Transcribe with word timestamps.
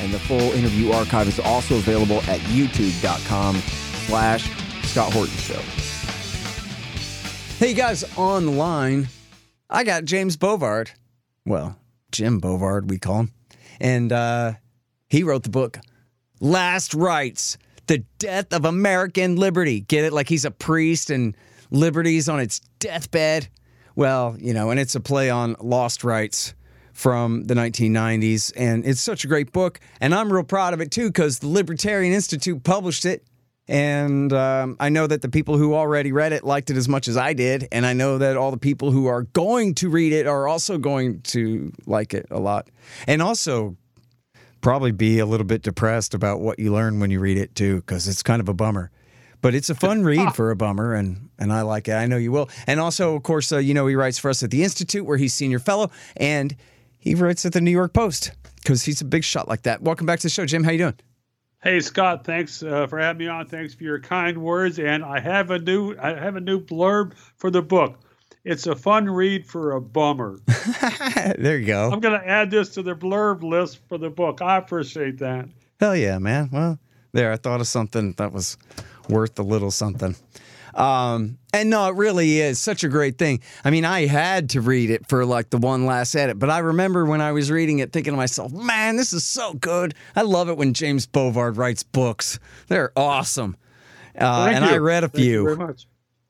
and 0.00 0.12
the 0.12 0.18
full 0.18 0.52
interview 0.52 0.90
archive 0.92 1.28
is 1.28 1.38
also 1.38 1.76
available 1.76 2.18
at 2.22 2.40
youtube.com 2.40 3.56
slash 4.06 4.50
Scott 4.84 5.12
Horton 5.12 5.36
Show. 5.36 5.60
Hey 7.58 7.74
guys, 7.74 8.04
online, 8.16 9.08
I 9.68 9.84
got 9.84 10.04
James 10.04 10.36
Bovard. 10.36 10.90
Well, 11.44 11.76
Jim 12.10 12.40
Bovard, 12.40 12.88
we 12.88 12.98
call 12.98 13.20
him. 13.20 13.32
And 13.80 14.12
uh, 14.12 14.54
he 15.08 15.22
wrote 15.22 15.42
the 15.42 15.50
book, 15.50 15.78
Last 16.40 16.94
Rights, 16.94 17.58
The 17.86 17.98
Death 18.18 18.52
of 18.52 18.64
American 18.64 19.36
Liberty. 19.36 19.80
Get 19.80 20.04
it? 20.04 20.12
Like 20.12 20.28
he's 20.28 20.44
a 20.44 20.50
priest 20.50 21.10
and 21.10 21.36
liberty's 21.70 22.28
on 22.28 22.40
its 22.40 22.60
deathbed. 22.78 23.48
Well, 23.94 24.36
you 24.38 24.54
know, 24.54 24.70
and 24.70 24.80
it's 24.80 24.94
a 24.94 25.00
play 25.00 25.30
on 25.30 25.56
lost 25.60 26.02
rights 26.04 26.54
from 27.00 27.44
the 27.44 27.54
1990s. 27.54 28.52
And 28.56 28.84
it's 28.84 29.00
such 29.00 29.24
a 29.24 29.26
great 29.26 29.52
book. 29.52 29.80
And 30.02 30.14
I'm 30.14 30.30
real 30.30 30.44
proud 30.44 30.74
of 30.74 30.82
it 30.82 30.90
too, 30.90 31.08
because 31.08 31.38
the 31.38 31.48
Libertarian 31.48 32.12
Institute 32.12 32.62
published 32.62 33.06
it. 33.06 33.24
And 33.66 34.32
um, 34.32 34.76
I 34.78 34.90
know 34.90 35.06
that 35.06 35.22
the 35.22 35.30
people 35.30 35.56
who 35.56 35.74
already 35.74 36.12
read 36.12 36.32
it 36.32 36.44
liked 36.44 36.70
it 36.70 36.76
as 36.76 36.88
much 36.88 37.08
as 37.08 37.16
I 37.16 37.32
did. 37.32 37.68
And 37.72 37.86
I 37.86 37.94
know 37.94 38.18
that 38.18 38.36
all 38.36 38.50
the 38.50 38.58
people 38.58 38.90
who 38.90 39.06
are 39.06 39.22
going 39.22 39.74
to 39.76 39.88
read 39.88 40.12
it 40.12 40.26
are 40.26 40.46
also 40.46 40.76
going 40.76 41.22
to 41.22 41.72
like 41.86 42.12
it 42.12 42.26
a 42.30 42.38
lot. 42.38 42.68
And 43.06 43.22
also, 43.22 43.76
probably 44.60 44.92
be 44.92 45.20
a 45.20 45.26
little 45.26 45.46
bit 45.46 45.62
depressed 45.62 46.12
about 46.12 46.40
what 46.40 46.58
you 46.58 46.70
learn 46.70 47.00
when 47.00 47.10
you 47.10 47.18
read 47.18 47.38
it 47.38 47.54
too, 47.54 47.76
because 47.76 48.08
it's 48.08 48.22
kind 48.22 48.40
of 48.40 48.48
a 48.48 48.54
bummer. 48.54 48.90
But 49.40 49.54
it's 49.54 49.70
a 49.70 49.74
fun 49.74 50.02
read 50.04 50.34
for 50.34 50.50
a 50.50 50.56
bummer, 50.56 50.94
and 50.94 51.30
and 51.38 51.50
I 51.50 51.62
like 51.62 51.88
it. 51.88 51.94
I 51.94 52.06
know 52.06 52.18
you 52.18 52.30
will. 52.30 52.50
And 52.66 52.78
also, 52.78 53.16
of 53.16 53.22
course, 53.22 53.52
uh, 53.52 53.58
you 53.58 53.72
know 53.72 53.86
he 53.86 53.94
writes 53.94 54.18
for 54.18 54.28
us 54.28 54.42
at 54.42 54.50
the 54.50 54.62
Institute, 54.62 55.06
where 55.06 55.16
he's 55.16 55.32
senior 55.32 55.58
fellow, 55.58 55.90
and 56.16 56.54
he 57.00 57.14
writes 57.14 57.44
at 57.44 57.52
the 57.52 57.60
New 57.60 57.70
York 57.72 57.92
Post 57.92 58.32
because 58.56 58.84
he's 58.84 59.00
a 59.00 59.04
big 59.04 59.24
shot 59.24 59.48
like 59.48 59.62
that. 59.62 59.82
Welcome 59.82 60.06
back 60.06 60.20
to 60.20 60.26
the 60.26 60.30
show, 60.30 60.46
Jim. 60.46 60.62
How 60.62 60.70
you 60.70 60.78
doing? 60.78 60.98
Hey 61.62 61.80
Scott, 61.80 62.24
thanks 62.24 62.62
uh, 62.62 62.86
for 62.86 62.98
having 62.98 63.18
me 63.18 63.26
on. 63.26 63.46
Thanks 63.46 63.74
for 63.74 63.84
your 63.84 64.00
kind 64.00 64.38
words, 64.38 64.78
and 64.78 65.04
I 65.04 65.20
have 65.20 65.50
a 65.50 65.58
new 65.58 65.94
I 66.00 66.14
have 66.14 66.36
a 66.36 66.40
new 66.40 66.60
blurb 66.60 67.14
for 67.36 67.50
the 67.50 67.60
book. 67.60 67.98
It's 68.44 68.66
a 68.66 68.74
fun 68.74 69.10
read 69.10 69.46
for 69.46 69.72
a 69.72 69.80
bummer. 69.80 70.38
there 71.38 71.58
you 71.58 71.66
go. 71.66 71.90
I'm 71.90 72.00
going 72.00 72.18
to 72.18 72.26
add 72.26 72.50
this 72.50 72.70
to 72.70 72.82
the 72.82 72.94
blurb 72.94 73.42
list 73.42 73.80
for 73.86 73.98
the 73.98 74.08
book. 74.08 74.40
I 74.40 74.56
appreciate 74.56 75.18
that. 75.18 75.50
Hell 75.78 75.94
yeah, 75.94 76.18
man. 76.18 76.48
Well, 76.50 76.78
there, 77.12 77.32
I 77.32 77.36
thought 77.36 77.60
of 77.60 77.66
something 77.66 78.14
that 78.14 78.32
was 78.32 78.56
worth 79.10 79.38
a 79.38 79.42
little 79.42 79.70
something. 79.70 80.16
Um, 80.74 81.38
and 81.52 81.70
no, 81.70 81.88
it 81.88 81.96
really 81.96 82.40
is 82.40 82.58
such 82.58 82.84
a 82.84 82.88
great 82.88 83.18
thing. 83.18 83.40
I 83.64 83.70
mean, 83.70 83.84
I 83.84 84.06
had 84.06 84.50
to 84.50 84.60
read 84.60 84.90
it 84.90 85.08
for 85.08 85.24
like 85.24 85.50
the 85.50 85.58
one 85.58 85.86
last 85.86 86.14
edit, 86.14 86.38
but 86.38 86.50
I 86.50 86.58
remember 86.58 87.04
when 87.04 87.20
I 87.20 87.32
was 87.32 87.50
reading 87.50 87.80
it 87.80 87.92
thinking 87.92 88.12
to 88.12 88.16
myself, 88.16 88.52
man, 88.52 88.96
this 88.96 89.12
is 89.12 89.24
so 89.24 89.54
good. 89.54 89.94
I 90.14 90.22
love 90.22 90.48
it 90.48 90.56
when 90.56 90.74
James 90.74 91.06
Bovard 91.06 91.56
writes 91.56 91.82
books. 91.82 92.38
They're 92.68 92.92
awesome. 92.96 93.56
Uh, 94.18 94.50
and 94.52 94.64
you. 94.64 94.70
I 94.70 94.78
read 94.78 95.04
a 95.04 95.08
few. 95.08 95.18
Thank 95.18 95.24
few. 95.24 95.32
you 95.32 95.44
very 95.44 95.68
much. 95.68 95.86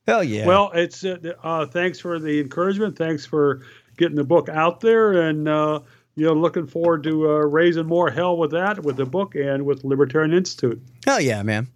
Hell 0.06 0.25
yeah. 0.25 0.47
Well, 0.47 0.71
it's 0.75 1.05
uh, 1.05 1.19
uh, 1.43 1.67
thanks 1.67 2.00
for 2.00 2.19
the 2.19 2.41
encouragement. 2.41 2.97
Thanks 2.97 3.27
for 3.27 3.62
getting 3.97 4.17
the 4.17 4.25
book 4.25 4.49
out 4.49 4.81
there, 4.81 5.12
and 5.12 5.47
uh, 5.49 5.81
you 6.17 6.27
know, 6.27 6.33
looking 6.33 6.67
forward 6.67 7.03
to 7.05 7.31
uh, 7.31 7.47
raising 7.47 7.87
more 7.87 8.11
hell 8.11 8.37
with 8.37 8.50
that, 8.53 8.83
with 8.83 8.97
the 8.97 9.06
book, 9.06 9.34
and 9.34 9.65
with 9.65 9.84
Libertarian 9.84 10.33
Institute. 10.33 10.83
Hell 11.06 11.21
yeah, 11.21 11.43
man. 11.43 11.69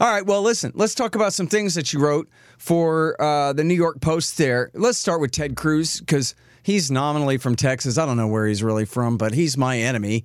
All 0.00 0.12
right, 0.12 0.24
well, 0.24 0.42
listen, 0.42 0.72
let's 0.74 0.94
talk 0.94 1.14
about 1.14 1.32
some 1.32 1.46
things 1.46 1.74
that 1.74 1.92
you 1.92 2.00
wrote 2.00 2.28
for 2.58 3.20
uh, 3.20 3.52
the 3.52 3.64
New 3.64 3.74
York 3.74 4.00
Post 4.00 4.38
there. 4.38 4.70
Let's 4.74 4.98
start 4.98 5.20
with 5.20 5.30
Ted 5.32 5.56
Cruz 5.56 6.00
because 6.00 6.34
he's 6.62 6.90
nominally 6.90 7.38
from 7.38 7.56
Texas. 7.56 7.98
I 7.98 8.06
don't 8.06 8.16
know 8.16 8.28
where 8.28 8.46
he's 8.46 8.62
really 8.62 8.84
from, 8.84 9.16
but 9.16 9.34
he's 9.34 9.56
my 9.56 9.78
enemy 9.78 10.24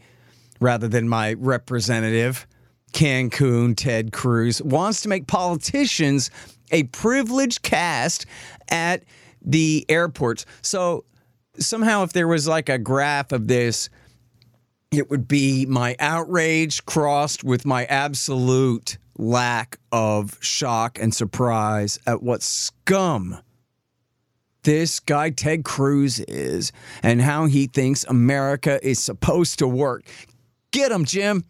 rather 0.59 0.87
than 0.87 1.09
my 1.09 1.33
representative. 1.33 2.47
Cancun, 2.93 3.75
Ted 3.75 4.13
Cruz 4.13 4.61
wants 4.61 5.01
to 5.01 5.09
make 5.09 5.27
politicians 5.27 6.31
a 6.71 6.83
privileged 6.83 7.61
caste 7.61 8.25
at 8.69 9.03
the 9.41 9.85
airports. 9.89 10.45
So 10.61 11.03
somehow, 11.59 12.03
if 12.03 12.13
there 12.13 12.27
was 12.27 12.47
like 12.47 12.69
a 12.69 12.77
graph 12.77 13.31
of 13.31 13.47
this, 13.47 13.89
it 14.91 15.09
would 15.09 15.27
be 15.27 15.65
my 15.65 15.95
outrage 15.99 16.85
crossed 16.85 17.43
with 17.43 17.65
my 17.65 17.85
absolute 17.85 18.97
lack 19.17 19.79
of 19.91 20.37
shock 20.41 20.99
and 20.99 21.13
surprise 21.13 21.99
at 22.05 22.21
what 22.21 22.43
scum 22.43 23.39
this 24.65 24.99
guy 24.99 25.29
Ted 25.29 25.63
Cruz 25.63 26.19
is 26.21 26.71
and 27.03 27.21
how 27.21 27.45
he 27.45 27.67
thinks 27.67 28.03
America 28.05 28.85
is 28.85 28.99
supposed 28.99 29.59
to 29.59 29.67
work. 29.67 30.05
Get 30.71 30.91
him, 30.91 31.05
Jim. 31.05 31.45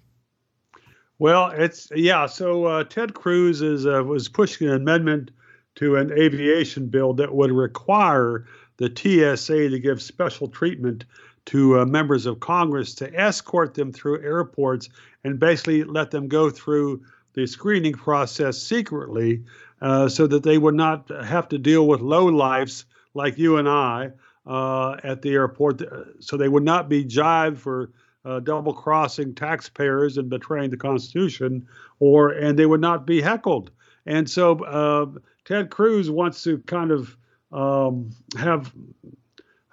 Well, 1.18 1.52
it's 1.52 1.88
yeah. 1.96 2.26
So 2.26 2.66
uh, 2.66 2.84
Ted 2.84 3.14
Cruz 3.14 3.62
is 3.62 3.88
uh, 3.88 4.04
was 4.04 4.28
pushing 4.28 4.68
an 4.68 4.76
amendment 4.76 5.32
to 5.76 5.96
an 5.96 6.12
aviation 6.12 6.88
bill 6.88 7.14
that 7.14 7.34
would 7.34 7.52
require 7.52 8.46
the 8.78 8.90
TSA 8.90 9.70
to 9.70 9.80
give 9.80 10.02
special 10.02 10.50
treatment 10.50 11.06
to 11.46 11.80
uh, 11.80 11.86
members 11.86 12.26
of 12.26 12.40
Congress 12.40 12.96
to 12.96 13.14
escort 13.14 13.74
them 13.74 13.92
through 13.92 14.24
airports 14.24 14.90
and 15.24 15.40
basically 15.40 15.84
let 15.84 16.12
them 16.12 16.28
go 16.28 16.50
through 16.50 17.04
the 17.34 17.46
screening 17.46 17.94
process 17.94 18.58
secretly 18.58 19.44
uh, 19.82 20.08
so 20.10 20.26
that 20.26 20.44
they 20.44 20.58
would 20.58 20.76
not 20.76 21.10
have 21.26 21.48
to 21.50 21.58
deal 21.58 21.88
with 21.88 22.02
low 22.02 22.26
lives 22.26 22.86
like 23.14 23.38
you 23.38 23.58
and 23.58 23.68
I 23.70 24.12
uh, 24.46 24.98
at 25.04 25.22
the 25.22 25.34
airport. 25.34 25.82
So 26.20 26.38
they 26.38 26.50
would 26.50 26.64
not 26.64 26.90
be 26.90 27.04
jived 27.06 27.58
for 27.58 27.92
uh, 28.24 28.40
double 28.40 28.74
crossing 28.74 29.36
taxpayers 29.36 30.18
and 30.18 30.30
betraying 30.30 30.72
the 30.72 30.78
Constitution, 30.78 31.68
or 32.00 32.30
and 32.32 32.58
they 32.58 32.66
would 32.66 32.82
not 32.82 33.06
be 33.06 33.22
heckled. 33.22 33.72
And 34.06 34.30
so 34.30 34.64
uh, 34.64 35.20
Ted 35.46 35.70
Cruz 35.70 36.10
wants 36.10 36.44
to 36.44 36.58
kind 36.60 36.92
of 36.92 37.16
um, 37.52 38.10
have 38.38 38.74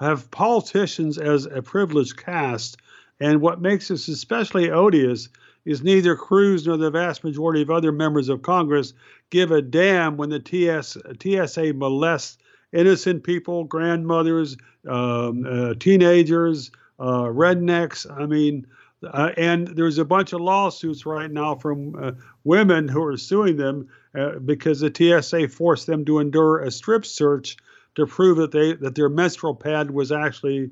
have 0.03 0.31
politicians 0.31 1.19
as 1.19 1.47
a 1.47 1.63
privileged 1.63 2.17
caste. 2.17 2.77
And 3.21 3.41
what 3.41 3.61
makes 3.61 3.89
this 3.89 4.09
especially 4.09 4.71
odious 4.71 5.29
is 5.65 5.83
neither 5.83 6.17
Cruz 6.17 6.67
nor 6.67 6.77
the 6.77 6.91
vast 6.91 7.23
majority 7.23 7.63
of 7.63 7.71
other 7.71 7.93
members 7.93 8.29
of 8.29 8.43
Congress 8.43 8.95
give 9.31 9.53
a 9.53 9.63
damn 9.63 10.17
when 10.17 10.31
the 10.31 10.41
TS, 10.41 10.97
TSA 11.21 11.73
molests 11.75 12.39
innocent 12.73 13.23
people, 13.23 13.65
grandmothers, 13.65 14.57
um, 14.89 15.47
uh, 15.47 15.75
teenagers, 15.79 16.71
uh, 16.99 17.25
rednecks. 17.25 18.11
I 18.11 18.27
mean, 18.27 18.67
uh, 19.05 19.31
and 19.37 19.69
there's 19.69 19.99
a 19.99 20.05
bunch 20.05 20.33
of 20.33 20.41
lawsuits 20.41 21.05
right 21.07 21.31
now 21.31 21.55
from 21.55 21.95
uh, 21.95 22.13
women 22.45 22.89
who 22.89 23.03
are 23.05 23.17
suing 23.17 23.57
them 23.57 23.89
uh, 24.15 24.39
because 24.39 24.81
the 24.81 24.93
TSA 24.95 25.49
forced 25.49 25.87
them 25.87 26.05
to 26.05 26.19
endure 26.19 26.61
a 26.61 26.71
strip 26.71 27.05
search 27.05 27.57
to 27.95 28.07
prove 28.07 28.39
that 28.39 28.53
they 28.53 28.75
that 28.75 28.95
their 28.95 29.09
menstrual 29.09 29.55
pad 29.55 29.91
was 29.91 30.13
actually 30.13 30.71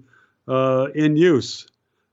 uh, 0.48 0.88
in 0.94 1.16
use. 1.16 1.66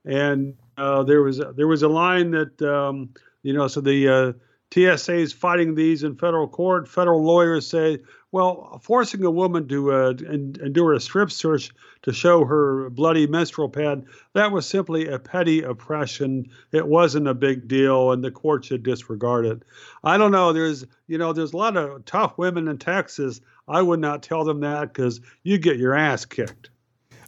And 0.04 0.54
uh, 0.76 1.02
there 1.02 1.22
was 1.22 1.40
there 1.56 1.66
was 1.66 1.82
a 1.82 1.88
line 1.88 2.30
that 2.32 2.62
um, 2.62 3.10
you 3.42 3.52
know 3.52 3.68
so 3.68 3.80
the 3.80 4.08
uh, 4.08 4.32
TSA 4.72 5.14
is 5.14 5.32
fighting 5.32 5.74
these 5.74 6.02
in 6.04 6.16
federal 6.16 6.48
court. 6.48 6.88
Federal 6.88 7.22
lawyers 7.22 7.66
say, 7.66 7.98
well, 8.30 8.78
forcing 8.82 9.24
a 9.24 9.30
woman 9.30 9.68
to 9.68 9.92
uh, 9.92 10.14
endure 10.30 10.92
a 10.92 11.00
strip 11.00 11.30
search 11.30 11.70
to 12.02 12.12
show 12.12 12.44
her 12.44 12.90
bloody 12.90 13.26
menstrual 13.26 13.68
pad 13.68 14.04
that 14.34 14.52
was 14.52 14.68
simply 14.68 15.08
a 15.08 15.18
petty 15.18 15.62
oppression. 15.62 16.50
It 16.70 16.86
wasn't 16.86 17.28
a 17.28 17.34
big 17.34 17.68
deal, 17.68 18.12
and 18.12 18.22
the 18.22 18.30
court 18.30 18.66
should 18.66 18.82
disregard 18.82 19.46
it. 19.46 19.62
I 20.04 20.18
don't 20.18 20.32
know. 20.32 20.52
There's 20.52 20.84
you 21.06 21.18
know 21.18 21.32
there's 21.32 21.54
a 21.54 21.56
lot 21.56 21.76
of 21.76 22.04
tough 22.04 22.36
women 22.36 22.68
in 22.68 22.78
Texas. 22.78 23.40
I 23.66 23.82
would 23.82 24.00
not 24.00 24.22
tell 24.22 24.44
them 24.44 24.60
that 24.60 24.92
because 24.92 25.20
you 25.42 25.58
get 25.58 25.78
your 25.78 25.94
ass 25.94 26.24
kicked. 26.24 26.70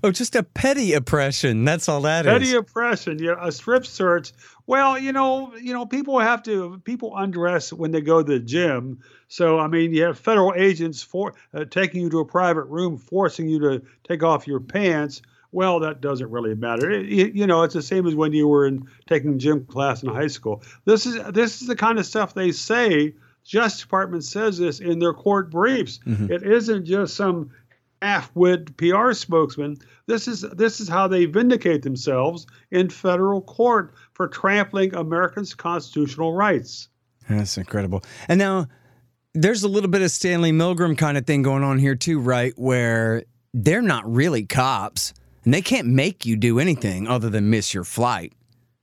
Oh, 0.02 0.11
just 0.11 0.35
a 0.35 0.43
petty 0.43 0.94
oppression. 0.94 1.64
That's 1.64 1.88
all 1.88 2.00
that 2.02 2.25
petty 2.25 2.44
is. 2.44 2.50
petty 2.50 2.58
oppression. 2.58 3.19
Yeah, 3.19 3.35
a 3.41 3.52
strip 3.52 3.85
search. 3.87 4.32
Well, 4.67 4.99
you 4.99 5.12
know, 5.12 5.55
you 5.56 5.73
know, 5.73 5.85
people 5.85 6.19
have 6.19 6.43
to 6.44 6.81
people 6.85 7.17
undress 7.17 7.73
when 7.73 7.91
they 7.91 8.00
go 8.00 8.23
to 8.23 8.32
the 8.32 8.38
gym. 8.41 9.00
So 9.29 9.58
I 9.58 9.67
mean, 9.67 9.93
you 9.93 10.05
have 10.05 10.19
federal 10.19 10.55
agents 10.56 11.02
for 11.02 11.35
uh, 11.52 11.64
taking 11.64 12.02
you 12.02 12.11
to 12.11 12.20
a 12.20 12.25
private 12.25 12.64
room, 12.64 12.97
forcing 12.97 13.49
you 13.49 13.58
to 13.61 13.82
take 14.08 14.23
off 14.23 14.47
your 14.47 14.61
pants, 14.61 15.23
Well, 15.52 15.81
that 15.81 16.00
doesn't 16.00 16.31
really 16.31 16.55
matter. 16.55 16.91
It, 16.91 17.12
it, 17.12 17.35
you 17.35 17.47
know, 17.47 17.62
it's 17.62 17.75
the 17.75 17.82
same 17.82 18.06
as 18.06 18.14
when 18.14 18.32
you 18.32 18.47
were 18.47 18.67
in 18.67 18.87
taking 19.08 19.38
gym 19.38 19.64
class 19.67 20.02
in 20.02 20.08
high 20.08 20.29
school. 20.29 20.62
This 20.85 21.06
is 21.06 21.23
this 21.32 21.61
is 21.61 21.69
the 21.69 21.76
kind 21.76 21.99
of 21.99 22.06
stuff 22.06 22.35
they 22.35 22.52
say. 22.52 23.14
Justice 23.43 23.81
Department 23.81 24.23
says 24.23 24.58
this 24.58 24.81
in 24.81 24.99
their 24.99 25.14
court 25.14 25.50
briefs. 25.50 25.99
Mm-hmm. 26.06 26.31
It 26.31 26.43
isn't 26.43 26.85
just 26.85 27.17
some 27.17 27.50
half-wit 28.02 28.76
PR 28.76 29.12
spokesman. 29.12 29.76
This 30.06 30.26
is 30.26 30.43
this 30.43 30.81
is 30.81 30.88
how 30.88 31.08
they 31.08 31.26
vindicate 31.26 31.82
themselves 31.82 32.47
in 32.70 32.91
federal 32.91 33.43
court 33.43 33.94
for 34.14 34.29
trampling 34.29 34.94
Americans' 34.94 35.55
constitutional 35.55 36.35
rights. 36.35 36.88
That's 37.29 37.56
incredible. 37.56 38.02
And 38.29 38.38
now 38.38 38.67
there's 39.35 39.62
a 39.62 39.69
little 39.69 39.91
bit 39.91 40.02
of 40.02 40.11
Stanley 40.11 40.52
Milgram 40.52 40.99
kind 40.99 41.17
of 41.17 41.26
thing 41.26 41.43
going 41.43 41.62
on 41.62 41.79
here 41.79 41.94
too, 41.94 42.19
right? 42.19 42.52
Where 42.56 43.25
they're 43.55 43.82
not 43.82 44.11
really 44.11 44.44
cops 44.44 45.14
and 45.44 45.55
they 45.55 45.62
can't 45.62 45.87
make 45.87 46.26
you 46.26 46.37
do 46.37 46.58
anything 46.58 47.08
other 47.08 47.31
than 47.31 47.50
miss 47.50 47.73
your 47.73 47.85
flight. 47.85 48.32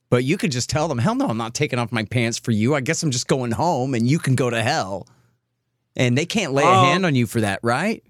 But 0.10 0.24
you 0.24 0.38
could 0.38 0.52
just 0.52 0.70
tell 0.70 0.88
them, 0.88 0.98
hell 0.98 1.16
no, 1.16 1.28
I'm 1.28 1.38
not 1.38 1.54
taking 1.54 1.80
off 1.80 1.92
my 1.92 2.06
pants 2.06 2.40
for 2.40 2.52
you. 2.52 2.76
I 2.76 2.82
guess 2.82 3.04
I'm 3.04 3.12
just 3.12 3.28
going 3.28 3.52
home 3.52 3.94
and 3.94 4.08
you 4.08 4.20
can 4.20 4.36
go 4.36 4.50
to 4.50 4.62
hell. 4.62 5.08
And 5.98 6.18
they 6.18 6.26
can't 6.26 6.54
lay 6.54 6.64
a 6.64 6.68
um, 6.68 6.86
hand 6.86 7.06
on 7.06 7.16
you 7.16 7.28
for 7.28 7.42
that, 7.42 7.60
right? 7.64 8.04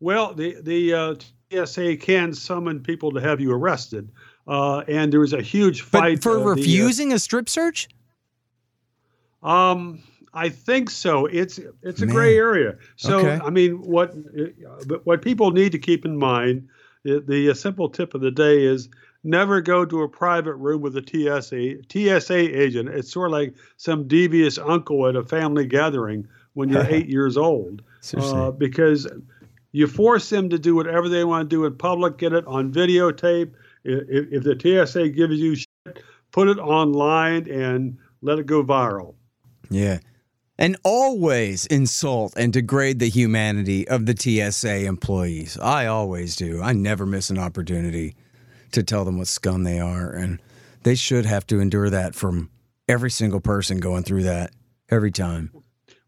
Well, 0.00 0.34
the, 0.34 0.56
the 0.60 0.94
uh, 0.94 1.14
TSA 1.52 1.96
can 1.96 2.34
summon 2.34 2.80
people 2.80 3.12
to 3.12 3.20
have 3.20 3.40
you 3.40 3.52
arrested. 3.52 4.10
Uh, 4.46 4.80
and 4.88 5.12
there 5.12 5.20
was 5.20 5.32
a 5.32 5.40
huge 5.40 5.82
fight. 5.82 6.16
But 6.16 6.22
for 6.22 6.38
uh, 6.38 6.54
refusing 6.54 7.10
the, 7.10 7.14
a 7.16 7.18
strip 7.18 7.48
search? 7.48 7.88
Um, 9.42 10.02
I 10.34 10.48
think 10.48 10.90
so. 10.90 11.26
It's 11.26 11.60
it's 11.82 12.02
a 12.02 12.06
Man. 12.06 12.14
gray 12.14 12.36
area. 12.36 12.76
So 12.96 13.18
okay. 13.20 13.44
I 13.44 13.50
mean, 13.50 13.80
what 13.80 14.14
what 15.04 15.22
people 15.22 15.52
need 15.52 15.72
to 15.72 15.78
keep 15.78 16.04
in 16.04 16.18
mind, 16.18 16.68
the, 17.04 17.20
the 17.20 17.54
simple 17.54 17.88
tip 17.88 18.14
of 18.14 18.20
the 18.20 18.30
day 18.30 18.64
is 18.64 18.88
never 19.22 19.60
go 19.60 19.84
to 19.84 20.02
a 20.02 20.08
private 20.08 20.54
room 20.54 20.82
with 20.82 20.96
a 20.96 21.02
TSA 21.02 21.84
TSA 21.88 22.60
agent. 22.60 22.88
It's 22.88 23.12
sort 23.12 23.28
of 23.28 23.32
like 23.32 23.54
some 23.76 24.08
devious 24.08 24.58
uncle 24.58 25.06
at 25.06 25.16
a 25.16 25.24
family 25.24 25.66
gathering 25.66 26.26
when 26.54 26.68
you're 26.68 26.86
eight 26.88 27.08
years 27.08 27.36
old, 27.36 27.82
uh, 28.16 28.50
because 28.50 29.06
you 29.74 29.86
force 29.86 30.30
them 30.30 30.48
to 30.50 30.58
do 30.58 30.74
whatever 30.74 31.08
they 31.08 31.24
want 31.24 31.50
to 31.50 31.56
do 31.56 31.64
in 31.64 31.76
public. 31.76 32.16
Get 32.16 32.32
it 32.32 32.46
on 32.46 32.72
videotape. 32.72 33.52
If, 33.84 34.28
if 34.32 34.42
the 34.44 34.86
TSA 34.86 35.10
gives 35.10 35.38
you 35.38 35.56
shit, 35.56 36.02
put 36.32 36.48
it 36.48 36.58
online 36.58 37.50
and 37.50 37.98
let 38.22 38.38
it 38.38 38.46
go 38.46 38.64
viral. 38.64 39.14
Yeah 39.68 39.98
and 40.58 40.76
always 40.84 41.66
insult 41.66 42.32
and 42.36 42.52
degrade 42.52 42.98
the 42.98 43.08
humanity 43.08 43.86
of 43.88 44.06
the 44.06 44.16
TSA 44.16 44.84
employees. 44.84 45.58
I 45.58 45.86
always 45.86 46.36
do. 46.36 46.62
I 46.62 46.72
never 46.72 47.06
miss 47.06 47.30
an 47.30 47.38
opportunity 47.38 48.14
to 48.72 48.82
tell 48.82 49.04
them 49.04 49.18
what 49.18 49.28
scum 49.28 49.64
they 49.64 49.80
are. 49.80 50.10
And 50.10 50.40
they 50.82 50.94
should 50.94 51.26
have 51.26 51.46
to 51.48 51.60
endure 51.60 51.90
that 51.90 52.14
from 52.14 52.50
every 52.88 53.10
single 53.10 53.40
person 53.40 53.78
going 53.78 54.04
through 54.04 54.24
that 54.24 54.52
every 54.90 55.10
time. 55.10 55.50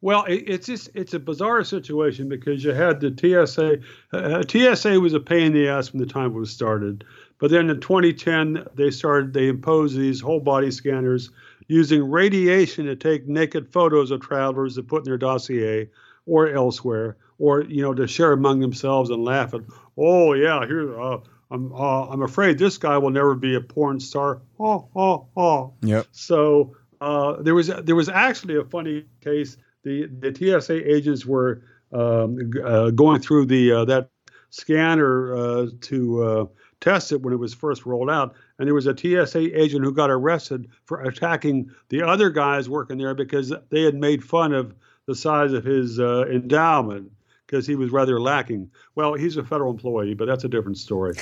Well, 0.03 0.25
it's 0.29 0.67
just 0.67 0.91
it's 0.95 1.15
a 1.15 1.19
bizarre 1.19 1.65
situation 1.65 2.29
because 2.29 2.63
you 2.63 2.73
had 2.73 3.01
the 3.01 3.11
TSA. 3.11 3.79
Uh, 4.13 4.43
TSA 4.47 5.01
was 5.01 5.15
a 5.15 5.21
pain 5.21 5.47
in 5.47 5.53
the 5.55 5.69
ass 5.69 5.89
from 5.89 6.01
the 6.01 6.07
time 6.07 6.33
it 6.33 6.39
was 6.39 6.51
started, 6.51 7.05
but 7.39 7.51
then 7.51 7.71
in 7.71 7.81
2010 7.81 8.67
they 8.75 8.91
started 8.91 9.33
they 9.33 9.49
imposed 9.49 9.97
these 9.97 10.21
whole 10.21 10.41
body 10.41 10.71
scanners 10.71 11.31
using 11.69 12.11
radiation 12.11 12.87
to 12.87 12.95
take 12.95 13.27
naked 13.27 13.73
photos 13.73 14.11
of 14.11 14.21
travelers 14.21 14.75
to 14.77 14.83
put 14.83 14.99
in 14.99 15.05
their 15.05 15.19
dossier 15.19 15.89
or 16.27 16.49
elsewhere, 16.49 17.17
or 17.39 17.63
you 17.65 17.83
know 17.83 17.95
to 17.95 18.07
share 18.07 18.33
among 18.33 18.61
themselves 18.61 19.11
and 19.11 19.25
laugh 19.25 19.55
at, 19.55 19.63
oh 19.97 20.35
yeah, 20.35 20.67
here 20.67 21.01
uh, 21.01 21.19
I'm 21.51 21.73
uh, 21.73 22.09
I'm 22.09 22.23
afraid 22.23 22.59
this 22.59 22.79
guy 22.79 22.99
will 22.99 23.11
never 23.11 23.35
be 23.35 23.55
a 23.55 23.61
porn 23.61 24.01
star. 24.01 24.43
Oh 24.59 24.89
oh 24.95 25.29
oh. 25.37 25.75
Yep. 25.83 26.07
So 26.13 26.77
uh, 27.01 27.43
there 27.43 27.55
was 27.55 27.69
there 27.69 27.97
was 27.97 28.09
actually 28.09 28.57
a 28.57 28.65
funny 28.65 29.07
case. 29.21 29.57
The 29.87 30.07
the 30.07 30.35
TSA 30.35 30.93
agents 30.93 31.25
were 31.25 31.63
um, 31.93 32.51
uh, 32.65 32.91
going 32.91 33.21
through 33.21 33.47
the 33.47 33.71
uh, 33.71 33.85
that 33.85 34.11
scanner 34.51 35.35
uh, 35.35 35.67
to 35.83 36.51
test 36.81 37.13
it 37.13 37.23
when 37.23 37.33
it 37.33 37.37
was 37.37 37.55
first 37.55 37.87
rolled 37.87 38.11
out, 38.11 38.35
and 38.59 38.67
there 38.67 38.75
was 38.75 38.89
a 38.89 38.97
TSA 38.97 39.59
agent 39.59 39.85
who 39.85 39.93
got 39.93 40.11
arrested 40.11 40.69
for 40.87 41.03
attacking 41.03 41.71
the 41.89 42.03
other 42.03 42.31
guys 42.31 42.69
working 42.69 42.99
there 42.99 43.15
because 43.15 43.53
they 43.71 43.83
had 43.83 43.95
made 43.95 44.25
fun 44.25 44.53
of 44.53 44.75
the 45.07 45.15
size 45.15 45.53
of 45.53 45.65
his 45.65 46.01
uh, 46.01 46.25
endowment 46.27 47.13
because 47.47 47.67
he 47.67 47.77
was 47.77 47.91
rather 47.91 48.21
lacking. 48.21 48.69
Well, 48.97 49.15
he's 49.15 49.37
a 49.37 49.45
federal 49.45 49.71
employee, 49.71 50.15
but 50.15 50.27
that's 50.27 50.45
a 50.45 50.49
different 50.49 50.79
story. 50.79 51.15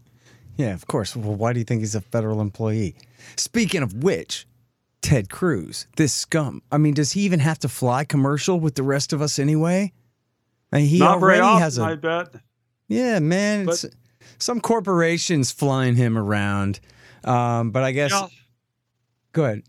yeah, 0.56 0.72
of 0.72 0.86
course. 0.86 1.16
Well, 1.16 1.34
why 1.34 1.52
do 1.52 1.58
you 1.58 1.64
think 1.64 1.80
he's 1.80 1.96
a 1.96 2.00
federal 2.00 2.40
employee? 2.40 2.94
Speaking 3.36 3.82
of 3.82 4.04
which, 4.04 4.46
Ted 5.04 5.28
Cruz, 5.28 5.86
this 5.96 6.14
scum. 6.14 6.62
I 6.72 6.78
mean, 6.78 6.94
does 6.94 7.12
he 7.12 7.20
even 7.20 7.38
have 7.38 7.58
to 7.58 7.68
fly 7.68 8.04
commercial 8.04 8.58
with 8.58 8.74
the 8.74 8.82
rest 8.82 9.12
of 9.12 9.20
us 9.20 9.38
anyway? 9.38 9.92
I 10.72 10.78
mean, 10.78 10.86
he 10.86 10.98
Not 10.98 11.18
already 11.18 11.42
often, 11.42 11.60
has 11.60 11.76
a. 11.76 11.82
I 11.82 11.94
bet. 11.96 12.28
Yeah, 12.88 13.18
man. 13.18 13.66
But, 13.66 13.84
some 14.38 14.62
corporations 14.62 15.52
flying 15.52 15.94
him 15.94 16.16
around. 16.16 16.80
Um, 17.22 17.70
but 17.70 17.82
I 17.82 17.92
guess. 17.92 18.12
Yeah. 18.12 18.28
Go 19.32 19.44
ahead. 19.44 19.62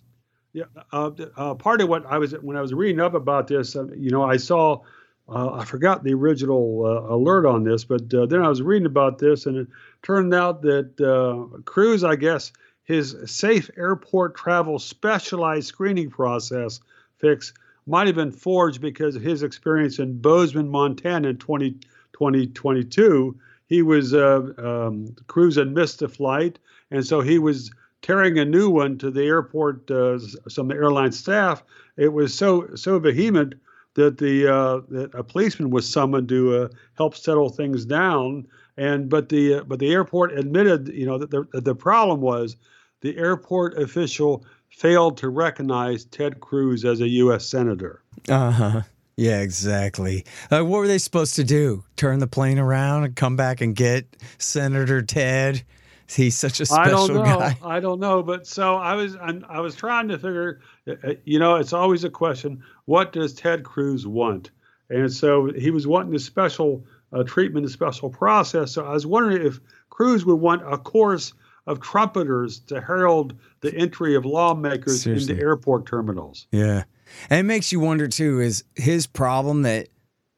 Yeah, 0.54 0.64
uh, 0.94 1.12
uh, 1.36 1.54
part 1.56 1.82
of 1.82 1.90
what 1.90 2.06
I 2.06 2.18
was 2.18 2.32
when 2.42 2.56
I 2.56 2.62
was 2.62 2.74
reading 2.74 3.02
up 3.02 3.14
about 3.14 3.50
this, 3.50 3.76
uh, 3.76 3.88
you 3.88 4.12
know, 4.12 4.24
I 4.24 4.38
saw, 4.38 4.80
uh, 5.28 5.52
I 5.52 5.66
forgot 5.66 6.06
the 6.06 6.14
original 6.14 6.86
uh, 6.86 7.14
alert 7.14 7.46
on 7.46 7.66
this, 7.66 7.84
but 7.84 8.14
uh, 8.14 8.26
then 8.26 8.42
I 8.42 8.48
was 8.48 8.62
reading 8.62 8.86
about 8.86 9.20
this, 9.20 9.46
and 9.46 9.58
it 9.58 9.68
turned 10.02 10.34
out 10.34 10.62
that 10.62 11.62
Cruz, 11.66 12.06
I 12.06 12.16
guess, 12.16 12.54
his 12.86 13.16
safe 13.26 13.70
airport 13.78 14.36
travel 14.36 14.80
specialized 14.80 15.68
screening 15.68 16.10
process 16.10 16.80
fix 17.18 17.54
might 17.88 18.08
have 18.08 18.16
been 18.16 18.32
forged 18.32 18.82
because 18.82 19.16
of 19.16 19.22
his 19.22 19.44
experience 19.44 20.00
in 20.00 20.20
Bozeman, 20.20 20.70
Montana 20.70 21.30
in 21.30 21.38
20, 21.38 21.72
2022 22.14 23.38
he 23.68 23.82
was 23.82 24.14
uh, 24.14 24.54
um, 24.58 25.16
had 25.56 25.74
missed 25.74 26.02
a 26.02 26.08
flight, 26.08 26.60
and 26.92 27.06
so 27.06 27.22
he 27.22 27.40
was 27.40 27.72
tearing 28.02 28.38
a 28.38 28.46
new 28.46 28.70
one 28.70 28.98
to 29.00 29.10
the 29.10 29.24
airport. 29.24 29.90
Uh, 29.90 30.20
some 30.48 30.72
airline 30.72 31.12
staff. 31.12 31.64
It 31.98 32.14
was 32.14 32.34
so 32.34 32.76
so 32.76 33.00
vehement 33.00 33.56
that 33.96 34.18
the 34.18 34.48
uh, 34.48 34.82
that 34.90 35.16
a 35.16 35.24
policeman 35.24 35.72
was 35.72 35.90
summoned 35.90 36.30
to 36.30 36.64
uh, 36.64 36.68
help 36.96 37.16
settle 37.16 37.50
things 37.50 37.86
down. 37.86 38.48
And 38.78 39.10
but 39.10 39.30
the 39.30 39.56
uh, 39.56 39.64
but 39.64 39.80
the 39.80 39.92
airport 39.92 40.38
admitted, 40.38 40.90
you 40.90 41.06
know, 41.06 41.18
that 41.18 41.32
the 41.32 41.62
the 41.62 41.76
problem 41.76 42.22
was 42.22 42.58
the 43.06 43.16
airport 43.18 43.78
official 43.78 44.44
failed 44.70 45.16
to 45.18 45.30
recognize 45.30 46.06
Ted 46.06 46.40
Cruz 46.40 46.84
as 46.84 47.02
a 47.02 47.08
U.S. 47.08 47.46
senator. 47.46 48.02
Uh 48.28 48.50
huh. 48.50 48.82
Yeah, 49.16 49.42
exactly. 49.42 50.26
Uh, 50.50 50.64
what 50.64 50.80
were 50.80 50.88
they 50.88 50.98
supposed 50.98 51.36
to 51.36 51.44
do? 51.44 51.84
Turn 51.98 52.18
the 52.18 52.26
plane 52.26 52.58
around 52.58 53.04
and 53.04 53.16
come 53.16 53.36
back 53.36 53.62
and 53.62 53.76
get 53.76 54.18
Senator 54.40 55.04
Ted? 55.04 55.62
He's 56.10 56.36
such 56.36 56.60
a 56.60 56.66
special 56.66 56.82
I 56.82 56.90
don't 56.90 57.14
know. 57.14 57.24
guy. 57.24 57.58
I 57.64 57.80
don't 57.80 58.00
know, 58.00 58.24
but 58.24 58.48
so 58.48 58.76
I 58.76 58.96
was. 58.96 59.16
I 59.16 59.60
was 59.60 59.76
trying 59.76 60.08
to 60.08 60.18
figure. 60.18 60.62
Uh, 60.88 60.94
uh, 61.04 61.14
you 61.26 61.38
know, 61.38 61.58
it's 61.58 61.74
always 61.74 62.04
a 62.04 62.10
question. 62.10 62.64
What 62.86 63.14
does 63.14 63.36
Ted 63.36 63.64
Cruz 63.64 64.08
want? 64.08 64.50
And 64.90 65.14
so 65.14 65.52
he 65.52 65.70
was 65.70 65.86
wanting 65.86 66.16
a 66.16 66.20
special 66.20 66.84
uh, 67.14 67.24
treatment, 67.24 67.68
a 67.68 67.70
special 67.70 68.10
process. 68.10 68.72
So 68.72 68.84
I 68.84 68.94
was 68.94 69.06
wondering 69.06 69.46
if 69.46 69.60
Cruz 69.92 70.26
would 70.26 70.36
want 70.36 70.62
a 70.62 70.80
course 70.80 71.34
of 71.68 71.82
trumpeters 71.82 72.60
to 72.60 72.82
herald 72.82 73.36
the 73.62 73.74
entry 73.76 74.16
of 74.16 74.26
lawmakers 74.26 75.02
Seriously. 75.02 75.34
into 75.34 75.44
airport 75.44 75.86
terminals. 75.86 76.48
Yeah. 76.52 76.84
And 77.30 77.40
it 77.40 77.44
makes 77.44 77.72
you 77.72 77.80
wonder 77.80 78.08
too 78.08 78.40
is 78.40 78.64
his 78.76 79.08
problem 79.08 79.64
that 79.64 79.90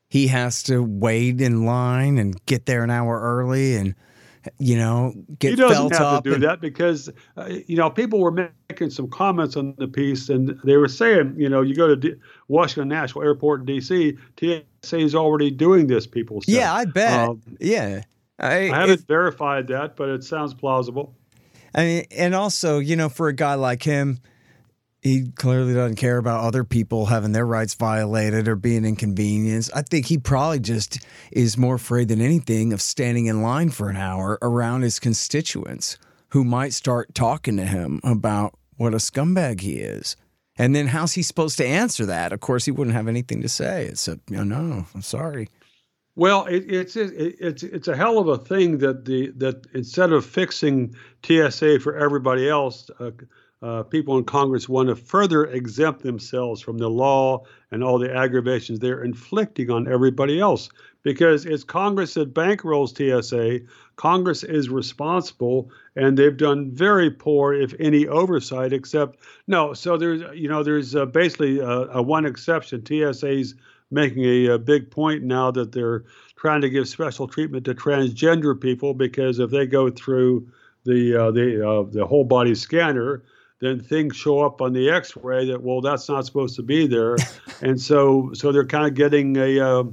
he 0.10 0.28
has 0.28 0.64
to 0.64 0.82
wait 0.84 1.42
in 1.42 1.66
line 1.66 2.18
and 2.18 2.44
get 2.46 2.66
there 2.66 2.84
an 2.84 2.90
hour 2.90 3.20
early 3.20 3.76
and 3.76 3.96
you 4.60 4.78
know 4.78 5.14
get 5.40 5.58
felt 5.58 5.72
up. 5.72 5.72
he 5.72 5.90
doesn't 5.90 6.06
have 6.06 6.24
to 6.24 6.30
do 6.30 6.36
and, 6.36 6.44
that 6.44 6.62
because 6.62 7.10
uh, 7.36 7.50
you 7.68 7.76
know 7.76 7.90
people 7.90 8.20
were 8.20 8.32
making 8.32 8.90
some 8.90 9.10
comments 9.10 9.58
on 9.58 9.74
the 9.78 9.88
piece 9.88 10.30
and 10.30 10.58
they 10.64 10.78
were 10.78 10.88
saying 10.88 11.36
you 11.38 11.50
know 11.50 11.62
you 11.62 11.76
go 11.76 11.88
to 11.88 11.96
D- 11.96 12.16
Washington 12.48 12.88
National 12.88 13.26
Airport 13.26 13.62
in 13.62 13.66
D.C. 13.66 14.18
TSA 14.40 14.98
is 14.98 15.16
already 15.16 15.52
doing 15.52 15.88
this. 15.88 16.08
People 16.08 16.42
say. 16.42 16.54
yeah, 16.54 16.74
I 16.74 16.86
bet. 16.86 17.28
Um, 17.28 17.42
yeah, 17.60 18.04
I, 18.40 18.70
I 18.70 18.82
haven't 18.82 19.08
verified 19.08 19.68
that, 19.68 19.96
but 19.96 20.10
it 20.10 20.24
sounds 20.24 20.54
plausible. 20.54 21.16
I 21.74 21.84
mean, 21.84 22.06
and 22.12 22.36
also 22.36 22.80
you 22.80 22.96
know 22.96 23.10
for 23.10 23.28
a 23.28 23.34
guy 23.34 23.56
like 23.56 23.84
him 23.84 24.20
he 25.02 25.32
clearly 25.36 25.74
doesn't 25.74 25.96
care 25.96 26.18
about 26.18 26.44
other 26.44 26.64
people 26.64 27.06
having 27.06 27.32
their 27.32 27.46
rights 27.46 27.74
violated 27.76 28.48
or 28.48 28.56
being 28.56 28.84
inconvenienced. 28.84 29.72
I 29.76 29.82
think 29.82 30.08
he 30.08 30.18
probably 30.18 30.60
just 30.60 31.00
is 31.32 31.58
more 31.58 31.76
afraid 31.76 32.08
than 32.08 32.22
anything 32.22 32.74
of 32.74 32.82
standing 32.82 33.28
in 33.28 33.42
line 33.42 33.70
for 33.70 33.90
an 33.90 33.98
hour 33.98 34.38
around 34.42 34.82
his 34.82 35.00
constituents 35.00 35.98
who 36.30 36.44
might 36.44 36.74
start 36.74 37.14
talking 37.16 37.58
to 37.58 37.66
him 37.66 38.02
about 38.04 38.56
what 38.76 38.94
a 38.94 38.98
scumbag 38.98 39.62
he 39.62 39.76
is. 39.76 40.16
And 40.58 40.76
then 40.76 40.88
how's 40.88 41.14
he 41.14 41.22
supposed 41.22 41.58
to 41.58 41.66
answer 41.66 42.06
that? 42.08 42.34
Of 42.34 42.40
course, 42.40 42.66
he 42.66 42.72
wouldn't 42.72 42.96
have 42.96 43.08
anything 43.08 43.42
to 43.44 43.50
say. 43.50 43.86
It's 43.86 44.08
a, 44.08 44.20
you 44.30 44.38
know, 44.38 44.44
no, 44.44 44.86
I'm 44.94 45.04
sorry. 45.04 45.50
Well, 46.18 46.48
it, 46.48 46.66
it's 46.68 46.96
it, 46.96 47.14
it's 47.40 47.62
it's 47.62 47.88
a 47.88 47.96
hell 47.96 48.18
of 48.18 48.28
a 48.28 48.40
thing 48.40 48.80
that 48.80 49.06
the 49.06 49.30
that 49.38 49.68
instead 49.76 50.12
of 50.12 50.26
fixing 50.26 50.96
TSA 51.24 51.80
for 51.80 51.96
everybody 51.96 52.50
else, 52.50 52.90
uh, 53.00 53.12
uh, 53.62 53.84
people 53.84 54.18
in 54.18 54.24
Congress 54.24 54.68
want 54.68 54.90
to 54.90 54.96
further 54.96 55.46
exempt 55.46 56.02
themselves 56.02 56.60
from 56.60 56.80
the 56.80 56.90
law 56.90 57.44
and 57.70 57.84
all 57.84 58.00
the 58.00 58.12
aggravations 58.12 58.80
they're 58.80 59.04
inflicting 59.04 59.70
on 59.70 59.88
everybody 59.88 60.40
else. 60.40 60.70
Because 61.04 61.46
it's 61.46 61.64
Congress 61.64 62.16
that 62.16 62.34
bankrolls 62.34 62.98
TSA. 62.98 63.68
Congress 63.96 64.44
is 64.44 64.70
responsible, 64.70 65.70
and 65.96 66.18
they've 66.18 66.36
done 66.36 66.72
very 66.72 67.12
poor, 67.12 67.54
if 67.54 67.76
any, 67.80 68.08
oversight. 68.08 68.74
Except 68.74 69.20
no, 69.46 69.76
so 69.76 69.98
there's 69.98 70.24
you 70.36 70.50
know 70.50 70.64
there's 70.64 70.96
uh, 70.96 71.06
basically 71.06 71.60
a, 71.60 71.90
a, 71.92 72.02
one 72.02 72.26
exception. 72.26 72.84
TSA's 72.84 73.54
making 73.92 74.24
a, 74.26 74.46
a 74.48 74.60
big 74.60 74.92
point 74.92 75.24
now 75.24 75.52
that 75.52 75.72
they're 75.72 76.04
trying 76.36 76.62
to 76.62 76.70
give 76.70 76.88
special 76.88 77.28
treatment 77.28 77.66
to 77.66 77.74
transgender 77.74 78.60
people 78.60 78.94
because 78.94 79.40
if 79.40 79.50
they 79.50 79.66
go 79.66 79.90
through 79.90 80.48
the 80.86 81.16
uh, 81.16 81.32
the 81.32 81.68
uh, 81.68 81.84
the 81.84 82.06
whole 82.06 82.24
body 82.24 82.56
scanner, 82.56 83.24
then 83.60 83.80
things 83.80 84.16
show 84.16 84.40
up 84.40 84.62
on 84.62 84.74
the 84.74 84.90
X-ray 84.90 85.46
that 85.48 85.62
well 85.62 85.82
that's 85.82 86.08
not 86.08 86.26
supposed 86.26 86.56
to 86.56 86.64
be 86.64 86.88
there, 86.88 87.18
and 87.62 87.80
so 87.80 88.32
so 88.34 88.52
they're 88.52 88.66
kind 88.66 88.86
of 88.86 88.94
getting 88.94 89.36
a 89.38 89.60
uh, 89.60 89.84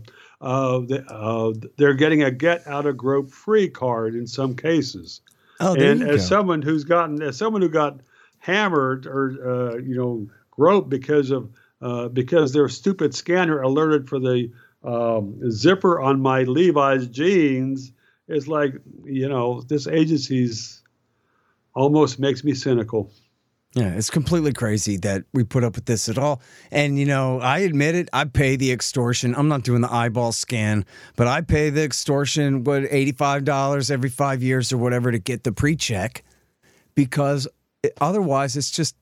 uh, 0.40 0.82
uh, 1.08 1.52
they're 1.76 1.94
getting 1.94 2.22
a 2.22 2.30
get 2.30 2.66
out 2.66 2.86
of 2.86 2.96
grope 2.96 3.30
free 3.30 3.68
card 3.68 4.14
in 4.14 4.26
some 4.26 4.54
cases. 4.54 5.20
Oh, 5.60 5.74
and 5.74 6.02
as 6.02 6.22
go. 6.22 6.36
someone 6.36 6.62
who's 6.62 6.84
gotten 6.84 7.22
as 7.22 7.36
someone 7.36 7.62
who 7.62 7.68
got 7.68 8.00
hammered 8.38 9.06
or 9.06 9.36
uh, 9.44 9.76
you 9.78 9.96
know 9.96 10.28
groped 10.50 10.90
because 10.90 11.30
of 11.30 11.50
uh, 11.80 12.08
because 12.08 12.52
their 12.52 12.68
stupid 12.68 13.14
scanner 13.14 13.60
alerted 13.60 14.08
for 14.08 14.18
the 14.18 14.50
um, 14.82 15.50
zipper 15.50 16.00
on 16.00 16.20
my 16.20 16.42
Levi's 16.42 17.08
jeans 17.08 17.92
is 18.28 18.48
like 18.48 18.74
you 19.04 19.28
know 19.28 19.62
this 19.62 19.86
agency's 19.86 20.82
almost 21.74 22.18
makes 22.18 22.44
me 22.44 22.54
cynical. 22.54 23.10
Yeah, 23.74 23.94
it's 23.94 24.08
completely 24.08 24.52
crazy 24.52 24.98
that 24.98 25.24
we 25.32 25.42
put 25.42 25.64
up 25.64 25.74
with 25.74 25.86
this 25.86 26.08
at 26.08 26.16
all. 26.16 26.40
And, 26.70 26.96
you 26.96 27.06
know, 27.06 27.40
I 27.40 27.58
admit 27.60 27.96
it, 27.96 28.08
I 28.12 28.24
pay 28.24 28.54
the 28.54 28.70
extortion. 28.70 29.34
I'm 29.34 29.48
not 29.48 29.64
doing 29.64 29.80
the 29.80 29.92
eyeball 29.92 30.30
scan, 30.30 30.84
but 31.16 31.26
I 31.26 31.40
pay 31.40 31.70
the 31.70 31.82
extortion, 31.82 32.62
what, 32.62 32.84
$85 32.84 33.90
every 33.90 34.10
five 34.10 34.44
years 34.44 34.72
or 34.72 34.76
whatever 34.78 35.10
to 35.10 35.18
get 35.18 35.42
the 35.42 35.50
pre 35.50 35.74
check 35.74 36.22
because 36.94 37.48
otherwise 38.00 38.56
it's 38.56 38.70
just, 38.70 38.94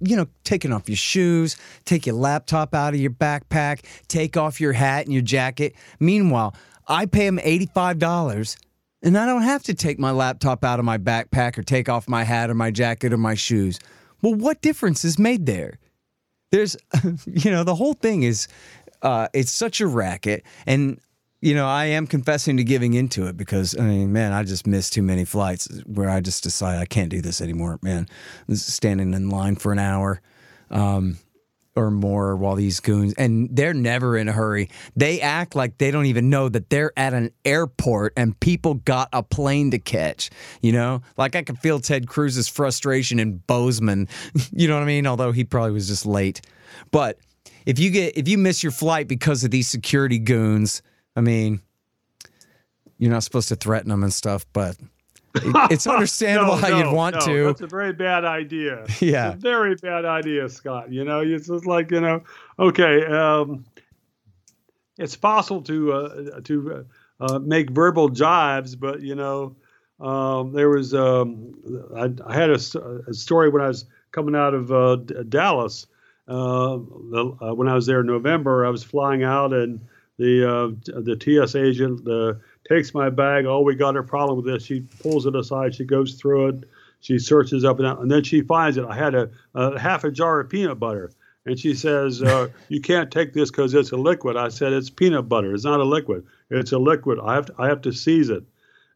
you 0.00 0.16
know, 0.16 0.26
taking 0.44 0.72
off 0.72 0.88
your 0.88 0.96
shoes, 0.96 1.56
take 1.84 2.06
your 2.06 2.16
laptop 2.16 2.74
out 2.74 2.94
of 2.94 3.00
your 3.00 3.10
backpack, 3.10 3.84
take 4.08 4.36
off 4.36 4.60
your 4.60 4.72
hat 4.72 5.04
and 5.04 5.12
your 5.12 5.22
jacket. 5.22 5.74
Meanwhile, 6.00 6.54
I 6.86 7.06
pay 7.06 7.26
them 7.26 7.38
$85 7.38 8.56
and 9.02 9.16
I 9.16 9.26
don't 9.26 9.42
have 9.42 9.62
to 9.64 9.74
take 9.74 9.98
my 9.98 10.10
laptop 10.10 10.64
out 10.64 10.78
of 10.78 10.84
my 10.84 10.98
backpack 10.98 11.58
or 11.58 11.62
take 11.62 11.88
off 11.88 12.08
my 12.08 12.24
hat 12.24 12.50
or 12.50 12.54
my 12.54 12.70
jacket 12.70 13.12
or 13.12 13.18
my 13.18 13.34
shoes. 13.34 13.78
Well, 14.22 14.34
what 14.34 14.60
difference 14.60 15.04
is 15.04 15.18
made 15.18 15.46
there? 15.46 15.78
There's, 16.50 16.76
you 17.26 17.50
know, 17.50 17.62
the 17.62 17.74
whole 17.74 17.94
thing 17.94 18.22
is, 18.22 18.48
uh, 19.02 19.28
it's 19.32 19.52
such 19.52 19.80
a 19.80 19.86
racket. 19.86 20.44
And, 20.66 20.98
you 21.40 21.54
know, 21.54 21.66
I 21.66 21.86
am 21.86 22.06
confessing 22.06 22.56
to 22.56 22.64
giving 22.64 22.94
into 22.94 23.26
it 23.26 23.36
because, 23.36 23.78
I 23.78 23.82
mean, 23.82 24.12
man, 24.12 24.32
I 24.32 24.42
just 24.42 24.66
missed 24.66 24.92
too 24.92 25.02
many 25.02 25.24
flights 25.24 25.68
where 25.86 26.10
I 26.10 26.20
just 26.20 26.42
decide 26.42 26.78
I 26.78 26.86
can't 26.86 27.10
do 27.10 27.20
this 27.20 27.40
anymore, 27.40 27.78
man. 27.82 28.08
Standing 28.52 29.14
in 29.14 29.28
line 29.30 29.56
for 29.56 29.72
an 29.72 29.78
hour. 29.78 30.20
Um, 30.70 31.18
or 31.78 31.90
more 31.92 32.36
while 32.36 32.56
these 32.56 32.80
goons 32.80 33.14
and 33.14 33.48
they're 33.52 33.72
never 33.72 34.16
in 34.16 34.28
a 34.28 34.32
hurry. 34.32 34.68
They 34.96 35.20
act 35.20 35.54
like 35.54 35.78
they 35.78 35.90
don't 35.90 36.06
even 36.06 36.28
know 36.28 36.48
that 36.48 36.70
they're 36.70 36.92
at 36.96 37.14
an 37.14 37.30
airport 37.44 38.14
and 38.16 38.38
people 38.40 38.74
got 38.74 39.08
a 39.12 39.22
plane 39.22 39.70
to 39.70 39.78
catch. 39.78 40.28
You 40.60 40.72
know, 40.72 41.02
like 41.16 41.36
I 41.36 41.42
could 41.42 41.58
feel 41.58 41.78
Ted 41.78 42.08
Cruz's 42.08 42.48
frustration 42.48 43.20
in 43.20 43.38
Bozeman. 43.38 44.08
you 44.52 44.66
know 44.66 44.74
what 44.74 44.82
I 44.82 44.86
mean? 44.86 45.06
Although 45.06 45.32
he 45.32 45.44
probably 45.44 45.70
was 45.70 45.86
just 45.86 46.04
late. 46.04 46.40
But 46.90 47.18
if 47.64 47.78
you 47.78 47.90
get 47.90 48.18
if 48.18 48.28
you 48.28 48.38
miss 48.38 48.62
your 48.62 48.72
flight 48.72 49.06
because 49.06 49.44
of 49.44 49.52
these 49.52 49.68
security 49.68 50.18
goons, 50.18 50.82
I 51.18 51.20
mean, 51.20 51.60
you're 52.98 53.10
not 53.10 53.24
supposed 53.24 53.48
to 53.48 53.56
threaten 53.56 53.88
them 53.88 54.04
and 54.04 54.14
stuff, 54.14 54.46
but 54.52 54.76
it's 55.34 55.84
understandable 55.88 56.54
no, 56.54 56.60
how 56.60 56.68
no, 56.68 56.78
you'd 56.78 56.94
want 56.94 57.16
no, 57.16 57.26
to. 57.26 57.44
That's 57.46 57.60
a 57.60 57.66
very 57.66 57.92
bad 57.92 58.24
idea. 58.24 58.86
Yeah, 59.00 59.34
very 59.34 59.74
bad 59.74 60.04
idea, 60.04 60.48
Scott. 60.48 60.92
You 60.92 61.04
know, 61.04 61.20
it's 61.20 61.48
just 61.48 61.66
like 61.66 61.90
you 61.90 62.00
know, 62.00 62.22
okay, 62.60 63.04
um, 63.06 63.64
it's 64.96 65.16
possible 65.16 65.60
to 65.62 65.92
uh, 65.92 66.40
to 66.42 66.86
uh, 67.18 67.40
make 67.40 67.70
verbal 67.70 68.10
jibes, 68.10 68.76
but 68.76 69.00
you 69.00 69.16
know, 69.16 69.56
um, 69.98 70.52
there 70.52 70.68
was 70.68 70.94
um, 70.94 71.52
I, 71.96 72.12
I, 72.30 72.32
had 72.32 72.50
a, 72.50 72.60
a, 73.08 73.12
story 73.12 73.48
when 73.48 73.60
I 73.60 73.66
was 73.66 73.86
coming 74.12 74.36
out 74.36 74.54
of 74.54 74.70
uh, 74.70 74.96
Dallas. 75.28 75.88
Uh, 76.28 76.78
the, 77.10 77.36
uh, 77.42 77.54
when 77.54 77.66
I 77.66 77.74
was 77.74 77.86
there 77.86 78.02
in 78.02 78.06
November, 78.06 78.64
I 78.64 78.70
was 78.70 78.84
flying 78.84 79.24
out 79.24 79.52
and 79.52 79.80
the 80.18 80.44
uh, 80.44 81.00
the 81.00 81.16
TS 81.16 81.54
agent, 81.54 82.04
the 82.04 82.40
takes 82.68 82.92
my 82.92 83.08
bag. 83.08 83.46
Oh, 83.46 83.60
we 83.60 83.74
got 83.74 83.96
a 83.96 84.02
problem 84.02 84.36
with 84.36 84.46
this. 84.46 84.64
She 84.64 84.80
pulls 85.00 85.26
it 85.26 85.34
aside. 85.34 85.74
She 85.74 85.84
goes 85.84 86.14
through 86.14 86.48
it. 86.48 86.64
She 87.00 87.18
searches 87.18 87.64
up 87.64 87.78
and 87.78 87.86
down, 87.86 88.02
and 88.02 88.10
then 88.10 88.24
she 88.24 88.42
finds 88.42 88.76
it. 88.76 88.84
I 88.84 88.94
had 88.94 89.14
a, 89.14 89.30
a 89.54 89.78
half 89.78 90.02
a 90.02 90.10
jar 90.10 90.40
of 90.40 90.50
peanut 90.50 90.80
butter, 90.80 91.12
and 91.46 91.58
she 91.58 91.74
says, 91.74 92.20
uh, 92.22 92.48
"You 92.68 92.80
can't 92.80 93.10
take 93.10 93.32
this 93.32 93.50
because 93.50 93.72
it's 93.74 93.92
a 93.92 93.96
liquid." 93.96 94.36
I 94.36 94.48
said, 94.48 94.72
"It's 94.72 94.90
peanut 94.90 95.28
butter. 95.28 95.54
It's 95.54 95.64
not 95.64 95.80
a 95.80 95.84
liquid. 95.84 96.26
It's 96.50 96.72
a 96.72 96.78
liquid. 96.78 97.20
I 97.22 97.34
have 97.34 97.46
to, 97.46 97.54
I 97.58 97.68
have 97.68 97.80
to 97.82 97.92
seize 97.92 98.28
it." 98.28 98.42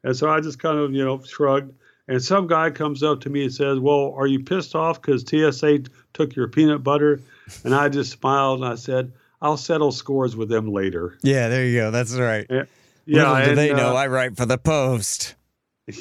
And 0.02 0.16
so 0.16 0.28
I 0.28 0.40
just 0.40 0.58
kind 0.58 0.78
of 0.78 0.92
you 0.92 1.04
know 1.04 1.22
shrugged. 1.22 1.72
And 2.08 2.20
some 2.20 2.48
guy 2.48 2.68
comes 2.70 3.04
up 3.04 3.20
to 3.20 3.30
me 3.30 3.44
and 3.44 3.54
says, 3.54 3.78
"Well, 3.78 4.12
are 4.16 4.26
you 4.26 4.40
pissed 4.40 4.74
off 4.74 5.00
because 5.00 5.22
TSA 5.22 5.84
took 6.12 6.34
your 6.34 6.48
peanut 6.48 6.82
butter?" 6.82 7.20
And 7.64 7.74
I 7.74 7.88
just 7.88 8.12
smiled 8.12 8.62
and 8.62 8.72
I 8.72 8.74
said, 8.74 9.12
"I'll 9.42 9.58
settle 9.58 9.92
scores 9.92 10.34
with 10.34 10.48
them 10.48 10.72
later." 10.72 11.18
Yeah, 11.22 11.48
there 11.48 11.66
you 11.66 11.78
go. 11.78 11.90
That's 11.90 12.14
right. 12.14 12.46
Yeah. 12.48 12.64
Yeah, 13.04 13.32
Little 13.32 13.48
do 13.48 13.54
they 13.56 13.72
know 13.72 13.90
uh, 13.90 13.98
I 13.98 14.06
write 14.06 14.36
for 14.36 14.46
the 14.46 14.58
Post. 14.58 15.34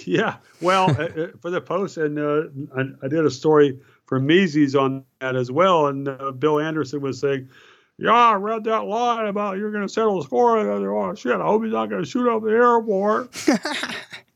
Yeah, 0.05 0.37
well, 0.61 0.91
uh, 0.91 1.05
uh, 1.05 1.27
for 1.41 1.49
the 1.49 1.59
Post, 1.59 1.97
and 1.97 2.17
uh, 2.19 2.43
I, 2.77 2.83
I, 3.03 3.07
did 3.07 3.25
a 3.25 3.31
story 3.31 3.79
for 4.05 4.19
Mises 4.19 4.75
on 4.75 5.03
that 5.19 5.35
as 5.35 5.51
well. 5.51 5.87
And 5.87 6.07
uh, 6.07 6.31
Bill 6.31 6.59
Anderson 6.59 7.01
was 7.01 7.19
saying, 7.19 7.49
"Yeah, 7.97 8.13
I 8.13 8.35
read 8.35 8.63
that 8.65 8.85
line 8.85 9.25
about 9.25 9.57
you're 9.57 9.71
going 9.71 9.85
to 9.85 9.91
settle 9.91 10.17
the 10.17 10.23
score." 10.23 10.59
And 10.59 10.69
I 10.69 10.75
said, 10.75 10.85
"Oh 10.85 11.15
shit, 11.15 11.41
I 11.41 11.45
hope 11.45 11.63
he's 11.63 11.73
not 11.73 11.89
going 11.89 12.03
to 12.03 12.09
shoot 12.09 12.29
up 12.29 12.43
the 12.43 12.51
airport." 12.51 13.35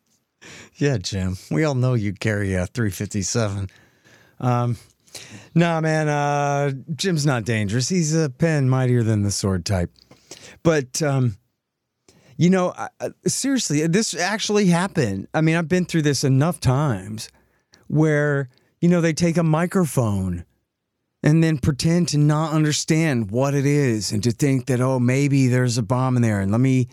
yeah, 0.77 0.97
Jim, 0.97 1.37
we 1.51 1.63
all 1.63 1.75
know 1.75 1.93
you 1.93 2.13
carry 2.13 2.55
a 2.55 2.65
357. 2.65 3.69
Um, 4.39 4.77
nah, 5.53 5.81
man, 5.81 6.07
uh, 6.07 6.71
Jim's 6.95 7.25
not 7.25 7.45
dangerous. 7.45 7.89
He's 7.89 8.15
a 8.15 8.29
pen 8.29 8.69
mightier 8.69 9.03
than 9.03 9.23
the 9.23 9.31
sword 9.31 9.65
type. 9.65 9.91
But 10.63 11.01
um, 11.01 11.37
you 12.37 12.49
know, 12.49 12.73
seriously, 13.25 13.87
this 13.87 14.13
actually 14.13 14.67
happened. 14.67 15.27
I 15.33 15.41
mean, 15.41 15.55
I've 15.55 15.69
been 15.69 15.85
through 15.85 16.01
this 16.01 16.23
enough 16.23 16.59
times 16.59 17.29
where, 17.87 18.49
you 18.81 18.89
know, 18.89 18.99
they 18.99 19.13
take 19.13 19.37
a 19.37 19.43
microphone 19.43 20.45
and 21.23 21.43
then 21.43 21.57
pretend 21.57 22.09
to 22.09 22.17
not 22.17 22.51
understand 22.51 23.31
what 23.31 23.53
it 23.53 23.65
is 23.65 24.11
and 24.11 24.21
to 24.23 24.31
think 24.31 24.65
that, 24.65 24.81
oh, 24.81 24.99
maybe 24.99 25.47
there's 25.47 25.77
a 25.77 25.83
bomb 25.83 26.17
in 26.17 26.21
there. 26.21 26.41
And 26.41 26.51
let 26.51 26.61
me 26.61 26.89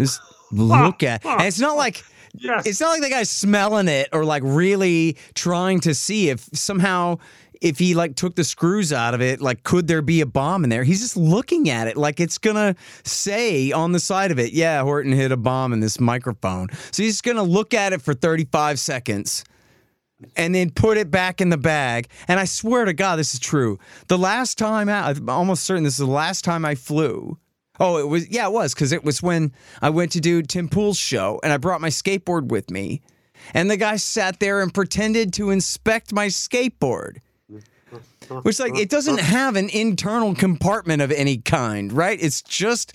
just 0.00 0.20
look 0.50 1.02
at 1.02 1.24
And 1.26 1.42
it's 1.42 1.60
not 1.60 1.76
like. 1.76 2.02
Yes. 2.32 2.64
It's 2.64 2.80
not 2.80 2.90
like 2.90 3.00
the 3.02 3.10
guy's 3.10 3.28
smelling 3.28 3.88
it 3.88 4.08
or 4.12 4.24
like 4.24 4.44
really 4.46 5.16
trying 5.34 5.80
to 5.80 5.96
see 5.96 6.30
if 6.30 6.48
somehow 6.52 7.18
if 7.60 7.78
he 7.78 7.94
like 7.94 8.16
took 8.16 8.36
the 8.36 8.44
screws 8.44 8.92
out 8.92 9.14
of 9.14 9.20
it, 9.20 9.40
like 9.40 9.62
could 9.62 9.86
there 9.86 10.02
be 10.02 10.20
a 10.20 10.26
bomb 10.26 10.64
in 10.64 10.70
there? 10.70 10.84
He's 10.84 11.00
just 11.00 11.16
looking 11.16 11.68
at 11.68 11.88
it 11.88 11.96
like 11.96 12.20
it's 12.20 12.38
gonna 12.38 12.74
say 13.04 13.72
on 13.72 13.92
the 13.92 14.00
side 14.00 14.30
of 14.30 14.38
it, 14.38 14.52
yeah, 14.52 14.82
Horton 14.82 15.12
hit 15.12 15.32
a 15.32 15.36
bomb 15.36 15.72
in 15.72 15.80
this 15.80 16.00
microphone. 16.00 16.68
So 16.90 17.02
he's 17.02 17.20
gonna 17.20 17.42
look 17.42 17.74
at 17.74 17.92
it 17.92 18.00
for 18.02 18.14
35 18.14 18.78
seconds 18.78 19.44
and 20.36 20.54
then 20.54 20.70
put 20.70 20.96
it 20.96 21.10
back 21.10 21.40
in 21.40 21.50
the 21.50 21.58
bag. 21.58 22.08
And 22.28 22.40
I 22.40 22.44
swear 22.44 22.84
to 22.84 22.92
God, 22.92 23.16
this 23.16 23.34
is 23.34 23.40
true. 23.40 23.78
The 24.08 24.18
last 24.18 24.58
time 24.58 24.88
out, 24.88 25.16
I'm 25.16 25.28
almost 25.28 25.64
certain 25.64 25.84
this 25.84 25.94
is 25.94 26.06
the 26.06 26.06
last 26.06 26.44
time 26.44 26.64
I 26.64 26.74
flew. 26.74 27.38
Oh, 27.78 27.96
it 27.96 28.08
was 28.08 28.28
yeah, 28.30 28.46
it 28.46 28.52
was 28.52 28.74
because 28.74 28.92
it 28.92 29.04
was 29.04 29.22
when 29.22 29.52
I 29.80 29.90
went 29.90 30.12
to 30.12 30.20
do 30.20 30.42
Tim 30.42 30.68
Pool's 30.68 30.98
show 30.98 31.40
and 31.42 31.52
I 31.52 31.56
brought 31.56 31.80
my 31.80 31.88
skateboard 31.88 32.48
with 32.48 32.70
me. 32.70 33.00
And 33.54 33.70
the 33.70 33.78
guy 33.78 33.96
sat 33.96 34.38
there 34.38 34.60
and 34.60 34.72
pretended 34.72 35.32
to 35.34 35.50
inspect 35.50 36.12
my 36.12 36.26
skateboard. 36.26 37.18
Which 38.42 38.60
like 38.60 38.78
it 38.78 38.90
doesn't 38.90 39.20
have 39.20 39.56
an 39.56 39.68
internal 39.70 40.34
compartment 40.34 41.02
of 41.02 41.12
any 41.12 41.38
kind, 41.38 41.92
right? 41.92 42.18
It's 42.20 42.42
just 42.42 42.92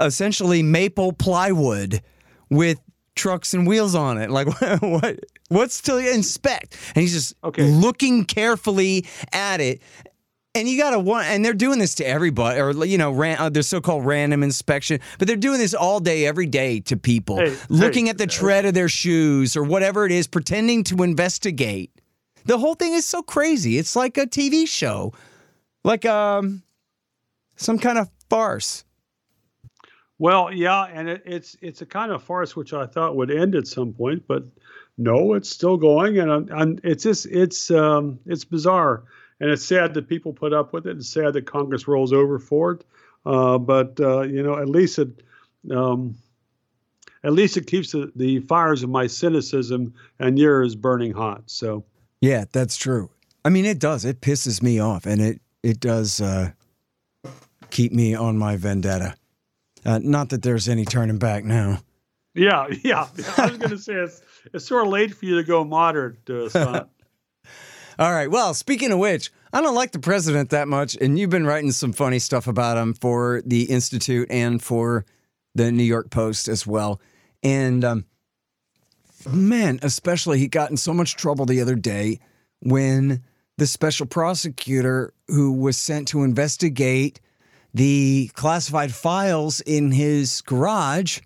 essentially 0.00 0.62
maple 0.62 1.12
plywood 1.12 2.02
with 2.50 2.78
trucks 3.16 3.54
and 3.54 3.66
wheels 3.66 3.94
on 3.94 4.18
it. 4.18 4.30
Like 4.30 4.48
what 4.80 5.20
what's 5.48 5.82
to 5.82 5.98
inspect? 5.98 6.76
And 6.94 7.02
he's 7.02 7.12
just 7.12 7.34
okay. 7.44 7.64
looking 7.64 8.24
carefully 8.24 9.06
at 9.32 9.60
it 9.60 9.82
And 10.54 10.68
you 10.68 10.76
gotta 10.78 10.98
want, 10.98 11.28
and 11.28 11.44
they're 11.44 11.54
doing 11.54 11.78
this 11.78 11.94
to 11.96 12.04
everybody, 12.06 12.60
or 12.60 12.84
you 12.84 12.98
know, 12.98 13.10
ran, 13.10 13.38
uh, 13.38 13.48
their 13.48 13.62
so-called 13.62 14.04
random 14.04 14.42
inspection. 14.42 15.00
But 15.18 15.28
they're 15.28 15.36
doing 15.36 15.58
this 15.58 15.72
all 15.74 15.98
day, 16.00 16.26
every 16.26 16.46
day 16.46 16.80
to 16.80 16.96
people, 16.98 17.38
Hey, 17.38 17.56
looking 17.70 18.06
hey, 18.06 18.10
at 18.10 18.18
the 18.18 18.26
tread 18.26 18.66
of 18.66 18.74
their 18.74 18.88
shoes 18.90 19.56
or 19.56 19.64
whatever 19.64 20.04
it 20.04 20.12
is, 20.12 20.26
pretending 20.26 20.84
to 20.84 21.02
investigate. 21.02 21.90
The 22.44 22.58
whole 22.58 22.74
thing 22.74 22.92
is 22.94 23.06
so 23.06 23.22
crazy. 23.22 23.78
It's 23.78 23.94
like 23.94 24.18
a 24.18 24.26
TV 24.26 24.66
show, 24.66 25.12
like 25.84 26.04
um, 26.04 26.62
some 27.56 27.78
kind 27.78 27.98
of 27.98 28.10
farce. 28.28 28.84
Well, 30.18 30.52
yeah, 30.52 30.84
and 30.84 31.08
it, 31.08 31.22
it's 31.26 31.56
it's 31.60 31.82
a 31.82 31.86
kind 31.86 32.12
of 32.12 32.22
farce 32.22 32.54
which 32.54 32.72
I 32.72 32.86
thought 32.86 33.16
would 33.16 33.30
end 33.30 33.54
at 33.54 33.66
some 33.66 33.92
point, 33.92 34.24
but 34.28 34.44
no, 34.98 35.34
it's 35.34 35.48
still 35.48 35.76
going, 35.76 36.18
and, 36.18 36.48
and 36.50 36.80
it's 36.84 37.02
just 37.02 37.26
it's 37.26 37.70
um, 37.70 38.18
it's 38.26 38.44
bizarre, 38.44 39.04
and 39.40 39.50
it's 39.50 39.64
sad 39.64 39.94
that 39.94 40.08
people 40.08 40.32
put 40.32 40.52
up 40.52 40.72
with 40.72 40.86
it. 40.86 40.96
It's 40.96 41.08
sad 41.08 41.32
that 41.32 41.46
Congress 41.46 41.88
rolls 41.88 42.12
over 42.12 42.38
for 42.38 42.72
it, 42.72 42.84
uh, 43.26 43.58
but 43.58 43.98
uh, 44.00 44.22
you 44.22 44.42
know, 44.42 44.58
at 44.58 44.68
least 44.68 44.98
it. 44.98 45.22
Um, 45.70 46.16
at 47.24 47.32
least 47.32 47.56
it 47.56 47.66
keeps 47.66 47.92
the, 47.92 48.10
the 48.16 48.40
fires 48.40 48.82
of 48.82 48.90
my 48.90 49.06
cynicism 49.06 49.94
and 50.18 50.38
yours 50.38 50.74
burning 50.74 51.12
hot. 51.12 51.44
So, 51.46 51.84
Yeah, 52.22 52.44
that's 52.52 52.76
true. 52.76 53.10
I 53.44 53.48
mean, 53.50 53.64
it 53.64 53.80
does. 53.80 54.04
It 54.04 54.20
pisses 54.20 54.62
me 54.62 54.78
off, 54.78 55.06
and 55.06 55.20
it 55.20 55.40
it 55.64 55.80
does 55.80 56.20
uh, 56.20 56.52
keep 57.70 57.92
me 57.92 58.14
on 58.14 58.38
my 58.38 58.56
vendetta. 58.56 59.16
Uh, 59.84 59.98
not 60.00 60.28
that 60.28 60.42
there's 60.42 60.68
any 60.68 60.84
turning 60.84 61.18
back 61.18 61.44
now. 61.44 61.80
yeah, 62.34 62.68
yeah. 62.84 63.08
I 63.36 63.46
was 63.48 63.58
going 63.58 63.70
to 63.70 63.78
say 63.78 63.94
it's 63.94 64.22
it's 64.54 64.64
sort 64.64 64.86
of 64.86 64.92
late 64.92 65.14
for 65.14 65.26
you 65.26 65.36
to 65.36 65.42
go 65.42 65.64
moderate, 65.64 66.30
uh, 66.30 66.48
Scott. 66.48 66.90
All 67.98 68.12
right. 68.12 68.30
Well, 68.30 68.54
speaking 68.54 68.92
of 68.92 69.00
which, 69.00 69.32
I 69.52 69.60
don't 69.60 69.74
like 69.74 69.90
the 69.90 69.98
president 69.98 70.50
that 70.50 70.68
much, 70.68 70.96
and 71.00 71.18
you've 71.18 71.28
been 71.28 71.46
writing 71.46 71.72
some 71.72 71.92
funny 71.92 72.20
stuff 72.20 72.46
about 72.46 72.78
him 72.78 72.94
for 72.94 73.42
the 73.44 73.64
Institute 73.64 74.28
and 74.30 74.62
for 74.62 75.04
the 75.56 75.72
New 75.72 75.82
York 75.82 76.10
Post 76.10 76.46
as 76.46 76.66
well. 76.68 77.00
And 77.42 77.84
um, 77.84 78.04
man, 79.26 79.78
especially 79.82 80.38
he 80.38 80.48
got 80.48 80.70
in 80.70 80.76
so 80.76 80.92
much 80.92 81.16
trouble 81.16 81.46
the 81.46 81.60
other 81.60 81.74
day 81.74 82.20
when 82.60 83.22
the 83.58 83.66
special 83.66 84.06
prosecutor 84.06 85.12
who 85.28 85.52
was 85.52 85.76
sent 85.76 86.08
to 86.08 86.22
investigate 86.22 87.20
the 87.74 88.30
classified 88.34 88.92
files 88.92 89.60
in 89.60 89.92
his 89.92 90.40
garage 90.42 91.20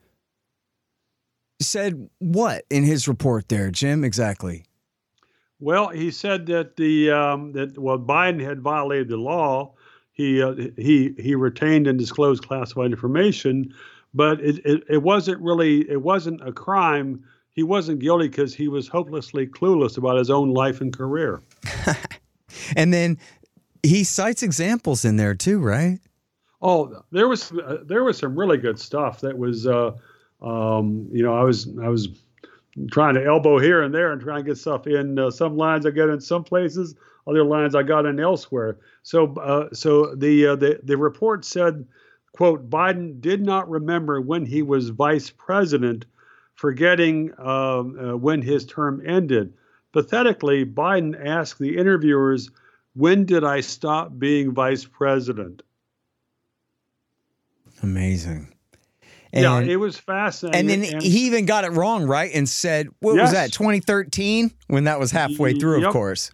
said 1.61 2.09
what 2.19 2.65
in 2.71 2.85
his 2.85 3.09
report 3.09 3.49
there, 3.49 3.71
Jim? 3.71 4.05
Exactly. 4.05 4.65
Well, 5.59 5.89
he 5.89 6.11
said 6.11 6.47
that 6.47 6.77
the 6.77 7.11
um, 7.11 7.53
that 7.53 7.79
well 7.79 7.99
Biden 7.99 8.41
had 8.41 8.61
violated 8.61 9.09
the 9.09 9.17
law. 9.17 9.75
He 10.13 10.43
uh, 10.43 10.55
he 10.77 11.15
he 11.19 11.35
retained 11.35 11.87
and 11.87 11.99
disclosed 11.99 12.47
classified 12.47 12.91
information, 12.91 13.75
but 14.13 14.41
it, 14.41 14.59
it, 14.67 14.85
it 14.89 15.03
wasn't 15.03 15.41
really 15.41 15.89
it 15.91 16.03
wasn't 16.03 16.47
a 16.47 16.53
crime. 16.53 17.25
He 17.57 17.65
wasn't 17.65 17.99
guilty 17.99 18.29
because 18.29 18.55
he 18.55 18.69
was 18.69 18.87
hopelessly 18.87 19.47
clueless 19.47 19.99
about 19.99 20.19
his 20.19 20.31
own 20.31 20.55
life 20.55 20.81
and 20.81 20.97
career. 20.97 21.43
And 22.75 22.93
then 22.93 23.19
he 23.83 24.05
cites 24.05 24.43
examples 24.43 25.05
in 25.05 25.17
there 25.17 25.35
too, 25.35 25.61
right? 25.61 26.01
Oh, 26.63 27.03
there 27.13 27.29
was 27.29 27.53
uh, 27.53 27.79
there 27.85 28.03
was 28.03 28.19
some 28.19 28.37
really 28.37 28.57
good 28.57 28.79
stuff 28.79 29.21
that 29.21 29.37
was 29.37 29.67
uh, 29.67 29.93
um, 30.41 31.09
you 31.13 31.23
know 31.23 31.37
I 31.37 31.45
was 31.45 31.69
I 31.83 31.89
was 31.89 32.09
trying 32.91 33.15
to 33.15 33.25
elbow 33.25 33.59
here 33.59 33.83
and 33.83 33.95
there 33.95 34.13
and 34.13 34.21
trying 34.21 34.45
to 34.45 34.51
get 34.51 34.59
stuff 34.59 34.87
in 34.87 35.19
uh, 35.19 35.31
some 35.31 35.57
lines 35.57 35.87
I 35.87 35.91
get 35.91 36.09
in 36.09 36.21
some 36.21 36.45
places, 36.45 36.95
other 37.27 37.45
lines 37.45 37.75
I 37.75 37.83
got 37.83 38.07
in 38.07 38.19
elsewhere. 38.19 38.79
So 39.03 39.35
uh, 39.35 39.69
so 39.73 40.15
the 40.15 40.47
uh, 40.47 40.57
the 40.57 40.81
the 40.83 40.97
report 40.97 41.45
said, 41.45 41.87
quote 42.33 42.69
Biden 42.69 43.21
did 43.21 43.43
not 43.43 43.69
remember 43.69 44.21
when 44.21 44.47
he 44.47 44.63
was 44.63 44.89
vice 44.89 45.31
president, 45.31 46.07
forgetting 46.57 47.31
um, 47.39 47.97
uh, 47.99 48.17
when 48.17 48.43
his 48.43 48.67
term 48.67 49.01
ended. 49.07 49.55
Pathetically, 49.93 50.67
Biden 50.67 51.15
asked 51.25 51.59
the 51.59 51.77
interviewers, 51.79 52.51
"When 52.95 53.25
did 53.25 53.45
I 53.45 53.61
stop 53.61 54.19
being 54.19 54.53
vice 54.53 54.85
president?" 54.85 55.63
Amazing. 57.83 58.49
yeah, 59.33 59.59
And- 59.59 59.71
it 59.71 59.77
was 59.77 59.99
fascinating. 59.99 60.71
And 60.71 60.83
then 60.83 61.01
he 61.01 61.27
even 61.27 61.45
got 61.47 61.65
it 61.65 61.73
wrong, 61.73 62.07
right? 62.07 62.31
And 62.35 62.49
said, 62.49 62.89
what 63.01 63.13
was 63.13 63.33
Yes. 63.33 63.33
that, 63.33 63.53
2013? 63.53 64.51
When 64.69 64.85
that 64.85 64.99
was 64.99 65.11
halfway 65.11 65.53
through, 65.55 65.85
of 65.87 65.93
course. 65.93 66.31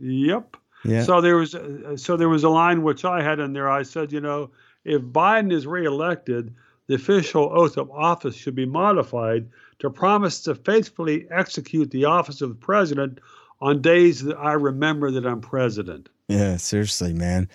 Yep. 0.00 0.56
Yeah. 0.84 1.02
So 1.04 1.20
there 1.20 1.36
was 1.36 1.54
uh, 1.54 1.96
so 1.96 2.16
there 2.16 2.28
was 2.30 2.42
a 2.42 2.48
line 2.48 2.82
which 2.82 3.04
I 3.04 3.22
had 3.22 3.38
in 3.38 3.52
there. 3.52 3.68
I 3.68 3.82
said, 3.82 4.12
you 4.12 4.20
know, 4.20 4.50
if 4.84 5.02
Biden 5.02 5.52
is 5.52 5.66
reelected, 5.66 6.54
the 6.86 6.94
official 6.94 7.52
oath 7.54 7.76
of 7.76 7.90
office 7.90 8.34
should 8.34 8.54
be 8.54 8.64
modified 8.64 9.46
to 9.80 9.90
promise 9.90 10.42
to 10.42 10.54
faithfully 10.54 11.26
execute 11.30 11.90
the 11.90 12.04
office 12.04 12.40
of 12.40 12.48
the 12.50 12.54
president 12.54 13.18
on 13.60 13.82
days 13.82 14.22
that 14.24 14.36
I 14.36 14.52
remember 14.52 15.10
that 15.10 15.26
I'm 15.26 15.40
president. 15.40 16.08
yeah, 16.28 16.56
seriously, 16.56 17.12
man. 17.12 17.48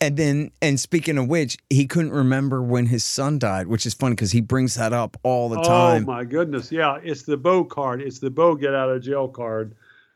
And 0.00 0.16
then, 0.16 0.50
and 0.62 0.78
speaking 0.78 1.18
of 1.18 1.28
which, 1.28 1.58
he 1.70 1.86
couldn't 1.86 2.12
remember 2.12 2.62
when 2.62 2.86
his 2.86 3.04
son 3.04 3.38
died, 3.38 3.66
which 3.66 3.84
is 3.84 3.94
funny 3.94 4.14
because 4.14 4.30
he 4.30 4.40
brings 4.40 4.74
that 4.74 4.92
up 4.92 5.16
all 5.24 5.48
the 5.48 5.60
time. 5.62 6.04
Oh 6.04 6.06
my 6.06 6.24
goodness, 6.24 6.70
yeah, 6.70 6.98
it's 7.02 7.22
the 7.24 7.36
Beau 7.36 7.64
card. 7.64 8.00
It's 8.00 8.20
the 8.20 8.30
Beau 8.30 8.54
get 8.54 8.74
out 8.74 8.90
of 8.90 9.02
jail 9.02 9.26
card, 9.26 9.74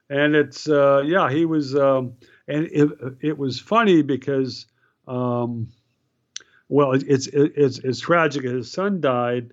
and 0.09 0.37
it's 0.37 0.69
uh, 0.69 1.03
yeah, 1.05 1.31
he 1.31 1.45
was, 1.45 1.75
um, 1.75 2.13
and 2.47 2.67
it 2.67 2.91
it 3.21 3.39
was 3.39 3.59
funny 3.59 4.03
because, 4.03 4.67
um, 5.09 5.69
well, 6.69 6.93
it's 6.93 7.27
it's 7.27 7.79
it's 7.79 7.99
tragic. 7.99 8.45
His 8.45 8.71
son 8.71 9.01
died, 9.01 9.51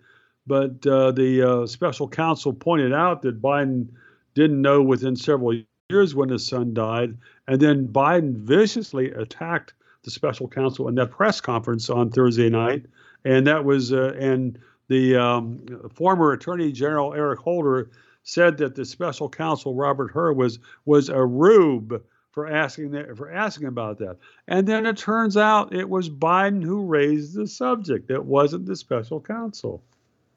but 0.49 0.85
uh, 0.87 1.11
the 1.11 1.43
uh, 1.43 1.67
special 1.67 2.07
counsel 2.09 2.51
pointed 2.51 2.91
out 2.91 3.21
that 3.21 3.39
Biden 3.39 3.87
didn't 4.33 4.59
know 4.59 4.81
within 4.81 5.15
several 5.15 5.61
years 5.89 6.15
when 6.15 6.29
his 6.29 6.45
son 6.45 6.73
died, 6.73 7.15
and 7.47 7.61
then 7.61 7.87
Biden 7.87 8.35
viciously 8.35 9.11
attacked 9.11 9.75
the 10.01 10.09
special 10.09 10.47
counsel 10.47 10.87
in 10.87 10.95
that 10.95 11.11
press 11.11 11.39
conference 11.39 11.87
on 11.87 12.09
Thursday 12.09 12.49
night, 12.49 12.87
and 13.25 13.45
that 13.45 13.63
was 13.63 13.93
uh, 13.93 14.15
and 14.19 14.57
the 14.87 15.15
um, 15.15 15.63
former 15.93 16.31
Attorney 16.31 16.71
General 16.71 17.13
Eric 17.13 17.39
Holder 17.41 17.91
said 18.23 18.57
that 18.57 18.73
the 18.73 18.85
special 18.85 19.29
counsel 19.29 19.75
Robert 19.75 20.09
Hur 20.11 20.33
was 20.33 20.57
was 20.85 21.09
a 21.09 21.23
rube 21.23 22.01
for 22.31 22.47
asking 22.47 22.89
that 22.91 23.15
for 23.15 23.31
asking 23.31 23.67
about 23.67 23.99
that. 23.99 24.17
And 24.47 24.67
then 24.67 24.87
it 24.87 24.97
turns 24.97 25.37
out 25.37 25.75
it 25.75 25.89
was 25.89 26.09
Biden 26.09 26.63
who 26.63 26.85
raised 26.85 27.35
the 27.35 27.45
subject. 27.45 28.09
It 28.09 28.25
wasn't 28.25 28.65
the 28.65 28.75
special 28.75 29.21
counsel. 29.21 29.83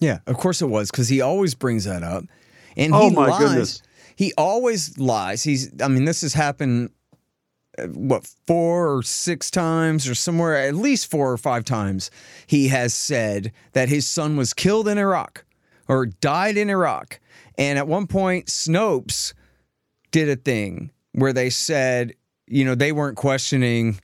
Yeah, 0.03 0.19
of 0.27 0.37
course 0.37 0.61
it 0.61 0.67
was 0.69 0.91
because 0.91 1.09
he 1.09 1.21
always 1.21 1.55
brings 1.55 1.85
that 1.85 2.03
up, 2.03 2.25
and 2.77 2.93
Oh, 2.93 3.09
he 3.09 3.15
my 3.15 3.29
lies. 3.29 3.39
goodness. 3.39 3.83
He 4.17 4.33
always 4.37 4.99
lies. 4.99 5.43
He's. 5.45 5.71
I 5.81 5.89
mean, 5.89 6.05
this 6.05 6.23
has 6.23 6.35
happened. 6.35 6.91
uh, 7.79 7.87
What 7.87 8.27
four 8.47 8.97
or 8.97 9.03
six 9.03 9.51
times, 9.51 10.09
or 10.09 10.15
somewhere 10.15 10.57
at 10.57 10.75
least 10.75 11.11
four 11.11 11.31
or 11.33 11.39
five 11.39 11.65
times, 11.65 12.11
he 12.47 12.69
has 12.69 12.93
said 12.95 13.53
that 13.73 13.89
his 13.89 14.07
son 14.07 14.37
was 14.37 14.53
killed 14.53 14.89
in 14.89 14.99
Iraq 14.99 15.45
or 15.89 16.07
died 16.07 16.57
in 16.57 16.69
Iraq. 16.69 17.21
And 17.57 17.79
at 17.79 17.87
one 17.89 18.07
point, 18.07 18.47
Snopes 18.47 19.33
did 20.11 20.29
a 20.29 20.37
thing 20.37 20.91
where 21.13 21.33
they 21.33 21.49
said, 21.51 22.15
you 22.47 22.65
know, 22.65 22.75
they 22.75 22.93
weren't 22.93 23.17
questioning 23.17 24.01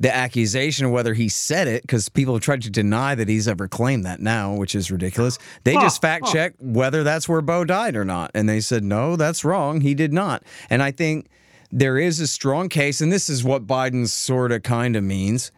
the 0.00 0.14
accusation 0.14 0.86
of 0.86 0.92
whether 0.92 1.14
he 1.14 1.28
said 1.28 1.66
it 1.66 1.82
because 1.82 2.08
people 2.08 2.34
have 2.34 2.42
tried 2.42 2.62
to 2.62 2.70
deny 2.70 3.14
that 3.14 3.28
he's 3.28 3.48
ever 3.48 3.66
claimed 3.66 4.04
that 4.04 4.20
now, 4.20 4.54
which 4.54 4.74
is 4.74 4.90
ridiculous. 4.90 5.38
They 5.64 5.74
Huh, 5.74 5.80
just 5.82 6.00
fact 6.00 6.26
huh. 6.26 6.32
check 6.32 6.54
whether 6.60 7.02
that's 7.02 7.28
where 7.28 7.40
Beau 7.40 7.64
died 7.64 7.96
or 7.96 8.04
not. 8.04 8.30
And 8.34 8.48
they 8.48 8.60
said, 8.60 8.84
no, 8.84 9.16
that's 9.16 9.44
wrong. 9.44 9.80
He 9.80 9.94
did 9.94 10.12
not. 10.12 10.44
And 10.70 10.82
I 10.82 10.90
think 10.92 11.28
there 11.70 11.98
is 11.98 12.20
a 12.20 12.26
strong 12.26 12.68
case, 12.68 13.00
and 13.00 13.12
this 13.12 13.28
is 13.28 13.44
what 13.44 13.66
Biden 13.66 14.08
sort 14.08 14.52
of 14.52 14.62
kind 14.62 14.96
of 14.96 15.04
means 15.04 15.52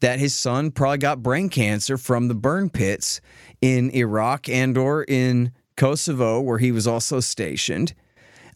that 0.00 0.18
his 0.18 0.34
son 0.34 0.70
probably 0.70 0.98
got 0.98 1.22
brain 1.22 1.48
cancer 1.48 1.98
from 1.98 2.28
the 2.28 2.34
burn 2.34 2.70
pits 2.70 3.20
in 3.60 3.90
Iraq 3.90 4.48
and 4.48 4.78
or 4.78 5.04
in 5.04 5.52
Kosovo 5.76 6.40
where 6.40 6.58
he 6.58 6.72
was 6.72 6.86
also 6.86 7.20
stationed 7.20 7.94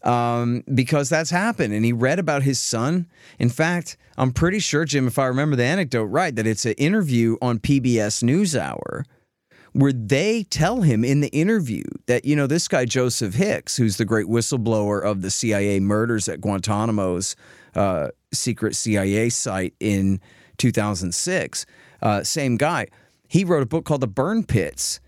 um, 0.05 0.63
because 0.73 1.09
that's 1.09 1.29
happened. 1.29 1.73
And 1.73 1.83
he 1.83 1.91
read 1.91 2.19
about 2.19 2.43
his 2.43 2.59
son. 2.59 3.07
In 3.39 3.49
fact, 3.49 3.97
I'm 4.17 4.31
pretty 4.31 4.59
sure, 4.59 4.85
Jim, 4.85 5.07
if 5.07 5.19
I 5.19 5.25
remember 5.25 5.55
the 5.55 5.63
anecdote 5.63 6.05
right, 6.05 6.35
that 6.35 6.47
it's 6.47 6.65
an 6.65 6.73
interview 6.73 7.37
on 7.41 7.59
PBS 7.59 8.23
NewsHour 8.23 9.03
where 9.73 9.91
they 9.91 10.43
tell 10.43 10.83
him 10.83 11.03
in 11.03 11.19
the 11.19 11.27
interview 11.29 11.83
that, 12.05 12.23
you 12.23 12.33
know, 12.33 12.47
this 12.47 12.65
guy, 12.65 12.85
Joseph 12.85 13.33
Hicks, 13.33 13.75
who's 13.75 13.97
the 13.97 14.05
great 14.05 14.27
whistleblower 14.27 15.03
of 15.03 15.21
the 15.21 15.29
CIA 15.29 15.81
murders 15.81 16.29
at 16.29 16.39
Guantanamo's 16.39 17.35
uh, 17.75 18.07
secret 18.31 18.73
CIA 18.73 19.27
site 19.27 19.73
in 19.81 20.21
2006, 20.59 21.65
uh, 22.01 22.23
same 22.23 22.55
guy, 22.55 22.87
he 23.27 23.43
wrote 23.43 23.63
a 23.63 23.65
book 23.65 23.83
called 23.83 23.99
The 23.99 24.07
Burn 24.07 24.45
Pits. 24.45 25.01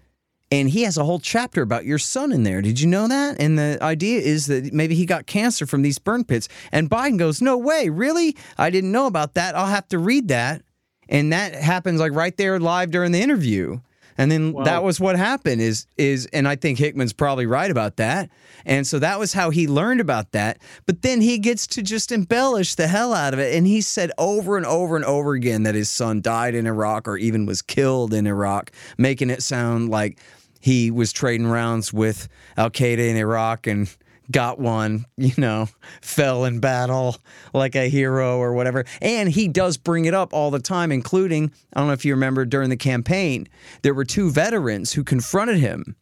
And 0.49 0.69
he 0.69 0.83
has 0.83 0.97
a 0.97 1.03
whole 1.03 1.19
chapter 1.19 1.61
about 1.61 1.85
your 1.85 1.97
son 1.97 2.31
in 2.31 2.43
there. 2.43 2.61
Did 2.61 2.79
you 2.79 2.87
know 2.87 3.07
that? 3.07 3.41
And 3.41 3.59
the 3.59 3.77
idea 3.81 4.21
is 4.21 4.47
that 4.47 4.73
maybe 4.73 4.95
he 4.95 5.05
got 5.05 5.25
cancer 5.25 5.65
from 5.65 5.81
these 5.81 5.99
burn 5.99 6.23
pits. 6.23 6.47
And 6.71 6.89
Biden 6.89 7.17
goes, 7.17 7.41
No 7.41 7.57
way, 7.57 7.89
really? 7.89 8.35
I 8.57 8.69
didn't 8.69 8.91
know 8.91 9.07
about 9.07 9.33
that. 9.33 9.55
I'll 9.55 9.67
have 9.67 9.87
to 9.89 9.99
read 9.99 10.29
that. 10.29 10.61
And 11.09 11.33
that 11.33 11.53
happens 11.55 11.99
like 11.99 12.13
right 12.13 12.35
there 12.37 12.59
live 12.59 12.91
during 12.91 13.11
the 13.11 13.21
interview. 13.21 13.79
And 14.17 14.31
then 14.31 14.53
wow. 14.53 14.63
that 14.63 14.83
was 14.83 14.99
what 14.99 15.15
happened 15.15 15.61
is 15.61 15.87
is 15.97 16.27
and 16.33 16.47
I 16.47 16.55
think 16.55 16.79
Hickman's 16.79 17.13
probably 17.13 17.45
right 17.45 17.69
about 17.69 17.97
that. 17.97 18.29
And 18.65 18.85
so 18.85 18.99
that 18.99 19.19
was 19.19 19.33
how 19.33 19.49
he 19.49 19.67
learned 19.67 20.01
about 20.01 20.31
that. 20.31 20.59
But 20.85 21.01
then 21.01 21.21
he 21.21 21.37
gets 21.37 21.67
to 21.67 21.81
just 21.81 22.11
embellish 22.11 22.75
the 22.75 22.87
hell 22.87 23.13
out 23.13 23.33
of 23.33 23.39
it 23.39 23.55
and 23.55 23.67
he 23.67 23.81
said 23.81 24.11
over 24.17 24.57
and 24.57 24.65
over 24.65 24.95
and 24.95 25.05
over 25.05 25.33
again 25.33 25.63
that 25.63 25.75
his 25.75 25.89
son 25.89 26.21
died 26.21 26.55
in 26.55 26.67
Iraq 26.67 27.07
or 27.07 27.17
even 27.17 27.45
was 27.45 27.61
killed 27.61 28.13
in 28.13 28.27
Iraq, 28.27 28.71
making 28.97 29.29
it 29.29 29.43
sound 29.43 29.89
like 29.89 30.19
he 30.59 30.91
was 30.91 31.13
trading 31.13 31.47
rounds 31.47 31.93
with 31.93 32.27
Al 32.57 32.69
Qaeda 32.69 33.09
in 33.09 33.15
Iraq 33.15 33.67
and 33.67 33.95
got 34.31 34.59
one, 34.59 35.05
you 35.17 35.33
know, 35.37 35.69
fell 36.01 36.45
in 36.45 36.59
battle 36.59 37.17
like 37.53 37.75
a 37.75 37.89
hero 37.89 38.37
or 38.37 38.53
whatever. 38.53 38.85
And 39.01 39.29
he 39.29 39.47
does 39.47 39.77
bring 39.77 40.05
it 40.05 40.13
up 40.13 40.33
all 40.33 40.51
the 40.51 40.59
time, 40.59 40.91
including, 40.91 41.51
I 41.73 41.79
don't 41.79 41.87
know 41.87 41.93
if 41.93 42.05
you 42.05 42.13
remember 42.13 42.45
during 42.45 42.69
the 42.69 42.77
campaign, 42.77 43.47
there 43.81 43.93
were 43.93 44.05
two 44.05 44.29
veterans 44.29 44.93
who 44.93 45.03
confronted 45.03 45.57
him 45.57 45.95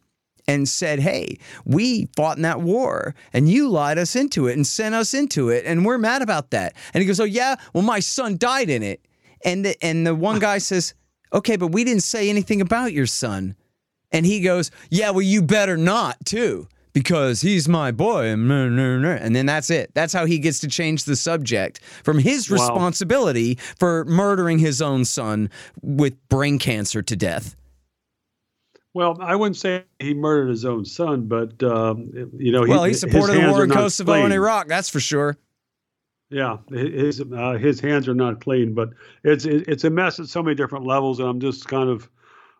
and 0.48 0.68
said, 0.68 1.00
Hey, 1.00 1.38
we 1.64 2.08
fought 2.16 2.36
in 2.36 2.42
that 2.42 2.60
war 2.60 3.14
and 3.32 3.48
you 3.48 3.68
lied 3.68 3.98
us 3.98 4.16
into 4.16 4.46
it 4.46 4.54
and 4.54 4.66
sent 4.66 4.94
us 4.94 5.14
into 5.14 5.48
it. 5.48 5.64
And 5.66 5.84
we're 5.84 5.98
mad 5.98 6.22
about 6.22 6.50
that. 6.50 6.74
And 6.94 7.02
he 7.02 7.06
goes, 7.06 7.20
Oh, 7.20 7.24
yeah, 7.24 7.56
well, 7.72 7.82
my 7.82 8.00
son 8.00 8.36
died 8.36 8.70
in 8.70 8.82
it. 8.82 9.04
And 9.44 9.64
the, 9.64 9.84
and 9.84 10.06
the 10.06 10.14
one 10.14 10.38
guy 10.38 10.58
says, 10.58 10.94
Okay, 11.32 11.56
but 11.56 11.68
we 11.68 11.84
didn't 11.84 12.02
say 12.02 12.30
anything 12.30 12.60
about 12.60 12.92
your 12.92 13.06
son. 13.06 13.56
And 14.12 14.24
he 14.24 14.40
goes, 14.40 14.70
Yeah, 14.90 15.10
well, 15.10 15.22
you 15.22 15.42
better 15.42 15.76
not, 15.76 16.16
too 16.24 16.68
because 16.96 17.42
he's 17.42 17.68
my 17.68 17.90
boy. 17.90 18.28
And 18.28 19.36
then 19.36 19.44
that's 19.44 19.68
it. 19.68 19.90
That's 19.92 20.14
how 20.14 20.24
he 20.24 20.38
gets 20.38 20.60
to 20.60 20.66
change 20.66 21.04
the 21.04 21.14
subject 21.14 21.78
from 22.02 22.18
his 22.18 22.48
wow. 22.48 22.54
responsibility 22.54 23.58
for 23.78 24.06
murdering 24.06 24.58
his 24.58 24.80
own 24.80 25.04
son 25.04 25.50
with 25.82 26.14
brain 26.30 26.58
cancer 26.58 27.02
to 27.02 27.14
death. 27.14 27.54
Well, 28.94 29.18
I 29.20 29.36
wouldn't 29.36 29.58
say 29.58 29.84
he 29.98 30.14
murdered 30.14 30.48
his 30.48 30.64
own 30.64 30.86
son, 30.86 31.26
but 31.26 31.62
um, 31.62 32.10
you 32.38 32.50
know, 32.50 32.62
well, 32.62 32.84
he, 32.84 32.92
he 32.92 32.94
supported 32.94 33.42
the 33.42 33.50
war 33.50 33.64
in 33.64 33.70
Kosovo 33.70 34.12
clean. 34.12 34.24
and 34.24 34.32
Iraq. 34.32 34.66
That's 34.66 34.88
for 34.88 35.00
sure. 35.00 35.36
Yeah, 36.30 36.56
his 36.70 37.20
uh, 37.20 37.58
his 37.60 37.78
hands 37.78 38.08
are 38.08 38.14
not 38.14 38.40
clean, 38.40 38.72
but 38.72 38.88
it's 39.22 39.44
it's 39.44 39.84
a 39.84 39.90
mess 39.90 40.18
at 40.18 40.28
so 40.28 40.42
many 40.42 40.54
different 40.54 40.86
levels, 40.86 41.20
and 41.20 41.28
I'm 41.28 41.40
just 41.40 41.68
kind 41.68 41.90
of 41.90 42.08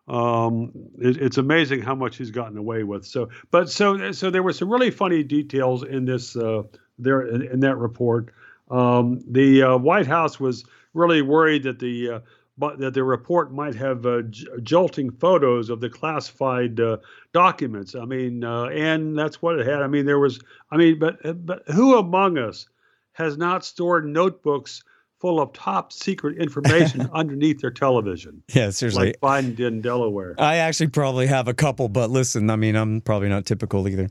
um, 0.07 0.71
it, 0.99 1.17
it's 1.17 1.37
amazing 1.37 1.81
how 1.81 1.95
much 1.95 2.17
he's 2.17 2.31
gotten 2.31 2.57
away 2.57 2.83
with. 2.83 3.05
So, 3.05 3.29
but 3.51 3.69
so 3.69 4.11
so 4.11 4.29
there 4.29 4.43
were 4.43 4.53
some 4.53 4.71
really 4.71 4.91
funny 4.91 5.23
details 5.23 5.83
in 5.83 6.05
this 6.05 6.35
uh, 6.35 6.63
there 6.97 7.21
in, 7.21 7.41
in, 7.43 7.59
that 7.61 7.77
report. 7.77 8.33
Um, 8.71 9.21
the 9.29 9.63
uh, 9.63 9.77
White 9.77 10.07
House 10.07 10.39
was 10.39 10.65
really 10.93 11.21
worried 11.21 11.63
that 11.63 11.79
the 11.79 12.09
uh, 12.09 12.19
but 12.57 12.79
that 12.79 12.93
the 12.93 13.03
report 13.03 13.53
might 13.53 13.75
have 13.75 14.05
uh, 14.05 14.23
j- 14.23 14.47
jolting 14.63 15.11
photos 15.11 15.69
of 15.69 15.79
the 15.79 15.89
classified 15.89 16.79
uh, 16.79 16.97
documents. 17.33 17.93
I 17.93 18.05
mean, 18.05 18.43
uh, 18.43 18.65
and 18.65 19.17
that's 19.17 19.41
what 19.41 19.59
it 19.59 19.67
had. 19.67 19.81
I 19.81 19.87
mean, 19.87 20.05
there 20.05 20.19
was. 20.19 20.39
I 20.71 20.77
mean, 20.77 20.99
but 20.99 21.45
but 21.45 21.67
who 21.67 21.97
among 21.97 22.37
us 22.37 22.67
has 23.11 23.37
not 23.37 23.65
stored 23.65 24.05
notebooks 24.05 24.83
full 25.19 25.41
of 25.41 25.53
top 25.53 25.91
secret 25.91 26.37
information 26.37 27.09
underneath 27.13 27.59
their 27.61 27.71
television. 27.71 28.43
Yeah, 28.53 28.69
seriously. 28.69 29.07
Like 29.07 29.19
Biden 29.19 29.55
did 29.55 29.73
in 29.73 29.81
Delaware. 29.81 30.35
I 30.37 30.57
actually 30.57 30.87
probably 30.87 31.27
have 31.27 31.47
a 31.47 31.53
couple, 31.53 31.89
but 31.89 32.09
listen, 32.09 32.49
I 32.49 32.55
mean, 32.55 32.75
I'm 32.75 33.01
probably 33.01 33.29
not 33.29 33.45
typical 33.45 33.87
either. 33.87 34.09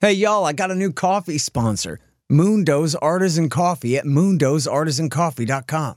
Hey, 0.00 0.12
y'all, 0.14 0.44
I 0.44 0.52
got 0.52 0.70
a 0.70 0.74
new 0.74 0.92
coffee 0.92 1.38
sponsor 1.38 2.00
Moondo's 2.30 2.94
Artisan 2.94 3.50
Coffee 3.50 3.96
at 3.98 4.04
moondosartisancoffee.com. 4.04 5.96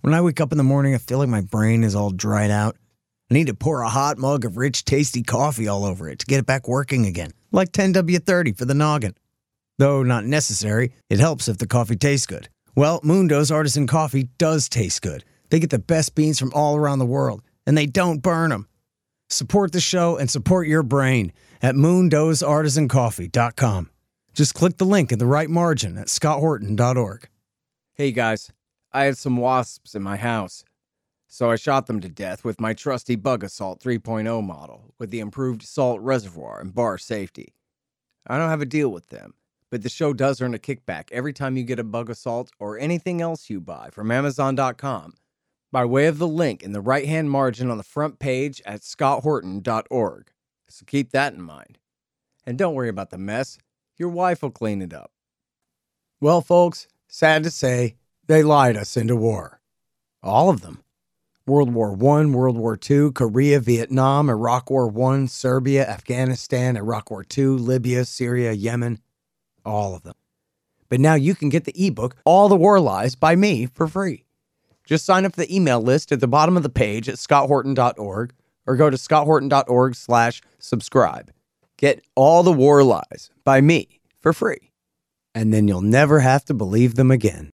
When 0.00 0.14
I 0.14 0.20
wake 0.20 0.40
up 0.40 0.52
in 0.52 0.58
the 0.58 0.64
morning, 0.64 0.94
I 0.94 0.98
feel 0.98 1.18
like 1.18 1.28
my 1.28 1.40
brain 1.40 1.84
is 1.84 1.94
all 1.94 2.10
dried 2.10 2.50
out. 2.50 2.76
I 3.30 3.34
need 3.34 3.46
to 3.46 3.54
pour 3.54 3.82
a 3.82 3.88
hot 3.88 4.18
mug 4.18 4.44
of 4.44 4.56
rich, 4.56 4.84
tasty 4.84 5.22
coffee 5.22 5.66
all 5.66 5.84
over 5.84 6.08
it 6.08 6.20
to 6.20 6.26
get 6.26 6.38
it 6.38 6.46
back 6.46 6.68
working 6.68 7.06
again, 7.06 7.30
like 7.52 7.72
10W30 7.72 8.56
for 8.56 8.64
the 8.64 8.74
noggin. 8.74 9.14
Though 9.78 10.02
not 10.02 10.24
necessary, 10.24 10.92
it 11.10 11.18
helps 11.18 11.48
if 11.48 11.58
the 11.58 11.66
coffee 11.66 11.96
tastes 11.96 12.26
good. 12.26 12.48
Well, 12.76 13.00
Moondo's 13.02 13.50
artisan 13.50 13.86
coffee 13.86 14.24
does 14.36 14.68
taste 14.68 15.00
good. 15.00 15.24
They 15.48 15.60
get 15.60 15.70
the 15.70 15.78
best 15.78 16.14
beans 16.14 16.38
from 16.38 16.52
all 16.54 16.76
around 16.76 16.98
the 16.98 17.06
world, 17.06 17.40
and 17.66 17.74
they 17.74 17.86
don't 17.86 18.20
burn 18.20 18.50
them. 18.50 18.68
Support 19.30 19.72
the 19.72 19.80
show 19.80 20.18
and 20.18 20.30
support 20.30 20.68
your 20.68 20.82
brain 20.82 21.32
at 21.62 21.74
moondosartisancoffee.com. 21.74 23.90
Just 24.34 24.52
click 24.52 24.76
the 24.76 24.84
link 24.84 25.10
in 25.10 25.18
the 25.18 25.24
right 25.24 25.48
margin 25.48 25.96
at 25.96 26.08
scotthorton.org. 26.08 27.30
Hey 27.94 28.12
guys, 28.12 28.52
I 28.92 29.04
had 29.04 29.16
some 29.16 29.38
wasps 29.38 29.94
in 29.94 30.02
my 30.02 30.18
house, 30.18 30.62
so 31.26 31.50
I 31.50 31.56
shot 31.56 31.86
them 31.86 32.00
to 32.00 32.10
death 32.10 32.44
with 32.44 32.60
my 32.60 32.74
trusty 32.74 33.16
Bug-A-Salt 33.16 33.80
3.0 33.80 34.44
model 34.44 34.92
with 34.98 35.08
the 35.08 35.20
improved 35.20 35.62
salt 35.62 36.02
reservoir 36.02 36.60
and 36.60 36.74
bar 36.74 36.98
safety. 36.98 37.54
I 38.26 38.36
don't 38.36 38.50
have 38.50 38.60
a 38.60 38.66
deal 38.66 38.90
with 38.90 39.08
them 39.08 39.32
but 39.70 39.82
the 39.82 39.88
show 39.88 40.12
does 40.12 40.40
earn 40.40 40.54
a 40.54 40.58
kickback 40.58 41.10
every 41.10 41.32
time 41.32 41.56
you 41.56 41.64
get 41.64 41.78
a 41.78 41.84
Bug-A-Salt 41.84 42.50
or 42.58 42.78
anything 42.78 43.20
else 43.20 43.50
you 43.50 43.60
buy 43.60 43.90
from 43.90 44.10
Amazon.com 44.10 45.14
by 45.72 45.84
way 45.84 46.06
of 46.06 46.18
the 46.18 46.28
link 46.28 46.62
in 46.62 46.72
the 46.72 46.80
right 46.80 47.06
hand 47.06 47.30
margin 47.30 47.70
on 47.70 47.76
the 47.76 47.82
front 47.82 48.18
page 48.18 48.62
at 48.64 48.80
scotthorton.org. 48.80 50.30
So 50.68 50.84
keep 50.86 51.10
that 51.12 51.34
in 51.34 51.42
mind. 51.42 51.78
And 52.46 52.56
don't 52.56 52.74
worry 52.74 52.88
about 52.88 53.10
the 53.10 53.18
mess, 53.18 53.58
your 53.96 54.08
wife 54.08 54.42
will 54.42 54.50
clean 54.50 54.82
it 54.82 54.94
up. 54.94 55.10
Well, 56.20 56.40
folks, 56.40 56.86
sad 57.08 57.42
to 57.42 57.50
say, 57.50 57.96
they 58.26 58.42
lied 58.42 58.76
us 58.76 58.96
into 58.96 59.16
war. 59.16 59.60
All 60.22 60.50
of 60.50 60.60
them. 60.62 60.82
World 61.46 61.72
War 61.72 61.92
I, 61.92 62.24
World 62.26 62.56
War 62.56 62.76
II, 62.90 63.12
Korea, 63.12 63.60
Vietnam, 63.60 64.28
Iraq 64.28 64.68
War 64.68 64.90
I, 65.12 65.26
Serbia, 65.26 65.88
Afghanistan, 65.88 66.76
Iraq 66.76 67.10
War 67.10 67.24
II, 67.36 67.44
Libya, 67.44 68.04
Syria, 68.04 68.52
Yemen 68.52 68.98
all 69.66 69.94
of 69.94 70.02
them. 70.02 70.14
But 70.88 71.00
now 71.00 71.14
you 71.14 71.34
can 71.34 71.48
get 71.48 71.64
the 71.64 71.86
ebook, 71.86 72.16
All 72.24 72.48
the 72.48 72.56
War 72.56 72.80
Lies 72.80 73.14
by 73.14 73.36
me, 73.36 73.66
for 73.66 73.88
free. 73.88 74.24
Just 74.84 75.04
sign 75.04 75.24
up 75.24 75.34
for 75.34 75.40
the 75.40 75.54
email 75.54 75.80
list 75.80 76.12
at 76.12 76.20
the 76.20 76.28
bottom 76.28 76.56
of 76.56 76.62
the 76.62 76.68
page 76.68 77.08
at 77.08 77.16
scotthorton.org 77.16 78.32
or 78.66 78.76
go 78.76 78.88
to 78.88 78.96
scotthorton.org 78.96 79.94
slash 79.96 80.40
subscribe. 80.58 81.32
Get 81.76 82.04
All 82.14 82.42
the 82.42 82.52
War 82.52 82.84
Lies 82.84 83.30
by 83.44 83.60
me 83.60 84.00
for 84.20 84.32
free. 84.32 84.70
And 85.34 85.52
then 85.52 85.68
you'll 85.68 85.82
never 85.82 86.20
have 86.20 86.44
to 86.46 86.54
believe 86.54 86.94
them 86.94 87.10
again. 87.10 87.50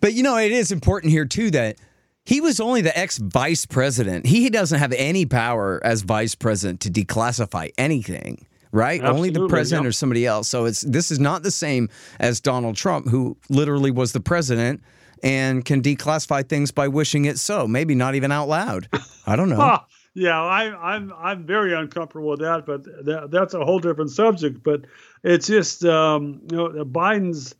But 0.00 0.14
you 0.14 0.22
know, 0.22 0.36
it 0.36 0.52
is 0.52 0.72
important 0.72 1.12
here 1.12 1.24
too 1.24 1.50
that 1.52 1.78
he 2.24 2.40
was 2.40 2.60
only 2.60 2.82
the 2.82 2.96
ex 2.98 3.18
vice 3.18 3.64
president. 3.64 4.26
He 4.26 4.50
doesn't 4.50 4.78
have 4.78 4.92
any 4.92 5.24
power 5.24 5.80
as 5.82 6.02
vice 6.02 6.34
president 6.34 6.80
to 6.80 6.90
declassify 6.90 7.70
anything 7.78 8.46
right? 8.72 9.00
Absolutely, 9.00 9.28
Only 9.28 9.30
the 9.30 9.48
president 9.48 9.86
or 9.86 9.92
somebody 9.92 10.26
else. 10.26 10.48
So 10.48 10.64
it's 10.64 10.82
this 10.82 11.10
is 11.10 11.18
not 11.18 11.42
the 11.42 11.50
same 11.50 11.88
as 12.18 12.40
Donald 12.40 12.76
Trump, 12.76 13.08
who 13.08 13.36
literally 13.48 13.90
was 13.90 14.12
the 14.12 14.20
president 14.20 14.82
and 15.22 15.64
can 15.64 15.82
declassify 15.82 16.48
things 16.48 16.70
by 16.70 16.88
wishing 16.88 17.24
it 17.24 17.38
so. 17.38 17.66
Maybe 17.66 17.94
not 17.94 18.14
even 18.14 18.32
out 18.32 18.48
loud. 18.48 18.88
I 19.26 19.36
don't 19.36 19.48
know. 19.48 19.78
yeah, 20.14 20.40
I, 20.40 20.94
I'm 20.94 21.12
I'm 21.16 21.46
very 21.46 21.74
uncomfortable 21.74 22.30
with 22.30 22.40
that, 22.40 22.66
but 22.66 22.84
that, 22.84 23.30
that's 23.30 23.54
a 23.54 23.64
whole 23.64 23.78
different 23.78 24.10
subject. 24.10 24.62
But 24.62 24.82
it's 25.22 25.46
just 25.46 25.84
um, 25.84 26.40
you 26.50 26.56
know 26.56 26.84
Biden's. 26.84 27.54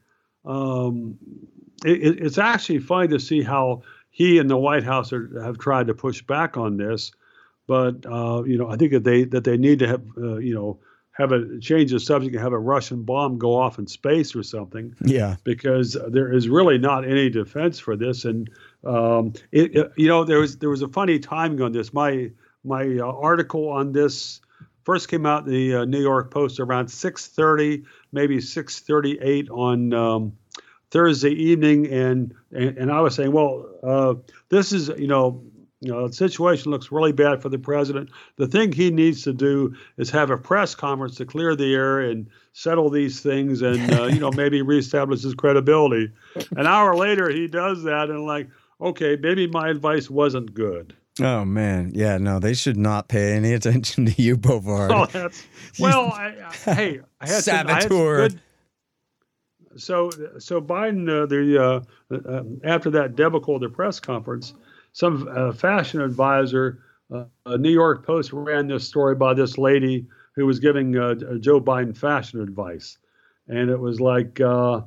Um, 0.44 1.18
it, 1.84 2.20
it's 2.20 2.38
actually 2.38 2.78
funny 2.78 3.08
to 3.08 3.20
see 3.20 3.42
how 3.42 3.82
he 4.10 4.38
and 4.38 4.50
the 4.50 4.56
White 4.56 4.84
House 4.84 5.12
are, 5.12 5.42
have 5.42 5.58
tried 5.58 5.86
to 5.86 5.94
push 5.94 6.22
back 6.22 6.56
on 6.56 6.76
this, 6.76 7.12
but 7.66 8.04
uh, 8.06 8.42
you 8.44 8.58
know 8.58 8.68
I 8.68 8.76
think 8.76 8.92
that 8.92 9.04
they 9.04 9.24
that 9.24 9.44
they 9.44 9.56
need 9.56 9.78
to 9.80 9.86
have 9.86 10.02
uh, 10.16 10.36
you 10.38 10.54
know 10.54 10.78
have 11.20 11.32
a 11.32 11.58
change 11.60 11.90
the 11.92 12.00
subject 12.00 12.34
and 12.34 12.42
have 12.42 12.52
a 12.52 12.58
Russian 12.58 13.02
bomb 13.02 13.38
go 13.38 13.54
off 13.54 13.78
in 13.78 13.86
space 13.86 14.34
or 14.34 14.42
something. 14.42 14.94
Yeah. 15.04 15.36
Because 15.44 15.96
there 16.08 16.32
is 16.32 16.48
really 16.48 16.78
not 16.78 17.04
any 17.04 17.28
defense 17.28 17.78
for 17.78 17.96
this, 17.96 18.24
and 18.24 18.50
um, 18.84 19.34
it, 19.52 19.76
it, 19.76 19.92
you 19.96 20.08
know 20.08 20.24
there 20.24 20.40
was 20.40 20.56
there 20.56 20.70
was 20.70 20.82
a 20.82 20.88
funny 20.88 21.18
timing 21.18 21.60
on 21.60 21.72
this. 21.72 21.92
My 21.92 22.30
my 22.64 22.98
uh, 22.98 23.04
article 23.04 23.68
on 23.68 23.92
this 23.92 24.40
first 24.84 25.08
came 25.08 25.26
out 25.26 25.46
in 25.46 25.52
the 25.52 25.74
uh, 25.76 25.84
New 25.84 26.00
York 26.00 26.30
Post 26.30 26.58
around 26.58 26.86
6:30, 26.86 27.84
maybe 28.12 28.38
6:38 28.38 29.50
on. 29.50 29.92
Um, 29.92 30.32
Thursday 30.92 31.30
evening, 31.30 31.86
and, 31.86 32.34
and, 32.50 32.76
and 32.76 32.90
I 32.90 33.00
was 33.00 33.14
saying, 33.14 33.30
well, 33.30 33.64
uh, 33.80 34.14
this 34.48 34.72
is 34.72 34.88
you 34.98 35.06
know 35.06 35.40
you 35.80 35.90
know, 35.90 36.08
the 36.08 36.12
situation 36.14 36.70
looks 36.70 36.92
really 36.92 37.12
bad 37.12 37.40
for 37.40 37.48
the 37.48 37.58
president. 37.58 38.10
The 38.36 38.46
thing 38.46 38.70
he 38.72 38.90
needs 38.90 39.22
to 39.24 39.32
do 39.32 39.74
is 39.96 40.10
have 40.10 40.30
a 40.30 40.36
press 40.36 40.74
conference 40.74 41.14
to 41.16 41.24
clear 41.24 41.56
the 41.56 41.74
air 41.74 42.00
and 42.00 42.28
settle 42.52 42.90
these 42.90 43.20
things, 43.20 43.62
and 43.62 43.92
uh, 43.94 44.04
you 44.04 44.20
know 44.20 44.30
maybe 44.36 44.60
reestablish 44.60 45.22
his 45.22 45.34
credibility. 45.34 46.12
An 46.56 46.66
hour 46.66 46.94
later, 46.94 47.30
he 47.30 47.46
does 47.46 47.82
that, 47.84 48.10
and 48.10 48.26
like, 48.26 48.48
okay, 48.80 49.16
maybe 49.20 49.46
my 49.46 49.68
advice 49.70 50.10
wasn't 50.10 50.52
good. 50.52 50.94
Oh 51.22 51.44
man, 51.46 51.92
yeah, 51.94 52.18
no, 52.18 52.38
they 52.38 52.54
should 52.54 52.76
not 52.76 53.08
pay 53.08 53.32
any 53.32 53.52
attention 53.54 54.04
to 54.06 54.22
you, 54.22 54.36
Bovard. 54.36 54.90
Oh, 54.94 55.06
that's 55.06 55.46
well. 55.78 56.12
I, 56.12 56.34
I, 56.46 56.52
hey, 56.74 57.00
I 57.20 57.26
had 57.26 57.42
some- 57.42 57.66
I 57.68 57.72
had 57.72 57.82
Saboteur. 57.84 58.28
so, 59.76 60.10
so 60.38 60.60
Biden, 60.60 61.08
uh, 61.08 61.26
the 61.26 61.62
uh, 61.62 62.14
uh, 62.14 62.42
after 62.64 62.90
that 62.90 63.16
debacle 63.16 63.58
the 63.58 63.68
press 63.68 63.98
conference, 64.00 64.54
some 64.92 65.28
uh, 65.30 65.52
fashion 65.52 66.00
advisor, 66.00 66.82
uh, 67.12 67.24
uh, 67.46 67.56
New 67.56 67.70
York 67.70 68.06
Post 68.06 68.32
ran 68.32 68.68
this 68.68 68.86
story 68.86 69.14
by 69.14 69.34
this 69.34 69.58
lady 69.58 70.06
who 70.34 70.46
was 70.46 70.60
giving 70.60 70.96
uh, 70.96 71.14
Joe 71.40 71.60
Biden 71.60 71.96
fashion 71.96 72.40
advice, 72.40 72.98
and 73.48 73.70
it 73.70 73.78
was 73.78 74.00
like. 74.00 74.40
Uh, 74.40 74.82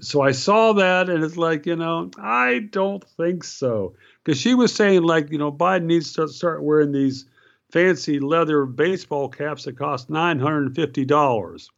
so 0.00 0.22
I 0.22 0.32
saw 0.32 0.72
that, 0.72 1.10
and 1.10 1.22
it's 1.22 1.36
like, 1.36 1.66
you 1.66 1.76
know, 1.76 2.10
I 2.18 2.60
don't 2.70 3.04
think 3.04 3.44
so, 3.44 3.94
because 4.24 4.40
she 4.40 4.54
was 4.54 4.74
saying 4.74 5.02
like, 5.02 5.30
you 5.30 5.36
know, 5.36 5.52
Biden 5.52 5.84
needs 5.84 6.14
to 6.14 6.26
start 6.26 6.62
wearing 6.62 6.90
these 6.90 7.26
fancy 7.70 8.18
leather 8.18 8.64
baseball 8.64 9.28
caps 9.28 9.64
that 9.64 9.76
cost 9.76 10.08
nine 10.08 10.38
hundred 10.38 10.66
and 10.66 10.74
fifty 10.74 11.04
dollars. 11.04 11.70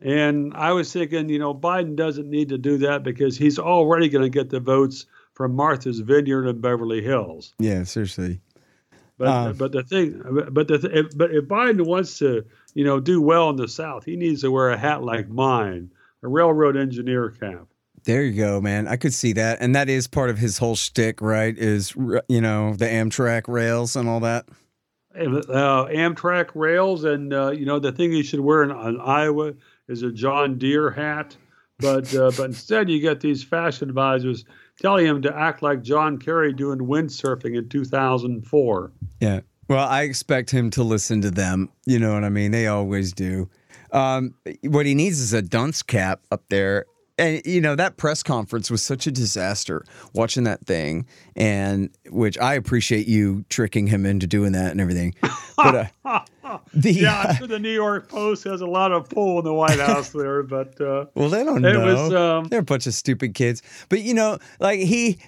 and 0.00 0.52
I 0.54 0.72
was 0.72 0.92
thinking, 0.92 1.28
you 1.28 1.38
know, 1.38 1.54
Biden 1.54 1.96
doesn't 1.96 2.28
need 2.28 2.48
to 2.48 2.58
do 2.58 2.78
that 2.78 3.02
because 3.02 3.38
he's 3.38 3.58
already 3.58 4.08
going 4.08 4.24
to 4.24 4.30
get 4.30 4.50
the 4.50 4.60
votes 4.60 5.06
from 5.34 5.54
Martha's 5.54 6.00
Vineyard 6.00 6.46
in 6.48 6.60
Beverly 6.60 7.02
Hills. 7.02 7.54
Yeah, 7.58 7.84
seriously. 7.84 8.40
But 9.18 9.28
Uh. 9.28 9.52
but 9.52 9.72
the 9.72 9.82
thing, 9.82 10.20
but 10.50 10.66
the 10.68 10.74
if, 10.92 11.16
but 11.16 11.30
if 11.32 11.44
Biden 11.44 11.86
wants 11.86 12.18
to, 12.18 12.44
you 12.74 12.84
know, 12.84 12.98
do 12.98 13.20
well 13.20 13.50
in 13.50 13.56
the 13.56 13.68
South, 13.68 14.04
he 14.04 14.16
needs 14.16 14.40
to 14.40 14.50
wear 14.50 14.70
a 14.70 14.76
hat 14.76 15.02
like 15.04 15.28
mine, 15.28 15.90
a 16.22 16.28
railroad 16.28 16.76
engineer 16.76 17.30
cap. 17.30 17.66
There 18.04 18.22
you 18.22 18.32
go, 18.32 18.60
man. 18.60 18.86
I 18.88 18.96
could 18.96 19.14
see 19.14 19.32
that, 19.34 19.58
and 19.60 19.74
that 19.74 19.88
is 19.88 20.06
part 20.08 20.30
of 20.30 20.38
his 20.38 20.58
whole 20.58 20.74
shtick, 20.76 21.20
right? 21.22 21.56
Is 21.56 21.94
you 22.28 22.40
know 22.40 22.74
the 22.74 22.86
Amtrak 22.86 23.48
rails 23.48 23.94
and 23.96 24.08
all 24.08 24.20
that. 24.20 24.46
uh, 25.16 25.86
Amtrak 25.86 26.50
rails, 26.54 27.04
and 27.04 27.32
uh, 27.32 27.50
you 27.52 27.64
know 27.66 27.78
the 27.78 27.92
thing 27.92 28.12
you 28.12 28.22
should 28.24 28.40
wear 28.40 28.62
in, 28.62 28.70
in 28.72 29.00
Iowa 29.00 29.54
is 29.88 30.02
a 30.02 30.10
John 30.10 30.58
Deere 30.58 30.90
hat, 30.90 31.36
but 31.78 32.12
uh, 32.14 32.30
but 32.36 32.44
instead 32.46 32.90
you 32.90 33.00
get 33.00 33.20
these 33.20 33.44
fashion 33.44 33.88
advisors 33.88 34.44
telling 34.80 35.06
him 35.06 35.22
to 35.22 35.36
act 35.36 35.62
like 35.62 35.82
John 35.82 36.18
Kerry 36.18 36.52
doing 36.52 36.78
windsurfing 36.78 37.56
in 37.56 37.68
2004. 37.68 38.92
Yeah. 39.20 39.40
Well, 39.68 39.88
I 39.88 40.02
expect 40.02 40.50
him 40.50 40.70
to 40.70 40.82
listen 40.82 41.22
to 41.22 41.30
them. 41.30 41.70
You 41.86 41.98
know 41.98 42.14
what 42.14 42.24
I 42.24 42.28
mean? 42.28 42.50
They 42.50 42.66
always 42.66 43.12
do. 43.12 43.48
Um, 43.92 44.34
what 44.64 44.86
he 44.86 44.94
needs 44.94 45.20
is 45.20 45.32
a 45.32 45.40
dunce 45.40 45.82
cap 45.82 46.20
up 46.30 46.42
there. 46.48 46.86
And 47.16 47.42
you 47.44 47.60
know 47.60 47.76
that 47.76 47.96
press 47.96 48.24
conference 48.24 48.70
was 48.70 48.82
such 48.82 49.06
a 49.06 49.12
disaster. 49.12 49.84
Watching 50.14 50.44
that 50.44 50.66
thing, 50.66 51.06
and 51.36 51.90
which 52.10 52.36
I 52.38 52.54
appreciate 52.54 53.06
you 53.06 53.44
tricking 53.48 53.86
him 53.86 54.04
into 54.04 54.26
doing 54.26 54.52
that 54.52 54.72
and 54.72 54.80
everything. 54.80 55.14
But 55.56 55.92
uh, 56.04 56.18
the 56.74 56.92
Yeah, 56.92 57.20
I'm 57.28 57.36
sure 57.36 57.46
the 57.46 57.60
New 57.60 57.70
York 57.72 58.08
Post 58.08 58.42
has 58.42 58.60
a 58.60 58.66
lot 58.66 58.90
of 58.90 59.08
pull 59.08 59.38
in 59.38 59.44
the 59.44 59.54
White 59.54 59.78
House 59.78 60.08
there, 60.08 60.42
but 60.42 60.80
uh, 60.80 61.06
Well, 61.14 61.28
they 61.28 61.44
don't 61.44 61.64
It 61.64 61.74
know. 61.74 61.84
was, 62.08 62.12
um, 62.12 62.44
They're 62.48 62.58
a 62.58 62.64
bunch 62.64 62.88
of 62.88 62.94
stupid 62.94 63.34
kids. 63.34 63.62
But 63.88 64.02
you 64.02 64.14
know, 64.14 64.38
like 64.58 64.80
he, 64.80 65.18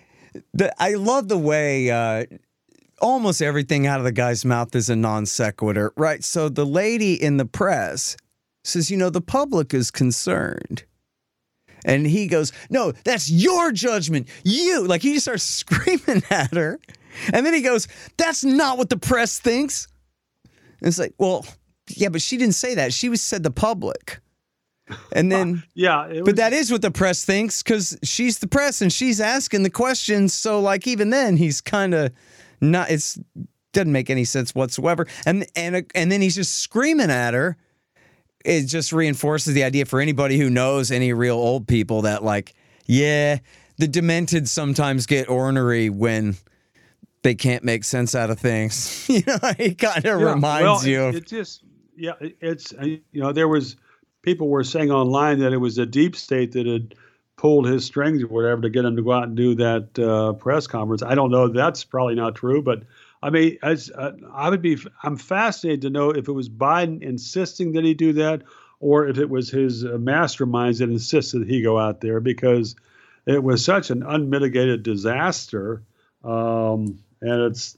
the 0.52 0.74
I 0.82 0.94
love 0.94 1.28
the 1.28 1.38
way 1.38 1.90
uh, 1.92 2.24
almost 3.00 3.40
everything 3.40 3.86
out 3.86 4.00
of 4.00 4.04
the 4.04 4.10
guy's 4.10 4.44
mouth 4.44 4.74
is 4.74 4.90
a 4.90 4.96
non 4.96 5.26
sequitur, 5.26 5.92
right? 5.96 6.24
So 6.24 6.48
the 6.48 6.66
lady 6.66 7.14
in 7.14 7.36
the 7.36 7.46
press 7.46 8.16
says, 8.64 8.90
you 8.90 8.96
know, 8.96 9.08
the 9.10 9.20
public 9.20 9.72
is 9.72 9.92
concerned. 9.92 10.82
And 11.86 12.06
he 12.06 12.26
goes, 12.26 12.52
No, 12.68 12.92
that's 13.04 13.30
your 13.30 13.72
judgment. 13.72 14.28
You. 14.44 14.86
Like 14.86 15.00
he 15.00 15.14
just 15.14 15.24
starts 15.24 15.42
screaming 15.44 16.22
at 16.28 16.52
her. 16.54 16.78
And 17.32 17.46
then 17.46 17.54
he 17.54 17.62
goes, 17.62 17.88
That's 18.18 18.44
not 18.44 18.76
what 18.76 18.90
the 18.90 18.98
press 18.98 19.38
thinks. 19.38 19.88
And 20.44 20.88
it's 20.88 20.98
like, 20.98 21.14
Well, 21.16 21.46
yeah, 21.88 22.10
but 22.10 22.20
she 22.20 22.36
didn't 22.36 22.56
say 22.56 22.74
that. 22.74 22.92
She 22.92 23.08
was 23.08 23.22
said 23.22 23.42
the 23.42 23.50
public. 23.50 24.20
And 25.12 25.32
then 25.32 25.62
yeah, 25.74 26.06
it 26.06 26.20
was, 26.20 26.26
but 26.26 26.36
that 26.36 26.52
is 26.52 26.70
what 26.70 26.82
the 26.82 26.90
press 26.90 27.24
thinks 27.24 27.62
because 27.62 27.96
she's 28.02 28.38
the 28.40 28.48
press 28.48 28.82
and 28.82 28.92
she's 28.92 29.20
asking 29.20 29.62
the 29.62 29.70
questions. 29.70 30.34
So, 30.34 30.60
like, 30.60 30.86
even 30.86 31.10
then, 31.10 31.36
he's 31.36 31.60
kind 31.60 31.94
of 31.94 32.12
not. 32.60 32.90
It's 32.90 33.18
doesn't 33.72 33.92
make 33.92 34.10
any 34.10 34.24
sense 34.24 34.54
whatsoever. 34.54 35.06
And 35.24 35.46
and 35.54 35.86
and 35.94 36.10
then 36.10 36.20
he's 36.20 36.34
just 36.34 36.60
screaming 36.60 37.10
at 37.10 37.34
her. 37.34 37.56
It 38.46 38.66
just 38.66 38.92
reinforces 38.92 39.54
the 39.54 39.64
idea 39.64 39.84
for 39.86 40.00
anybody 40.00 40.38
who 40.38 40.48
knows 40.50 40.90
any 40.90 41.12
real 41.12 41.36
old 41.36 41.66
people 41.66 42.02
that, 42.02 42.22
like, 42.22 42.54
yeah, 42.86 43.38
the 43.78 43.88
demented 43.88 44.48
sometimes 44.48 45.06
get 45.06 45.28
ornery 45.28 45.90
when 45.90 46.36
they 47.22 47.34
can't 47.34 47.64
make 47.64 47.84
sense 47.84 48.14
out 48.14 48.30
of 48.30 48.38
things. 48.38 49.06
you 49.08 49.22
know, 49.26 49.38
it 49.58 49.78
kind 49.78 50.04
of 50.06 50.20
Yeah, 50.20 50.32
reminds 50.34 50.84
well, 50.84 50.86
you 50.86 51.02
it, 51.02 51.08
of. 51.08 51.14
it 51.16 51.26
just 51.26 51.62
yeah 51.96 52.12
it's 52.20 52.72
uh, 52.74 52.84
you 52.84 53.00
know 53.14 53.32
there 53.32 53.48
was 53.48 53.76
people 54.22 54.48
were 54.48 54.64
saying 54.64 54.90
online 54.90 55.38
that 55.40 55.52
it 55.52 55.56
was 55.58 55.78
a 55.78 55.86
deep 55.86 56.14
state 56.14 56.52
that 56.52 56.66
had 56.66 56.94
pulled 57.36 57.66
his 57.66 57.84
strings 57.84 58.22
or 58.22 58.28
whatever 58.28 58.62
to 58.62 58.70
get 58.70 58.84
him 58.84 58.96
to 58.96 59.02
go 59.02 59.12
out 59.12 59.24
and 59.24 59.36
do 59.36 59.54
that 59.54 59.98
uh, 59.98 60.32
press 60.34 60.66
conference 60.66 61.02
i 61.02 61.14
don't 61.14 61.30
know 61.30 61.48
that's 61.48 61.84
probably 61.84 62.14
not 62.14 62.34
true 62.34 62.62
but 62.62 62.82
i 63.26 63.30
mean 63.30 63.58
as 63.62 63.90
uh, 63.90 64.12
i 64.32 64.48
would 64.48 64.62
be 64.62 64.78
i'm 65.02 65.16
fascinated 65.16 65.82
to 65.82 65.90
know 65.90 66.10
if 66.10 66.28
it 66.28 66.32
was 66.32 66.48
biden 66.48 67.02
insisting 67.02 67.72
that 67.72 67.84
he 67.84 67.94
do 67.94 68.12
that 68.12 68.42
or 68.80 69.08
if 69.08 69.18
it 69.18 69.28
was 69.28 69.50
his 69.50 69.84
uh, 69.84 69.88
masterminds 69.88 70.78
that 70.78 70.88
insisted 70.88 71.40
that 71.40 71.48
he 71.48 71.62
go 71.62 71.78
out 71.78 72.00
there 72.00 72.20
because 72.20 72.76
it 73.26 73.42
was 73.42 73.64
such 73.64 73.90
an 73.90 74.02
unmitigated 74.02 74.82
disaster 74.82 75.82
um, 76.24 76.98
and 77.20 77.42
it's 77.42 77.76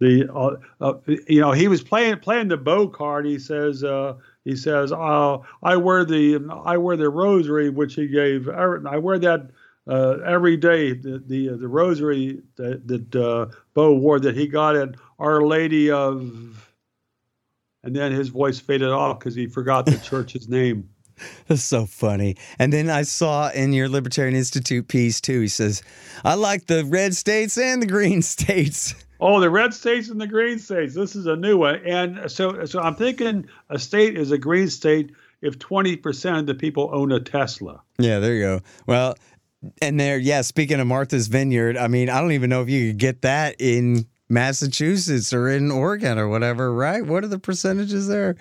the 0.00 0.32
uh, 0.34 0.56
uh, 0.80 0.94
you 1.28 1.40
know 1.40 1.52
he 1.52 1.68
was 1.68 1.82
playing 1.82 2.18
playing 2.18 2.48
the 2.48 2.56
Beau 2.56 2.88
card. 2.88 3.26
He 3.26 3.38
says 3.38 3.84
uh, 3.84 4.14
he 4.44 4.56
says 4.56 4.92
uh, 4.92 5.38
I 5.62 5.76
wear 5.76 6.04
the 6.04 6.40
I 6.64 6.78
wear 6.78 6.96
the 6.96 7.10
rosary 7.10 7.68
which 7.68 7.94
he 7.94 8.08
gave. 8.08 8.48
I 8.48 8.96
wear 8.96 9.18
that 9.18 9.50
uh, 9.90 10.18
every 10.24 10.56
day. 10.56 10.92
The 10.92 11.22
the, 11.26 11.48
the 11.56 11.68
rosary 11.68 12.42
that 12.56 12.86
that 12.88 13.16
uh, 13.16 13.46
Beau 13.74 13.94
wore 13.94 14.20
that 14.20 14.36
he 14.36 14.46
got 14.46 14.76
at 14.76 14.94
Our 15.18 15.42
Lady 15.42 15.90
of. 15.90 16.66
And 17.82 17.96
then 17.96 18.12
his 18.12 18.28
voice 18.28 18.60
faded 18.60 18.90
off 18.90 19.18
because 19.18 19.34
he 19.34 19.46
forgot 19.46 19.86
the 19.86 19.96
church's 19.96 20.50
name. 20.50 20.90
That's 21.46 21.62
so 21.62 21.86
funny. 21.86 22.36
And 22.58 22.72
then 22.72 22.90
I 22.90 23.02
saw 23.02 23.50
in 23.50 23.72
your 23.72 23.88
Libertarian 23.88 24.36
Institute 24.36 24.88
piece 24.88 25.20
too, 25.20 25.40
he 25.40 25.48
says, 25.48 25.82
I 26.24 26.34
like 26.34 26.66
the 26.66 26.84
red 26.84 27.14
states 27.14 27.58
and 27.58 27.82
the 27.82 27.86
green 27.86 28.22
states. 28.36 28.94
Oh, 29.20 29.40
the 29.40 29.50
red 29.50 29.74
states 29.74 30.08
and 30.08 30.20
the 30.20 30.26
green 30.26 30.58
states. 30.58 30.94
This 30.94 31.14
is 31.14 31.26
a 31.26 31.36
new 31.36 31.58
one. 31.58 31.76
And 31.84 32.30
so 32.30 32.64
so 32.64 32.80
I'm 32.80 32.94
thinking 32.94 33.46
a 33.68 33.78
state 33.78 34.16
is 34.16 34.30
a 34.30 34.38
green 34.38 34.68
state 34.68 35.12
if 35.42 35.58
20% 35.58 36.38
of 36.38 36.46
the 36.46 36.54
people 36.54 36.90
own 36.92 37.12
a 37.12 37.20
Tesla. 37.20 37.82
Yeah, 37.98 38.18
there 38.18 38.34
you 38.34 38.42
go. 38.42 38.60
Well, 38.86 39.14
and 39.82 40.00
there, 40.00 40.18
yeah, 40.18 40.40
speaking 40.42 40.80
of 40.80 40.86
Martha's 40.86 41.28
Vineyard, 41.28 41.76
I 41.76 41.88
mean, 41.88 42.08
I 42.08 42.20
don't 42.20 42.32
even 42.32 42.50
know 42.50 42.62
if 42.62 42.68
you 42.68 42.88
could 42.88 42.98
get 42.98 43.22
that 43.22 43.56
in 43.58 44.06
Massachusetts 44.28 45.32
or 45.32 45.48
in 45.48 45.70
Oregon 45.70 46.18
or 46.18 46.28
whatever, 46.28 46.72
right? 46.72 47.04
What 47.04 47.24
are 47.24 47.28
the 47.28 47.38
percentages 47.38 48.08
there? 48.08 48.36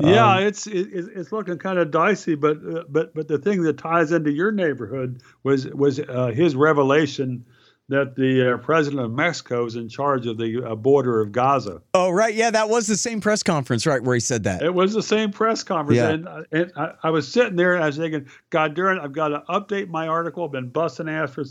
Yeah, 0.00 0.36
Um, 0.36 0.42
it's 0.44 0.66
it, 0.66 0.88
it's 0.92 1.32
looking 1.32 1.58
kind 1.58 1.78
of 1.78 1.90
dicey, 1.90 2.36
but 2.36 2.58
uh, 2.58 2.84
but 2.88 3.14
but 3.14 3.26
the 3.26 3.38
thing 3.38 3.62
that 3.62 3.78
ties 3.78 4.12
into 4.12 4.30
your 4.30 4.52
neighborhood 4.52 5.22
was 5.42 5.66
was 5.66 5.98
uh, 5.98 6.28
his 6.28 6.54
revelation 6.54 7.44
that 7.90 8.16
the 8.16 8.54
uh, 8.54 8.56
president 8.58 9.02
of 9.02 9.10
Mexico 9.12 9.64
is 9.64 9.74
in 9.76 9.88
charge 9.88 10.26
of 10.26 10.36
the 10.36 10.62
uh, 10.62 10.74
border 10.74 11.20
of 11.20 11.32
Gaza. 11.32 11.80
Oh, 11.94 12.10
right. 12.10 12.34
Yeah, 12.34 12.50
that 12.50 12.68
was 12.68 12.86
the 12.86 12.96
same 12.96 13.20
press 13.20 13.42
conference, 13.42 13.86
right, 13.86 14.02
where 14.02 14.14
he 14.14 14.20
said 14.20 14.44
that. 14.44 14.62
It 14.62 14.74
was 14.74 14.92
the 14.92 15.02
same 15.02 15.30
press 15.30 15.62
conference, 15.64 15.96
Yeah. 15.96 16.10
and, 16.10 16.28
uh, 16.28 16.42
and 16.52 16.72
I, 16.76 16.92
I 17.04 17.10
was 17.10 17.26
sitting 17.30 17.56
there 17.56 17.74
and 17.74 17.82
I 17.82 17.86
was 17.86 17.96
thinking, 17.96 18.26
God 18.50 18.74
darn, 18.74 18.98
it, 18.98 19.02
I've 19.02 19.12
got 19.12 19.28
to 19.28 19.42
update 19.48 19.88
my 19.88 20.06
article. 20.06 20.44
I've 20.44 20.52
been 20.52 20.68
busting 20.68 21.08
ass 21.08 21.30
for 21.30 21.44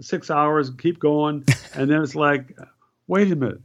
six 0.00 0.30
hours, 0.30 0.68
and 0.70 0.78
keep 0.78 0.98
going, 0.98 1.44
and 1.74 1.90
then 1.90 2.02
it's 2.02 2.14
like, 2.14 2.56
wait 3.06 3.30
a 3.30 3.36
minute, 3.36 3.60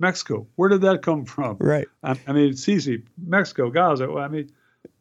Mexico, 0.00 0.48
where 0.56 0.68
did 0.68 0.80
that 0.80 1.02
come 1.02 1.24
from? 1.24 1.56
Right. 1.60 1.86
I, 2.02 2.18
I 2.26 2.32
mean, 2.32 2.54
Sisi, 2.54 3.04
Mexico, 3.24 3.70
Gaza. 3.70 4.10
I 4.12 4.26
mean, 4.26 4.50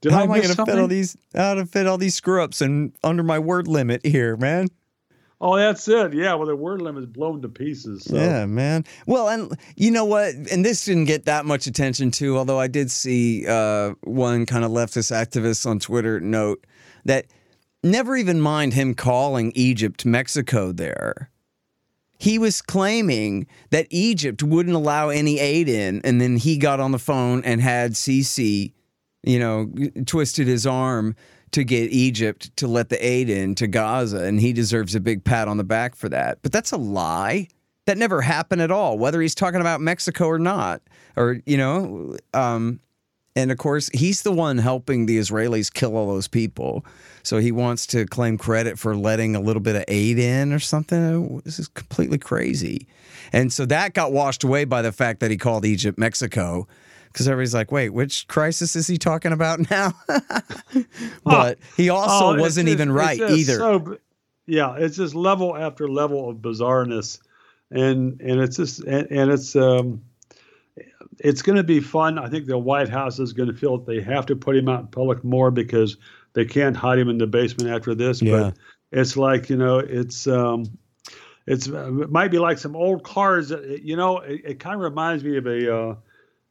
did 0.02 0.12
How 0.12 0.20
I 0.20 0.24
am 0.24 0.32
I 0.32 0.42
going 0.42 0.56
to 0.56 0.66
fit 0.66 0.78
all 0.78 0.88
these? 0.88 1.18
How 1.34 1.56
to 1.56 1.66
fit 1.66 1.88
all 1.88 1.98
these 1.98 2.14
screw 2.14 2.44
ups 2.44 2.62
and 2.62 2.94
under 3.04 3.24
my 3.24 3.40
word 3.40 3.68
limit 3.68 4.06
here, 4.06 4.38
man? 4.38 4.68
Oh, 5.40 5.56
that's 5.56 5.88
it. 5.88 6.14
Yeah. 6.14 6.34
Well, 6.34 6.48
the 6.48 6.56
word 6.56 6.82
limit 6.82 7.04
is 7.04 7.10
blown 7.10 7.42
to 7.44 7.50
pieces. 7.50 8.04
So. 8.06 8.16
Yeah, 8.16 8.46
man. 8.48 8.86
Well, 9.06 9.30
and 9.30 9.56
you 9.76 9.92
know 9.92 10.06
what? 10.06 10.34
And 10.52 10.66
this 10.66 10.86
didn't 10.86 11.06
get 11.06 11.26
that 11.26 11.46
much 11.46 11.68
attention 11.68 12.10
too, 12.10 12.38
although 12.38 12.60
I 12.60 12.68
did 12.68 12.90
see 12.90 13.46
uh, 13.48 13.92
one 14.02 14.48
kind 14.48 14.66
of 14.66 14.72
leftist 14.72 15.12
activist 15.12 15.66
on 15.68 15.80
Twitter 15.80 16.20
note 16.20 16.66
that 17.06 17.28
never 17.84 18.16
even 18.16 18.42
mind 18.42 18.74
him 18.74 18.96
calling 18.96 19.52
Egypt 19.54 20.06
Mexico 20.06 20.72
there. 20.72 21.30
He 22.20 22.40
was 22.40 22.64
claiming 22.64 23.46
that 23.70 23.86
Egypt 23.92 24.42
wouldn't 24.42 24.76
allow 24.76 25.10
any 25.10 25.38
aid 25.38 25.70
in, 25.70 26.02
and 26.04 26.20
then 26.20 26.38
he 26.38 26.58
got 26.58 26.80
on 26.80 26.92
the 26.92 26.98
phone 26.98 27.44
and 27.44 27.62
had 27.62 27.94
Sisi, 27.94 28.74
you 29.22 29.38
know, 29.38 29.72
twisted 30.08 30.48
his 30.48 30.66
arm 30.66 31.16
to 31.52 31.64
get 31.64 31.92
Egypt 31.92 32.56
to 32.58 32.68
let 32.68 32.90
the 32.90 33.06
aid 33.06 33.30
in 33.30 33.56
to 33.56 33.68
Gaza, 33.68 34.24
and 34.24 34.40
he 34.40 34.54
deserves 34.54 34.96
a 34.96 35.00
big 35.00 35.24
pat 35.24 35.48
on 35.48 35.58
the 35.58 35.64
back 35.64 35.96
for 35.96 36.10
that. 36.10 36.40
But 36.42 36.52
that's 36.52 36.72
a 36.72 36.78
lie. 36.78 37.48
that 37.88 37.98
never 37.98 38.22
happened 38.22 38.62
at 38.62 38.70
all, 38.70 39.00
whether 39.00 39.22
he's 39.22 39.34
talking 39.34 39.62
about 39.62 39.82
Mexico 39.82 40.28
or 40.28 40.38
not, 40.38 40.82
or 41.16 41.42
you 41.46 41.58
know, 41.58 42.16
um, 42.34 42.80
and 43.36 43.50
of 43.50 43.58
course 43.58 43.90
he's 43.94 44.22
the 44.24 44.32
one 44.32 44.58
helping 44.58 45.06
the 45.06 45.18
Israelis 45.18 45.74
kill 45.74 45.96
all 45.96 46.08
those 46.08 46.28
people, 46.28 46.86
so 47.24 47.38
he 47.40 47.52
wants 47.52 47.88
to 47.88 48.06
claim 48.06 48.38
credit 48.38 48.78
for 48.78 48.96
letting 48.96 49.36
a 49.36 49.40
little 49.40 49.62
bit 49.62 49.76
of 49.78 49.86
aid 49.88 50.20
in 50.20 50.52
or 50.54 50.60
something. 50.60 51.42
This 51.46 51.60
is 51.60 51.70
completely 51.70 52.18
crazy, 52.18 52.88
and 53.32 53.52
so 53.52 53.66
that 53.66 53.94
got 53.94 54.12
washed 54.12 54.44
away 54.44 54.66
by 54.66 54.82
the 54.82 54.92
fact 54.92 55.22
that 55.22 55.32
he 55.32 55.38
called 55.38 55.66
Egypt 55.66 55.98
Mexico. 55.98 56.68
Because 57.18 57.28
everybody's 57.28 57.56
like, 57.56 57.72
wait, 57.72 57.90
which 57.90 58.28
crisis 58.28 58.76
is 58.76 58.86
he 58.86 58.98
talking 59.00 59.32
about 59.32 59.72
now? 59.72 59.92
but 61.24 61.58
he 61.76 61.90
also 61.90 62.38
Oh, 62.38 62.40
wasn't 62.40 62.68
just- 62.68 62.74
even 62.76 62.92
right 62.92 63.20
either. 63.20 63.58
so- 63.58 63.98
yeah, 64.46 64.76
it's 64.78 64.96
just 64.98 65.14
level 65.16 65.58
after 65.58 65.90
level 65.90 66.30
of 66.30 66.38
bizarreness, 66.38 67.20
and 67.70 68.22
and 68.22 68.40
it's 68.40 68.56
just 68.56 68.80
and, 68.84 69.06
and 69.12 69.30
it's 69.30 69.58
um, 69.58 70.02
it's 71.20 71.42
going 71.42 71.58
to 71.58 71.64
be 71.64 71.82
fun. 71.82 72.18
I 72.18 72.30
think 72.30 72.46
the 72.46 72.58
White 72.58 72.88
House 72.88 73.20
is 73.20 73.34
going 73.34 73.50
to 73.52 73.56
feel 73.56 73.78
that 73.80 73.86
they 73.88 74.00
have 74.00 74.26
to 74.28 74.38
put 74.38 74.56
him 74.56 74.70
out 74.70 74.80
in 74.82 74.88
public 74.88 75.22
more 75.26 75.52
because 75.52 75.98
they 76.32 76.46
can't 76.46 76.78
hide 76.78 76.98
him 76.98 77.10
in 77.10 77.18
the 77.18 77.28
basement 77.28 77.70
after 77.72 77.94
this. 77.94 78.22
Yeah. 78.22 78.38
But 78.38 78.58
it's 78.94 79.18
like 79.18 79.50
you 79.50 79.58
know, 79.58 79.80
it's 79.80 80.28
um, 80.28 80.66
it's 81.46 81.68
it 81.68 82.10
might 82.10 82.32
be 82.32 82.40
like 82.40 82.58
some 82.58 82.76
old 82.76 83.04
cars. 83.04 83.50
that- 83.50 83.82
You 83.84 83.98
know, 83.98 84.20
it, 84.20 84.42
it 84.46 84.60
kind 84.62 84.76
of 84.76 84.82
reminds 84.82 85.26
me 85.26 85.36
of 85.38 85.46
a. 85.46 85.76
Uh, 85.78 85.96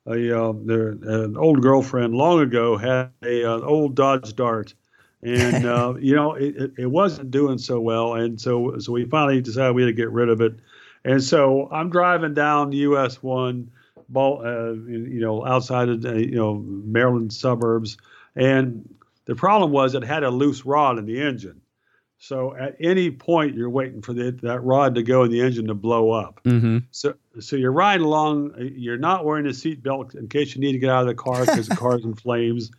a 0.07 0.41
uh, 0.41 0.53
there, 0.65 0.91
an 0.91 1.37
old 1.37 1.63
girlfriend 1.63 2.15
long 2.15 2.41
ago 2.41 2.77
had 2.77 3.11
a 3.25 3.45
uh, 3.45 3.61
old 3.61 3.95
Dodge 3.95 4.35
Dart, 4.35 4.75
and 5.23 5.67
uh, 5.67 5.95
you 5.99 6.15
know 6.15 6.35
it, 6.35 6.73
it, 6.79 6.87
wasn't 6.87 7.31
doing 7.31 7.59
so 7.59 7.81
well, 7.81 8.15
and 8.15 8.41
so 8.41 8.79
so 8.79 8.93
we 8.93 9.05
finally 9.05 9.41
decided 9.41 9.75
we 9.75 9.83
had 9.83 9.89
to 9.89 9.93
get 9.93 10.11
rid 10.11 10.29
of 10.29 10.41
it, 10.41 10.55
and 11.05 11.23
so 11.23 11.69
I'm 11.71 11.91
driving 11.91 12.35
down 12.35 12.73
US 12.73 13.23
one, 13.23 13.71
ball, 14.09 14.43
uh, 14.45 14.73
you 14.73 15.21
know 15.21 15.45
outside 15.45 15.89
of 15.89 16.05
you 16.05 16.37
know 16.37 16.55
Maryland 16.55 17.33
suburbs, 17.33 17.97
and 18.35 18.89
the 19.25 19.35
problem 19.35 19.73
was 19.73 19.95
it 19.95 20.05
had 20.05 20.23
a 20.23 20.31
loose 20.31 20.65
rod 20.65 20.99
in 20.99 21.07
the 21.07 21.21
engine, 21.21 21.61
so 22.19 22.55
at 22.57 22.77
any 22.81 23.11
point 23.11 23.57
you're 23.57 23.71
waiting 23.71 24.03
for 24.03 24.13
the, 24.13 24.31
that 24.43 24.61
rod 24.61 24.95
to 24.95 25.03
go 25.03 25.25
in 25.25 25.31
the 25.31 25.41
engine 25.41 25.67
to 25.67 25.75
blow 25.75 26.13
up. 26.13 26.41
mm-hmm. 26.45 26.79
So, 26.91 27.15
so 27.41 27.57
you're 27.57 27.73
riding 27.73 28.05
along. 28.05 28.53
Uh, 28.59 28.63
you're 28.63 28.99
not 28.99 29.25
wearing 29.25 29.47
a 29.47 29.51
seatbelt 29.51 30.15
in 30.15 30.29
case 30.29 30.55
you 30.55 30.61
need 30.61 30.73
to 30.73 30.79
get 30.79 30.91
out 30.91 31.03
of 31.03 31.09
the 31.09 31.15
car 31.15 31.41
because 31.45 31.69
the 31.69 31.77
car's 31.77 32.05
in 32.05 32.15
flames, 32.15 32.71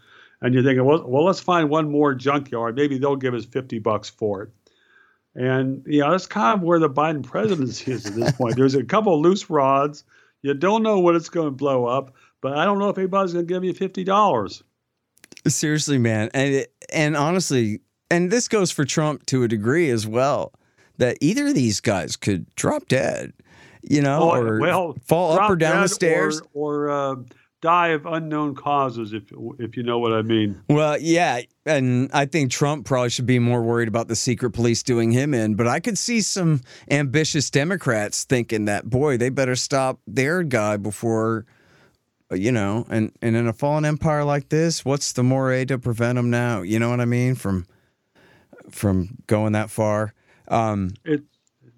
and 0.42 0.54
you're 0.54 0.64
thinking, 0.64 0.86
well, 0.86 1.04
well, 1.08 1.26
let's 1.26 1.40
find 1.40 1.70
one 1.70 1.90
more 1.92 2.14
junkyard. 2.14 2.76
Maybe 2.76 2.98
they'll 2.98 3.16
give 3.16 3.34
us 3.34 3.46
fifty 3.46 3.80
bucks 3.80 4.10
for 4.10 4.44
it. 4.44 4.50
And 5.36 5.84
you 5.86 6.02
know, 6.02 6.12
that's 6.12 6.26
kind 6.26 6.58
of 6.60 6.64
where 6.64 6.80
the 6.80 6.90
Biden 6.90 7.24
presidency 7.24 7.92
is 7.92 8.06
at 8.06 8.16
this 8.16 8.32
point. 8.34 8.56
There's 8.56 8.76
a 8.76 8.84
couple 8.84 9.14
of 9.14 9.22
loose 9.22 9.50
rods. 9.50 10.04
You 10.42 10.54
don't 10.54 10.84
know 10.84 11.00
when 11.00 11.16
it's 11.16 11.30
going 11.30 11.48
to 11.48 11.52
blow 11.52 11.86
up, 11.86 12.14
but 12.42 12.58
I 12.58 12.66
don't 12.66 12.80
know 12.80 12.90
if 12.90 12.98
anybody's 12.98 13.34
going 13.34 13.46
to 13.46 13.54
give 13.54 13.64
you 13.64 13.74
fifty 13.74 14.04
dollars. 14.04 14.64
Seriously, 15.48 15.98
man, 15.98 16.30
and 16.34 16.66
and 16.92 17.16
honestly, 17.16 17.82
and 18.10 18.32
this 18.32 18.48
goes 18.48 18.72
for 18.72 18.86
Trump 18.86 19.26
to 19.28 19.44
a 19.44 19.48
degree 19.48 19.90
as 19.90 20.08
well. 20.08 20.54
That 20.98 21.18
either 21.22 21.48
of 21.48 21.54
these 21.54 21.80
guys 21.80 22.16
could 22.16 22.48
drop 22.56 22.88
dead, 22.88 23.32
you 23.90 24.02
know, 24.02 24.20
Oh, 24.32 24.36
or 24.36 24.60
well, 24.60 24.96
fall 25.06 25.38
up 25.40 25.50
or 25.50 25.56
down 25.56 25.82
the 25.82 25.90
stairs. 25.90 26.42
or, 26.54 26.88
or 26.88 26.90
uh, 26.90 27.16
die 27.62 27.88
of 27.90 28.06
unknown 28.06 28.54
causes, 28.56 29.14
if 29.14 29.24
if 29.60 29.76
you 29.78 29.84
know 29.84 29.98
what 30.00 30.14
I 30.14 30.22
mean. 30.22 30.62
Well, 30.70 30.98
yeah, 31.00 31.42
and 31.66 32.10
I 32.14 32.26
think 32.26 32.52
Trump 32.52 32.86
probably 32.86 33.10
should 33.10 33.26
be 33.26 33.40
more 33.40 33.64
worried 33.64 33.88
about 33.88 34.08
the 34.08 34.16
secret 34.16 34.52
police 34.52 34.84
doing 34.84 35.12
him 35.12 35.34
in. 35.34 35.56
But 35.56 35.68
I 35.68 35.80
could 35.80 35.98
see 35.98 36.22
some 36.22 36.62
ambitious 36.92 37.50
Democrats 37.50 38.26
thinking 38.26 38.66
that, 38.66 38.90
boy, 38.90 39.18
they 39.18 39.30
better 39.30 39.56
stop 39.56 40.00
their 40.06 40.44
guy 40.44 40.78
before, 40.78 41.46
you 42.32 42.52
know. 42.52 42.86
And 42.90 43.12
and 43.22 43.36
in 43.36 43.48
a 43.48 43.54
fallen 43.54 43.86
empire 43.86 44.24
like 44.24 44.50
this, 44.50 44.86
what's 44.86 45.14
the 45.14 45.24
more 45.24 45.66
to 45.66 45.78
prevent 45.80 46.18
them 46.18 46.30
now? 46.30 46.62
You 46.62 46.78
know 46.80 46.90
what 46.90 47.02
I 47.02 47.06
mean? 47.06 47.34
From 47.36 47.66
from 48.70 49.18
going 49.28 49.54
that 49.54 49.70
far. 49.72 50.14
Um, 50.50 50.92
It, 51.06 51.24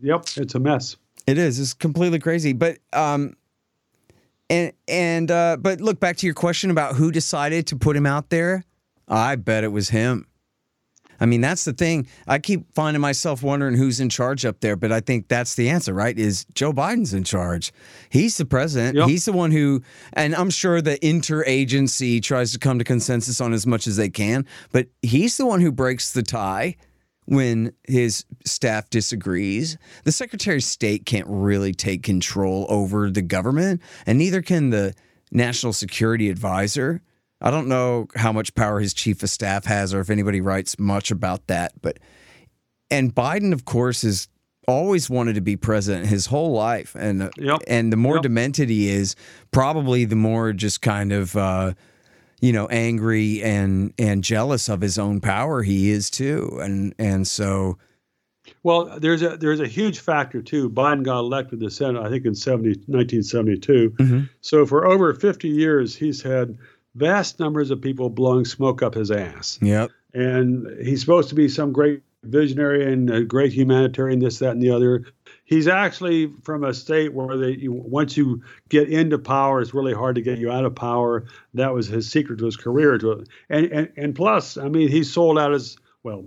yep, 0.02 0.26
it's 0.38 0.56
a 0.56 0.60
mess. 0.60 0.98
It 1.30 1.38
is. 1.38 1.60
It's 1.60 1.74
completely 1.74 2.20
crazy. 2.20 2.54
But 2.54 2.80
um 2.94 3.36
and 4.50 4.74
and 4.88 5.30
uh 5.30 5.58
but 5.60 5.80
look 5.80 6.00
back 6.00 6.18
to 6.18 6.26
your 6.26 6.36
question 6.36 6.72
about 6.72 6.96
who 6.96 7.12
decided 7.12 7.68
to 7.68 7.76
put 7.76 7.96
him 7.96 8.06
out 8.06 8.30
there. 8.30 8.64
I 9.08 9.36
bet 9.36 9.64
it 9.64 9.72
was 9.72 9.90
him. 9.90 10.26
I 11.22 11.26
mean, 11.26 11.42
that's 11.42 11.66
the 11.66 11.74
thing. 11.74 12.08
I 12.28 12.40
keep 12.40 12.74
finding 12.74 13.02
myself 13.02 13.44
wondering 13.44 13.76
who's 13.76 14.00
in 14.00 14.10
charge 14.10 14.46
up 14.46 14.62
there, 14.62 14.78
but 14.78 14.92
I 14.92 15.02
think 15.02 15.28
that's 15.28 15.56
the 15.56 15.70
answer, 15.70 15.94
right? 15.94 16.18
Is 16.18 16.46
Joe 16.56 16.72
Biden's 16.72 17.14
in 17.14 17.26
charge. 17.26 17.74
He's 18.10 18.38
the 18.38 18.46
president. 18.46 18.96
Yep. 18.96 19.10
He's 19.10 19.26
the 19.26 19.34
one 19.34 19.52
who 19.52 19.84
and 20.14 20.34
I'm 20.36 20.50
sure 20.50 20.82
the 20.82 20.98
interagency 21.00 22.24
tries 22.24 22.54
to 22.54 22.60
come 22.60 22.80
to 22.80 22.86
consensus 22.86 23.42
on 23.42 23.54
as 23.54 23.68
much 23.68 23.86
as 23.86 23.98
they 23.98 24.10
can, 24.10 24.46
but 24.72 24.88
he's 25.02 25.38
the 25.38 25.46
one 25.46 25.62
who 25.62 25.72
breaks 25.72 26.12
the 26.14 26.24
tie 26.24 26.76
when 27.30 27.72
his 27.88 28.26
staff 28.44 28.90
disagrees. 28.90 29.78
The 30.04 30.12
Secretary 30.12 30.58
of 30.58 30.64
State 30.64 31.06
can't 31.06 31.28
really 31.30 31.74
take 31.74 32.02
control 32.02 32.66
over 32.70 33.12
the 33.12 33.22
government, 33.22 33.82
and 34.08 34.18
neither 34.18 34.42
can 34.42 34.72
the 34.72 34.96
National 35.32 35.72
Security 35.72 36.30
Advisor. 36.30 37.02
I 37.40 37.52
don't 37.52 37.68
know 37.68 38.08
how 38.16 38.32
much 38.34 38.56
power 38.56 38.80
his 38.80 38.96
chief 38.96 39.22
of 39.22 39.30
staff 39.30 39.66
has 39.66 39.94
or 39.94 40.00
if 40.02 40.10
anybody 40.10 40.42
writes 40.42 40.80
much 40.80 41.12
about 41.12 41.46
that, 41.48 41.74
but 41.84 42.00
and 42.90 43.14
Biden 43.14 43.54
of 43.54 43.64
course 43.64 44.02
has 44.02 44.28
always 44.68 45.08
wanted 45.10 45.36
to 45.36 45.42
be 45.42 45.56
president 45.56 46.08
his 46.08 46.26
whole 46.26 46.52
life 46.52 46.96
and 46.96 47.30
Yep. 47.38 47.60
and 47.68 47.94
the 47.94 47.98
more 47.98 48.16
Yep. 48.16 48.24
demented 48.24 48.70
he 48.70 48.90
is, 48.90 49.16
probably 49.52 50.04
the 50.06 50.16
more 50.16 50.52
just 50.52 50.82
kind 50.82 51.12
of 51.14 51.36
uh 51.38 51.74
you 52.42 52.52
know 52.54 52.68
angry 52.68 53.42
and 53.44 53.94
and 53.98 54.24
jealous 54.24 54.70
of 54.70 54.82
his 54.82 54.98
own 54.98 55.20
power 55.20 55.64
he 55.64 55.90
is 55.90 56.10
too 56.10 56.58
and 56.62 56.94
and 57.00 57.28
so 57.28 57.78
Well, 58.64 59.00
there's 59.00 59.22
a 59.22 59.38
there's 59.38 59.60
a 59.60 59.68
huge 59.68 60.00
factor 60.00 60.42
too. 60.42 60.70
Biden 60.70 61.04
got 61.04 61.20
elected 61.20 61.60
to 61.60 61.66
the 61.66 61.72
Senate, 61.72 62.02
I 62.02 62.10
think, 62.10 62.26
in 62.26 62.34
70, 62.34 62.70
1972. 62.88 63.92
Mhm. 64.00 64.30
So 64.42 64.66
for 64.66 64.88
over 64.88 65.14
50 65.14 65.48
years, 65.48 65.96
he's 65.96 66.22
had 66.22 66.58
vast 66.96 67.40
numbers 67.40 67.70
of 67.72 67.80
people 67.80 68.10
blowing 68.10 68.46
smoke 68.46 68.82
up 68.82 68.96
his 68.96 69.12
ass. 69.12 69.60
yep 69.62 69.92
And 70.14 70.68
he's 70.84 71.00
supposed 71.02 71.30
to 71.30 71.36
be 71.36 71.48
some 71.48 71.72
great 71.72 72.02
visionary 72.24 72.92
and 72.92 73.10
a 73.10 73.24
great 73.24 73.54
humanitarian, 73.54 74.20
this, 74.20 74.40
that, 74.40 74.52
and 74.52 74.62
the 74.62 74.72
other. 74.72 75.04
He's 75.50 75.68
actually 75.68 76.32
from 76.44 76.64
a 76.64 76.76
state 76.76 77.12
where 77.12 77.36
they 77.36 77.54
you, 77.54 77.72
once 77.72 78.16
you 78.16 78.44
get 78.70 78.88
into 78.88 79.18
power, 79.18 79.60
it's 79.60 79.74
really 79.74 79.96
hard 79.96 80.14
to 80.14 80.22
get 80.22 80.38
you 80.38 80.52
out 80.52 80.64
of 80.64 80.76
power. 80.76 81.26
That 81.56 81.74
was 81.74 81.88
his 81.88 82.08
secret 82.08 82.38
to 82.38 82.46
his 82.46 82.56
career. 82.56 83.00
To 83.00 83.26
and 83.50 83.66
and 83.66 83.92
and 83.98 84.16
plus, 84.16 84.58
I 84.58 84.70
mean, 84.70 84.90
he 84.90 85.04
sold 85.04 85.40
out 85.40 85.52
his 85.52 85.76
well. 86.04 86.24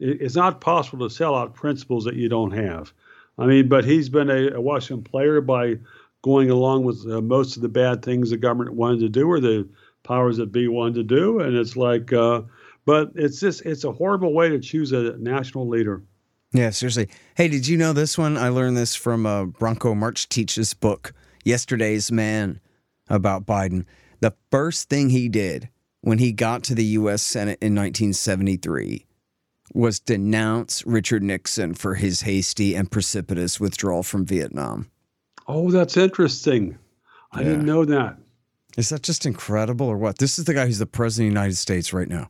It's 0.00 0.34
not 0.34 0.60
possible 0.60 1.08
to 1.08 1.14
sell 1.14 1.36
out 1.36 1.54
principles 1.54 2.06
that 2.06 2.16
you 2.16 2.28
don't 2.28 2.50
have. 2.50 2.92
I 3.38 3.46
mean, 3.46 3.68
but 3.68 3.84
he's 3.84 4.08
been 4.08 4.30
a, 4.30 4.56
a 4.56 4.60
Washington 4.60 5.04
player 5.04 5.40
by 5.40 5.76
going 6.22 6.50
along 6.50 6.82
with 6.82 7.06
uh, 7.08 7.20
most 7.20 7.54
of 7.54 7.62
the 7.62 7.68
bad 7.68 8.04
things 8.04 8.30
the 8.30 8.36
government 8.36 8.74
wanted 8.74 8.98
to 8.98 9.08
do 9.10 9.30
or 9.30 9.38
the 9.38 9.68
powers 10.02 10.38
that 10.38 10.50
be 10.50 10.66
wanted 10.66 10.94
to 10.96 11.04
do, 11.04 11.38
and 11.38 11.56
it's 11.56 11.76
like. 11.76 12.12
Uh, 12.12 12.42
but 12.84 13.12
it's 13.14 13.38
just 13.38 13.64
it's 13.64 13.84
a 13.84 13.92
horrible 13.92 14.32
way 14.32 14.48
to 14.48 14.58
choose 14.58 14.90
a 14.90 15.16
national 15.18 15.68
leader. 15.68 16.02
Yeah 16.52 16.70
seriously. 16.70 17.08
Hey 17.36 17.48
did 17.48 17.68
you 17.68 17.76
know 17.76 17.92
this 17.92 18.18
one? 18.18 18.36
I 18.36 18.48
learned 18.48 18.76
this 18.76 18.94
from 18.94 19.24
uh, 19.24 19.44
Branko 19.44 19.96
Marcetic's 19.96 20.74
book 20.74 21.12
yesterday's 21.44 22.10
man 22.10 22.60
about 23.08 23.46
biden. 23.46 23.84
The 24.20 24.34
first 24.50 24.88
thing 24.88 25.10
he 25.10 25.28
did 25.28 25.68
when 26.00 26.18
he 26.18 26.32
got 26.32 26.62
to 26.64 26.74
the 26.74 26.84
u.s 26.84 27.22
senate 27.22 27.58
in 27.60 27.74
1973 27.74 29.06
was 29.74 30.00
denounce 30.00 30.84
richard 30.84 31.22
nixon 31.22 31.74
for 31.74 31.94
his 31.94 32.22
hasty 32.22 32.74
and 32.74 32.90
precipitous 32.90 33.60
withdrawal 33.60 34.02
from 34.02 34.26
vietnam. 34.26 34.90
Oh, 35.46 35.70
that's 35.70 35.96
interesting. 35.96 36.78
I 37.32 37.42
didn't 37.44 37.64
know 37.64 37.84
that. 37.84 38.16
is 38.76 38.88
that 38.88 39.02
just 39.02 39.24
incredible 39.24 39.86
or 39.86 39.96
what? 39.96 40.18
This 40.18 40.38
is 40.38 40.46
the 40.46 40.54
guy 40.54 40.66
who's 40.66 40.78
the 40.78 40.86
president 40.86 41.28
of 41.28 41.34
the 41.34 41.40
united 41.40 41.56
states 41.56 41.92
right 41.92 42.08
now 42.08 42.28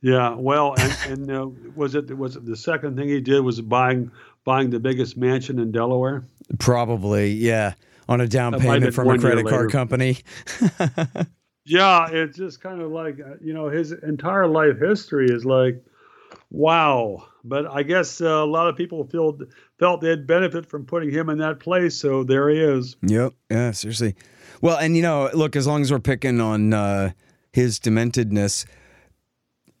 Yeah, 0.00 0.34
well, 0.36 0.74
and, 0.78 0.96
and 1.06 1.30
uh, 1.30 1.48
was 1.74 1.94
it 1.94 2.16
was 2.16 2.36
it 2.36 2.46
the 2.46 2.56
second 2.56 2.96
thing 2.96 3.08
he 3.08 3.20
did 3.20 3.40
was 3.40 3.60
buying 3.60 4.12
buying 4.44 4.70
the 4.70 4.78
biggest 4.78 5.16
mansion 5.16 5.58
in 5.58 5.72
Delaware? 5.72 6.24
Probably, 6.58 7.32
yeah. 7.32 7.74
On 8.08 8.20
a 8.20 8.28
down 8.28 8.52
That 8.52 8.62
payment 8.62 8.94
from 8.94 9.10
a 9.10 9.18
credit 9.18 9.46
card 9.46 9.70
company. 9.70 10.18
Yeah, 11.68 12.08
it's 12.10 12.38
just 12.38 12.62
kind 12.62 12.80
of 12.80 12.90
like 12.90 13.20
uh, 13.20 13.34
you 13.42 13.52
know 13.52 13.68
his 13.68 13.92
entire 13.92 14.46
life 14.46 14.78
history 14.80 15.26
is 15.28 15.44
like, 15.44 15.84
wow. 16.50 17.26
But 17.44 17.66
I 17.66 17.82
guess 17.82 18.22
uh, 18.22 18.26
a 18.26 18.46
lot 18.46 18.68
of 18.68 18.76
people 18.76 19.04
feel 19.04 19.38
felt 19.78 20.00
they'd 20.00 20.26
benefit 20.26 20.64
from 20.64 20.86
putting 20.86 21.10
him 21.10 21.28
in 21.28 21.38
that 21.38 21.60
place, 21.60 21.94
so 21.94 22.24
there 22.24 22.48
he 22.48 22.58
is. 22.58 22.96
yep. 23.02 23.34
Yeah, 23.50 23.72
seriously. 23.72 24.14
Well, 24.62 24.78
and 24.78 24.96
you 24.96 25.02
know, 25.02 25.28
look, 25.34 25.56
as 25.56 25.66
long 25.66 25.82
as 25.82 25.92
we're 25.92 25.98
picking 25.98 26.40
on 26.40 26.72
uh, 26.72 27.12
his 27.52 27.78
dementedness, 27.78 28.64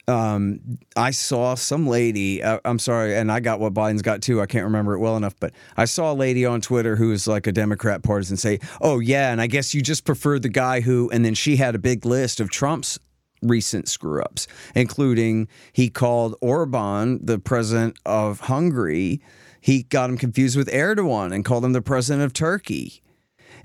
um, 0.08 0.78
I 0.96 1.10
saw 1.10 1.54
some 1.54 1.86
lady. 1.86 2.42
Uh, 2.42 2.60
I'm 2.64 2.78
sorry, 2.78 3.14
and 3.14 3.30
I 3.30 3.40
got 3.40 3.60
what 3.60 3.74
Biden's 3.74 4.02
got 4.02 4.22
too. 4.22 4.40
I 4.40 4.46
can't 4.46 4.64
remember 4.64 4.94
it 4.94 5.00
well 5.00 5.16
enough, 5.16 5.34
but 5.38 5.52
I 5.76 5.84
saw 5.84 6.12
a 6.12 6.14
lady 6.14 6.46
on 6.46 6.62
Twitter 6.62 6.96
who 6.96 7.10
was 7.10 7.26
like 7.28 7.46
a 7.46 7.52
Democrat 7.52 8.02
partisan 8.02 8.38
say, 8.38 8.58
"Oh 8.80 9.00
yeah, 9.00 9.30
and 9.30 9.40
I 9.40 9.46
guess 9.46 9.74
you 9.74 9.82
just 9.82 10.06
prefer 10.06 10.38
the 10.38 10.48
guy 10.48 10.80
who." 10.80 11.10
And 11.10 11.24
then 11.24 11.34
she 11.34 11.56
had 11.56 11.74
a 11.74 11.78
big 11.78 12.06
list 12.06 12.40
of 12.40 12.50
Trump's 12.50 12.98
recent 13.42 13.86
screw 13.86 14.22
ups, 14.22 14.48
including 14.74 15.46
he 15.72 15.90
called 15.90 16.34
Orban 16.40 17.24
the 17.24 17.38
president 17.38 17.98
of 18.06 18.40
Hungary. 18.40 19.20
He 19.60 19.82
got 19.82 20.08
him 20.08 20.16
confused 20.16 20.56
with 20.56 20.68
Erdogan 20.68 21.34
and 21.34 21.44
called 21.44 21.64
him 21.64 21.74
the 21.74 21.82
president 21.82 22.24
of 22.24 22.32
Turkey. 22.32 23.02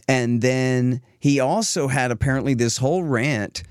And 0.07 0.41
then 0.41 1.01
he 1.19 1.39
also 1.39 1.87
had 1.87 2.11
apparently 2.11 2.53
this 2.53 2.77
whole 2.77 3.03
rant 3.03 3.63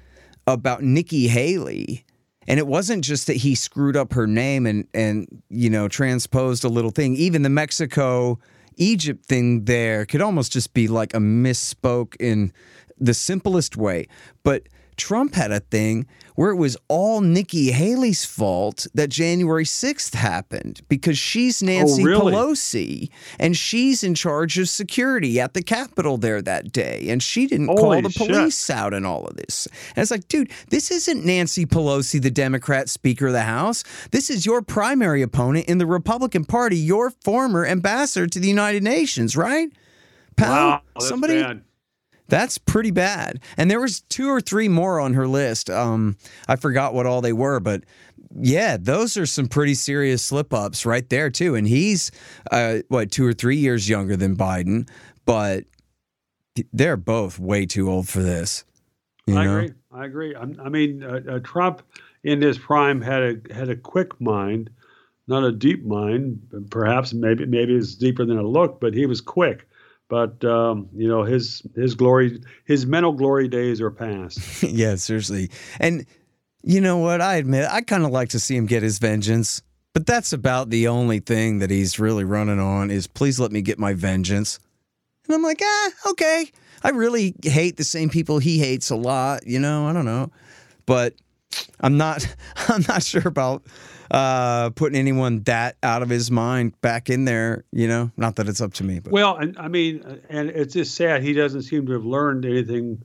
about 0.47 0.83
Nikki 0.83 1.29
Haley. 1.29 2.07
And 2.49 2.59
it 2.59 2.67
wasn't 2.67 3.05
just 3.05 3.27
that 3.29 3.37
he 3.37 3.55
screwed 3.55 3.97
up 3.97 4.13
her 4.15 4.27
name 4.27 4.67
and 4.67 4.87
and 4.95 5.43
you 5.49 5.71
know 5.71 5.89
transposed 5.89 6.65
a 6.65 6.69
little 6.69 6.91
thing. 6.91 7.15
Even 7.17 7.43
the 7.43 7.51
Mexico 7.51 8.39
Egypt 8.77 9.27
thing 9.27 9.65
there 9.65 10.07
could 10.07 10.21
almost 10.21 10.53
just 10.53 10.75
be 10.75 10.89
like 10.89 11.15
a 11.15 11.19
misspoke 11.19 12.17
in 12.19 12.53
the 12.99 13.15
simplest 13.15 13.77
way. 13.77 14.09
But 14.43 14.69
Trump 15.03 15.35
had 15.35 15.51
a 15.51 15.59
thing 15.59 16.07
where 16.37 16.51
it 16.51 16.55
was 16.55 16.77
all 16.87 17.21
Nikki 17.23 17.73
Haley's 17.73 18.25
fault 18.25 18.87
that 18.95 19.11
January 19.11 19.65
6th 19.65 20.15
happened 20.15 20.81
because 20.89 21.19
she's 21.19 21.61
oh, 21.61 21.67
Nancy 21.67 22.03
Oh, 22.03 22.07
really? 22.07 22.33
Pelosi 22.33 23.11
and 23.41 23.57
she's 23.57 24.05
in 24.05 24.15
charge 24.15 24.59
of 24.59 24.69
security 24.69 25.41
at 25.41 25.55
the 25.55 25.63
Capitol 25.63 26.19
there 26.19 26.41
that 26.41 26.71
day. 26.71 27.07
And 27.09 27.21
she 27.21 27.49
didn't 27.49 27.67
call 27.67 28.01
the 28.01 28.11
shit. 28.11 28.29
police 28.29 28.71
out 28.71 28.95
in 28.95 29.05
all 29.05 29.27
of 29.27 29.37
this. 29.37 29.67
And 29.97 30.03
it's 30.03 30.13
like, 30.13 30.29
dude, 30.29 30.53
this 30.71 30.93
isn't 30.93 31.25
Nancy 31.25 31.67
Pelosi, 31.67 32.23
the 32.23 32.31
Democrat 32.31 32.89
Speaker 32.89 33.27
of 33.27 33.33
the 33.33 33.43
House. 33.43 33.83
This 34.13 34.31
is 34.31 34.47
your 34.47 34.63
primary 34.63 35.23
opponent 35.23 35.67
in 35.67 35.79
the 35.79 35.87
Republican 35.87 36.45
Party, 36.45 36.77
your 36.77 37.11
former 37.11 37.67
ambassador 37.67 38.29
to 38.29 38.39
the 38.39 38.49
United 38.49 38.85
Nations, 38.85 39.37
right? 39.37 39.69
Pal, 40.37 40.53
Wow, 40.53 40.83
somebody 41.01 41.43
bad. 41.43 41.63
That's 42.33 42.57
pretty 42.57 42.91
bad. 42.91 43.43
And 43.59 43.71
there 43.71 43.79
was 43.79 44.01
two 44.09 44.31
or 44.31 44.41
three 44.41 44.67
more 44.67 44.99
on 44.99 45.13
her 45.13 45.29
list. 45.29 45.69
Um, 45.69 46.17
I 46.49 46.57
forgot 46.57 46.95
what 46.95 47.05
all 47.05 47.21
they 47.21 47.35
were, 47.35 47.61
but 47.61 47.85
yeah, 48.35 48.79
those 48.81 49.19
are 49.19 49.27
some 49.27 49.49
pretty 49.49 49.75
serious 49.75 50.23
slip 50.23 50.55
ups 50.55 50.87
right 50.87 51.07
there 51.11 51.29
too. 51.29 51.55
And 51.57 51.69
he's 51.69 52.11
uh, 52.51 52.79
what 52.89 53.13
two 53.13 53.27
or 53.27 53.35
three 53.35 53.59
years 53.59 53.87
younger 53.87 54.17
than 54.17 54.35
Biden, 54.35 54.89
but 55.27 55.65
they're 56.73 56.97
both 56.97 57.39
way 57.39 57.67
too 57.67 57.91
old 57.91 58.09
for 58.09 58.23
this. 58.23 58.65
You 59.27 59.37
I 59.37 59.45
know? 59.45 59.59
agree. 59.59 59.75
I 59.93 60.05
agree. 60.07 60.35
I'm, 60.35 60.59
I 60.65 60.71
mean, 60.71 61.03
uh, 61.05 61.21
uh, 61.29 61.39
Trump 61.41 61.83
in 62.25 62.41
his 62.41 62.59
prime 62.59 63.03
had 63.03 63.23
a 63.23 63.55
had 63.55 63.69
a 63.69 63.77
quick 63.77 64.19
mind, 64.23 64.71
not 65.29 65.45
a 65.45 65.53
deep 65.53 65.85
mind. 65.85 66.41
Perhaps 66.71 67.13
maybe 67.13 67.45
maybe 67.45 67.75
it's 67.75 67.95
deeper 67.95 68.25
than 68.25 68.39
it 68.39 68.45
looked, 68.45 68.81
but 68.81 68.95
he 68.95 69.05
was 69.05 69.21
quick. 69.21 69.69
But 70.13 70.45
um, 70.45 70.91
you 70.95 71.09
know, 71.09 71.25
his 71.25 71.63
his 71.75 71.95
glory, 71.95 72.43
his 72.67 72.85
mental 72.85 73.13
glory 73.13 73.49
days 73.49 73.81
are 73.81 73.91
past. 73.91 74.63
yeah, 74.63 74.97
seriously. 74.97 75.51
And 75.81 76.05
you 76.63 76.83
know 76.83 76.99
what? 76.99 77.23
I 77.23 77.37
admit 77.37 77.67
I 77.71 77.81
kind 77.81 78.05
of 78.05 78.11
like 78.11 78.29
to 78.29 78.39
see 78.39 78.55
him 78.55 78.67
get 78.67 78.83
his 78.83 78.99
vengeance, 78.99 79.63
but 79.95 80.05
that's 80.05 80.35
about 80.35 80.69
the 80.69 80.87
only 80.87 81.21
thing 81.21 81.61
that 81.61 81.71
he's 81.71 81.99
really 81.99 82.25
running 82.25 82.61
on 82.61 82.91
is 82.91 83.07
please 83.07 83.41
let 83.41 83.53
me 83.53 83.63
get 83.63 83.79
my 83.79 83.95
vengeance. 83.95 84.61
And 85.29 85.35
I'm 85.35 85.43
like, 85.43 85.63
ah, 85.65 85.91
okay. 86.11 86.53
I 86.85 86.91
really 86.91 87.35
hate 87.43 87.79
the 87.79 87.85
same 87.85 88.11
people 88.11 88.39
he 88.39 88.59
hates 88.59 88.91
a 88.91 88.97
lot, 88.97 89.47
you 89.47 89.61
know, 89.61 89.87
I 89.87 89.95
don't 89.95 90.05
know. 90.05 90.31
But 90.85 91.15
I'm 91.81 91.97
not 91.97 92.27
I'm 92.69 92.85
not 92.87 93.03
sure 93.03 93.27
about 93.27 93.63
uh 94.13 94.71
putting 94.71 94.99
anyone 94.99 95.43
that 95.45 95.77
out 95.83 96.03
of 96.03 96.11
his 96.11 96.31
mind 96.31 96.81
back 96.83 97.11
in 97.11 97.25
there, 97.25 97.65
you 97.73 97.89
know. 97.89 98.11
Not 98.17 98.37
that 98.37 98.49
it's 98.49 98.61
up 98.61 98.75
to 98.75 98.85
me, 98.85 99.01
but 99.01 99.13
Well, 99.13 99.37
and 99.37 99.59
I 99.59 99.69
mean, 99.69 100.21
and 100.29 100.51
it's 100.51 100.75
just 100.75 100.95
sad 100.95 101.23
he 101.23 101.33
doesn't 101.33 101.63
seem 101.63 101.87
to 101.87 101.93
have 101.93 102.05
learned 102.05 102.45
anything 102.45 103.03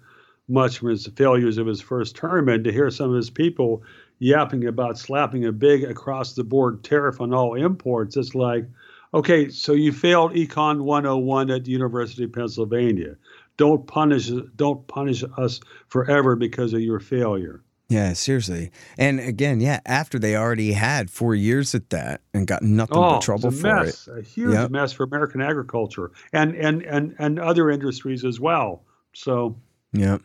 much 0.50 0.78
from 0.78 0.90
his 0.90 1.08
failures 1.08 1.58
of 1.58 1.66
his 1.66 1.82
first 1.82 2.16
term, 2.16 2.50
and 2.50 2.64
to 2.66 2.72
hear 2.72 2.90
some 2.90 3.10
of 3.10 3.16
his 3.16 3.30
people 3.30 3.84
yapping 4.20 4.66
about 4.66 4.98
slapping 4.98 5.46
a 5.46 5.52
big 5.52 5.84
across 5.84 6.34
the 6.34 6.44
board 6.44 6.84
tariff 6.84 7.22
on 7.22 7.34
all 7.34 7.56
imports, 7.56 8.18
it's 8.18 8.36
like, 8.36 8.66
okay, 9.14 9.50
so 9.50 9.74
you 9.74 9.92
failed 9.92 10.34
Econ 10.34 10.82
101 10.82 11.52
at 11.52 11.66
the 11.66 11.72
University 11.72 12.24
of 12.24 12.34
Pennsylvania. 12.34 13.16
Don't 13.58 13.88
punish 13.88 14.30
don't 14.56 14.86
punish 14.88 15.24
us 15.38 15.60
forever 15.88 16.36
because 16.36 16.74
of 16.74 16.82
your 16.82 17.00
failure. 17.00 17.64
Yeah, 17.90 18.12
seriously. 18.14 18.72
And 18.98 19.20
again, 19.22 19.62
yeah, 19.62 19.80
after 19.86 20.20
they 20.20 20.36
already 20.36 20.74
had 20.74 21.10
four 21.10 21.34
years 21.36 21.74
at 21.74 21.90
that 21.92 22.20
and 22.34 22.46
got 22.46 22.62
nothing 22.62 22.98
Oh, 22.98 23.12
but 23.12 23.22
trouble 23.22 23.48
it's 23.48 23.58
a 23.60 23.62
for 23.62 23.68
mess, 23.86 24.08
it. 24.10 24.18
a 24.18 24.22
huge 24.22 24.54
Yep. 24.54 24.72
mess 24.72 24.92
for 24.92 25.04
American 25.04 25.42
agriculture 25.42 26.12
and 26.34 26.54
and 26.56 26.84
and 26.84 27.16
and 27.18 27.40
other 27.40 27.70
industries 27.70 28.26
as 28.26 28.40
well. 28.42 28.84
So 29.14 29.56
Yeah. 29.94 30.18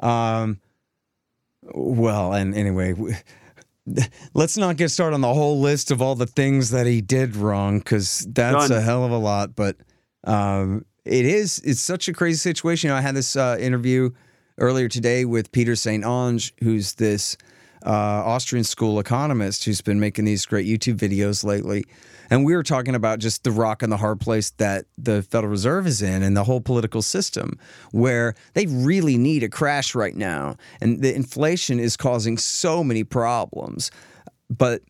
Um. 0.00 0.60
Well, 1.74 2.32
and 2.34 2.54
anyway, 2.54 2.92
w- 2.92 3.14
let's 4.34 4.56
not 4.56 4.76
get 4.76 4.90
started 4.90 5.14
on 5.14 5.20
the 5.22 5.32
whole 5.34 5.60
list 5.60 5.90
of 5.90 6.00
all 6.02 6.14
the 6.14 6.26
things 6.26 6.70
that 6.70 6.86
he 6.86 7.00
did 7.00 7.36
wrong 7.36 7.78
because 7.78 8.26
that's 8.30 8.70
a 8.70 8.80
hell 8.80 9.04
of 9.04 9.10
a 9.10 9.18
lot. 9.18 9.56
But 9.56 9.76
um, 10.24 10.84
it 11.04 11.24
is 11.24 11.58
it's 11.64 11.80
such 11.80 12.08
a 12.08 12.12
crazy 12.12 12.36
situation. 12.38 12.88
You 12.88 12.92
know, 12.92 12.98
I 12.98 13.02
had 13.02 13.16
this 13.16 13.34
uh, 13.34 13.56
interview 13.58 14.10
earlier 14.58 14.88
today 14.88 15.24
with 15.24 15.52
Peter 15.52 15.74
St. 15.74 16.04
Onge, 16.04 16.52
who's 16.62 16.94
this 16.94 17.36
uh, 17.84 17.90
Austrian 17.90 18.64
school 18.64 18.98
economist 18.98 19.64
who's 19.64 19.80
been 19.80 20.00
making 20.00 20.24
these 20.24 20.44
great 20.46 20.66
YouTube 20.66 20.96
videos 20.96 21.44
lately. 21.44 21.84
And 22.30 22.44
we 22.44 22.54
were 22.54 22.62
talking 22.62 22.94
about 22.94 23.20
just 23.20 23.44
the 23.44 23.50
rock 23.50 23.82
and 23.82 23.90
the 23.90 23.96
hard 23.96 24.20
place 24.20 24.50
that 24.50 24.84
the 24.98 25.22
Federal 25.22 25.50
Reserve 25.50 25.86
is 25.86 26.02
in 26.02 26.22
and 26.22 26.36
the 26.36 26.44
whole 26.44 26.60
political 26.60 27.00
system, 27.00 27.58
where 27.92 28.34
they 28.52 28.66
really 28.66 29.16
need 29.16 29.42
a 29.42 29.48
crash 29.48 29.94
right 29.94 30.14
now. 30.14 30.56
And 30.80 31.00
the 31.02 31.14
inflation 31.14 31.80
is 31.80 31.96
causing 31.96 32.36
so 32.36 32.84
many 32.84 33.04
problems. 33.04 33.90
But 34.50 34.82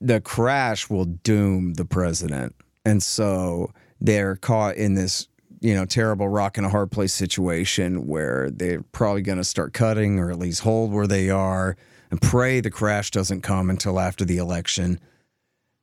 the 0.00 0.20
crash 0.20 0.90
will 0.90 1.06
doom 1.06 1.74
the 1.74 1.84
president. 1.84 2.54
And 2.84 3.02
so 3.02 3.72
they're 4.00 4.36
caught 4.36 4.76
in 4.76 4.94
this, 4.94 5.28
you 5.62 5.74
know, 5.74 5.84
terrible 5.86 6.28
rock 6.28 6.58
and 6.58 6.66
a 6.66 6.70
hard 6.70 6.90
place 6.90 7.14
situation 7.14 8.06
where 8.06 8.50
they're 8.50 8.82
probably 8.92 9.22
going 9.22 9.38
to 9.38 9.44
start 9.44 9.72
cutting 9.72 10.18
or 10.18 10.30
at 10.30 10.38
least 10.38 10.60
hold 10.60 10.92
where 10.92 11.06
they 11.06 11.30
are 11.30 11.76
and 12.10 12.20
pray 12.20 12.60
the 12.60 12.70
crash 12.70 13.10
doesn't 13.12 13.42
come 13.42 13.70
until 13.70 13.98
after 14.00 14.24
the 14.24 14.36
election. 14.38 14.98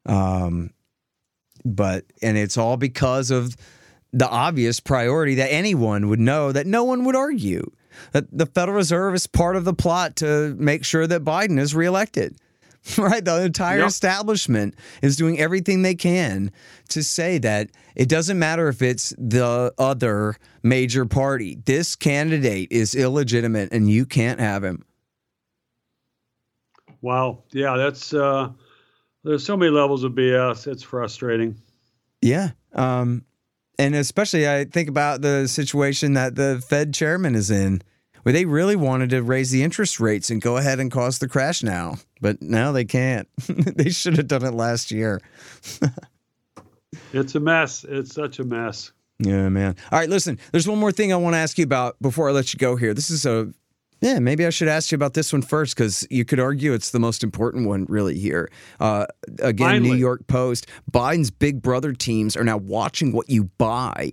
Um, 0.06 0.72
but 1.66 2.06
and 2.22 2.38
it's 2.38 2.58
all 2.58 2.78
because 2.78 3.32
of 3.32 3.56
the 4.12 4.28
obvious 4.30 4.80
priority 4.80 5.36
that 5.36 5.52
anyone 5.52 6.10
would 6.10 6.20
know 6.20 6.52
that 6.52 6.68
no 6.68 6.84
one 6.84 7.04
would 7.06 7.16
argue 7.16 7.70
that 8.12 8.26
the 8.38 8.46
Federal 8.46 8.78
Reserve 8.78 9.14
is 9.14 9.28
part 9.28 9.56
of 9.56 9.66
the 9.66 9.74
plot 9.74 10.16
to 10.18 10.56
make 10.58 10.84
sure 10.86 11.06
that 11.08 11.24
Biden 11.24 11.60
is 11.60 11.74
reelected. 11.74 12.36
Right, 12.98 13.24
the 13.24 13.44
entire 13.44 13.80
Yep. 13.80 13.88
establishment 13.90 14.74
is 15.02 15.18
doing 15.18 15.38
everything 15.38 15.82
they 15.82 15.96
can 15.96 16.50
to 16.88 17.04
say 17.04 17.38
that 17.40 17.70
it 18.00 18.08
doesn't 18.08 18.40
matter 18.40 18.70
if 18.70 18.82
it's 18.82 19.14
the 19.18 19.74
other 19.78 20.38
major 20.64 21.06
party. 21.06 21.58
This 21.66 21.98
candidate 21.98 22.72
is 22.72 22.96
illegitimate 22.96 23.74
and 23.74 23.92
you 23.92 24.06
can't 24.06 24.40
have 24.40 24.64
him. 24.64 24.86
Wow. 27.02 27.44
Yeah, 27.52 27.76
that's 27.76 28.14
uh 28.14 28.52
there's 29.26 29.46
so 29.46 29.58
many 29.58 29.70
levels 29.70 30.06
of 30.06 30.14
BS. 30.14 30.66
It's 30.66 30.82
frustrating. 30.82 31.58
Yeah. 32.22 32.52
Um, 32.74 33.26
and 33.78 33.94
especially, 33.96 34.48
I 34.48 34.64
think 34.64 34.88
about 34.88 35.22
the 35.22 35.48
situation 35.50 36.14
that 36.14 36.36
the 36.36 36.64
Fed 36.66 36.94
chairman 36.94 37.36
is 37.36 37.52
in, 37.52 37.82
where 38.24 38.32
they 38.32 38.46
really 38.46 38.78
wanted 38.78 39.10
to 39.10 39.22
raise 39.22 39.52
the 39.52 39.62
interest 39.62 40.00
rates 40.00 40.30
and 40.30 40.42
go 40.42 40.56
ahead 40.56 40.80
and 40.80 40.90
cause 40.90 41.20
the 41.20 41.28
crash 41.28 41.64
now, 41.64 41.98
but 42.22 42.42
now 42.42 42.72
they 42.72 42.86
can't. 42.86 43.28
they 43.48 43.90
should 43.90 44.16
have 44.16 44.28
done 44.28 44.46
it 44.46 44.54
last 44.54 44.90
year. 44.90 45.20
It's 47.14 47.36
a 47.36 47.40
mess. 47.40 47.86
It's 47.88 48.14
such 48.14 48.40
a 48.40 48.44
mess. 48.44 48.92
Yeah, 49.20 49.50
man. 49.50 49.76
All 49.92 50.00
right, 50.00 50.10
listen, 50.10 50.40
there's 50.52 50.68
one 50.68 50.80
more 50.80 50.92
thing 50.92 51.12
I 51.12 51.18
want 51.18 51.34
to 51.34 51.38
ask 51.40 51.58
you 51.58 51.64
about 51.66 52.02
before 52.02 52.30
I 52.30 52.32
let 52.32 52.54
you 52.54 52.58
go 52.58 52.76
here. 52.78 52.94
This 52.94 53.10
is 53.10 53.26
a, 53.26 53.52
yeah, 54.00 54.20
maybe 54.20 54.46
I 54.46 54.50
should 54.50 54.70
ask 54.70 54.92
you 54.92 54.96
about 54.96 55.14
this 55.14 55.34
one 55.34 55.42
first 55.42 55.76
because 55.76 56.08
you 56.10 56.24
could 56.24 56.40
argue 56.40 56.72
it's 56.72 56.92
the 56.92 57.00
most 57.00 57.22
important 57.22 57.68
one, 57.68 57.86
really, 57.90 58.18
here. 58.18 58.50
Uh, 58.80 59.08
again, 59.40 59.84
New 59.84 59.94
York 59.94 60.26
Post 60.28 60.68
Biden's 60.90 61.32
big 61.32 61.62
brother 61.62 61.92
teams 61.92 62.38
are 62.38 62.46
now 62.46 62.58
watching 62.58 63.12
what 63.12 63.30
you 63.30 63.46
buy, 63.58 64.10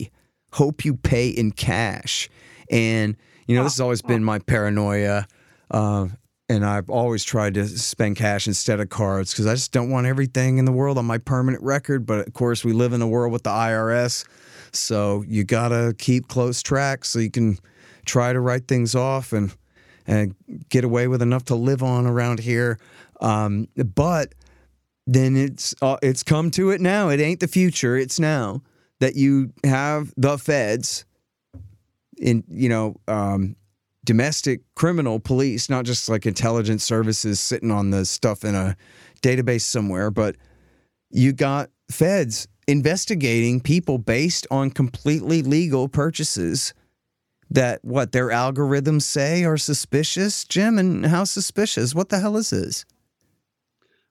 hope 0.53 0.85
you 0.85 0.95
pay 0.95 1.29
in 1.29 1.53
cash. 1.53 2.29
And, 2.69 3.17
you 3.47 3.55
know, 3.55 3.63
this 3.63 3.75
has 3.75 3.81
always 3.81 4.03
been 4.03 4.25
my 4.25 4.41
paranoia. 4.41 5.29
Uh, 5.71 6.09
and 6.49 6.65
I've 6.65 6.89
always 6.89 7.25
tried 7.25 7.55
to 7.55 7.67
spend 7.67 8.17
cash 8.17 8.47
instead 8.47 8.81
of 8.81 8.89
cards 8.89 9.33
because 9.33 9.47
I 9.47 9.55
just 9.55 9.73
don't 9.73 9.91
want 9.91 10.07
everything 10.07 10.59
in 10.59 10.65
the 10.65 10.73
world 10.73 10.97
on 10.97 11.05
my 11.05 11.19
permanent 11.19 11.63
record. 11.63 12.07
But 12.07 12.27
of 12.27 12.35
course, 12.35 12.65
we 12.65 12.73
live 12.73 12.93
in 12.93 13.03
a 13.03 13.09
world 13.09 13.33
with 13.33 13.43
the 13.43 13.51
IRS. 13.51 14.25
So 14.73 15.25
you 15.27 15.45
got 15.45 15.69
to 15.69 15.95
keep 15.99 16.29
close 16.29 16.63
track 16.63 17.05
so 17.05 17.19
you 17.19 17.31
can 17.31 17.59
try 18.05 18.33
to 18.33 18.41
write 18.41 18.69
things 18.69 18.95
off 18.95 19.33
and 19.33 19.55
and 20.07 20.37
get 20.69 20.85
away 20.85 21.09
with 21.09 21.21
enough 21.21 21.45
to 21.47 21.57
live 21.57 21.83
on 21.83 22.07
around 22.07 22.39
here. 22.39 22.79
Um, 23.21 23.67
but 23.75 24.35
then 25.07 25.37
it's 25.37 25.75
uh, 25.83 25.97
it's 26.03 26.23
come 26.23 26.51
to 26.53 26.71
it 26.71 26.81
now. 26.81 27.09
It 27.09 27.21
ain't 27.21 27.41
the 27.41 27.49
future. 27.49 27.97
It's 27.97 28.21
now 28.21 28.63
that 29.01 29.17
you 29.17 29.53
have 29.65 30.13
the 30.17 30.39
feds 30.39 31.05
in 32.19 32.45
you 32.49 32.69
know 32.69 32.97
um, 33.09 33.57
domestic 34.07 34.63
criminal 34.75 35.21
police, 35.21 35.69
not 35.69 35.85
just 35.85 36.09
like 36.09 36.25
intelligence 36.25 36.83
services 36.83 37.39
sitting 37.39 37.71
on 37.71 37.91
the 37.91 38.07
stuff 38.07 38.45
in 38.45 38.55
a 38.55 38.77
database 39.21 39.63
somewhere, 39.63 40.11
but 40.11 40.37
you 41.11 41.33
got 41.33 41.69
feds 41.91 42.49
investigating 42.67 43.61
people 43.61 43.99
based 43.99 44.47
on 44.51 44.71
completely 44.71 45.43
legal 45.43 45.89
purchases 45.89 46.73
that 47.51 47.85
what 47.85 48.13
their 48.13 48.29
algorithms 48.29 49.03
say 49.03 49.45
are 49.45 49.57
suspicious, 49.57 50.45
Jim, 50.45 50.79
and 50.79 51.07
how 51.07 51.25
suspicious? 51.25 51.95
What 51.95 52.09
the 52.09 52.19
hell 52.19 52.37
is 52.37 52.51
this? 52.51 52.85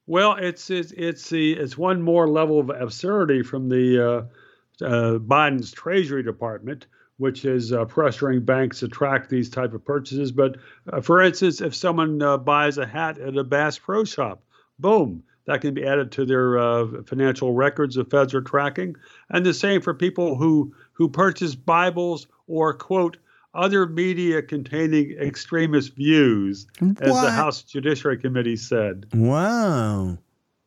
Well, 0.07 0.35
it's 0.35 0.69
it's 0.69 0.91
it's 0.91 1.29
the 1.29 1.53
it's 1.53 1.77
one 1.77 2.01
more 2.01 2.27
level 2.27 2.59
of 2.59 2.69
absurdity 2.69 3.41
from 3.41 3.69
the 3.69 3.99
uh, 3.99 4.85
uh, 4.85 5.17
Biden's 5.17 5.71
Treasury 5.71 6.21
Department, 6.21 6.85
which 7.18 7.45
is 7.45 7.72
uh, 7.72 7.86
pressuring 7.86 8.45
banks 8.45 8.80
to 8.80 8.88
track 8.88 9.30
these 9.30 9.49
type 9.49 9.74
of 9.74 9.86
purchases. 9.86 10.32
But 10.32 10.57
uh, 10.91 11.01
for 11.01 11.22
instance, 11.22 11.61
if 11.61 11.74
someone 11.76 12.22
uh, 12.22 12.38
buys 12.38 12.78
a 12.78 12.86
hat 12.86 13.18
at 13.18 13.38
a 13.38 13.43
Bass 13.43 13.78
Pro 13.78 14.03
Shop, 14.03 14.43
boom, 14.80 15.24
that 15.45 15.61
can 15.61 15.74
be 15.74 15.86
added 15.86 16.11
to 16.13 16.26
their 16.26 16.57
uh, 16.57 17.03
financial 17.03 17.53
records. 17.53 17.95
The 17.95 18.05
feds 18.05 18.34
are 18.34 18.41
tracking, 18.41 18.95
and 19.30 19.45
the 19.45 19.53
same 19.53 19.82
for 19.82 19.93
people 19.93 20.36
who 20.36 20.74
who 20.93 21.09
purchase 21.09 21.55
Bibles 21.55 22.28
or 22.47 22.74
quote 22.74 23.18
other 23.53 23.88
media 23.88 24.41
containing 24.41 25.11
extremist 25.11 25.95
views, 25.95 26.68
what? 26.80 27.01
as 27.01 27.22
the 27.22 27.32
House 27.32 27.61
Judiciary 27.63 28.18
Committee 28.18 28.57
said. 28.57 29.05
Wow. 29.13 30.18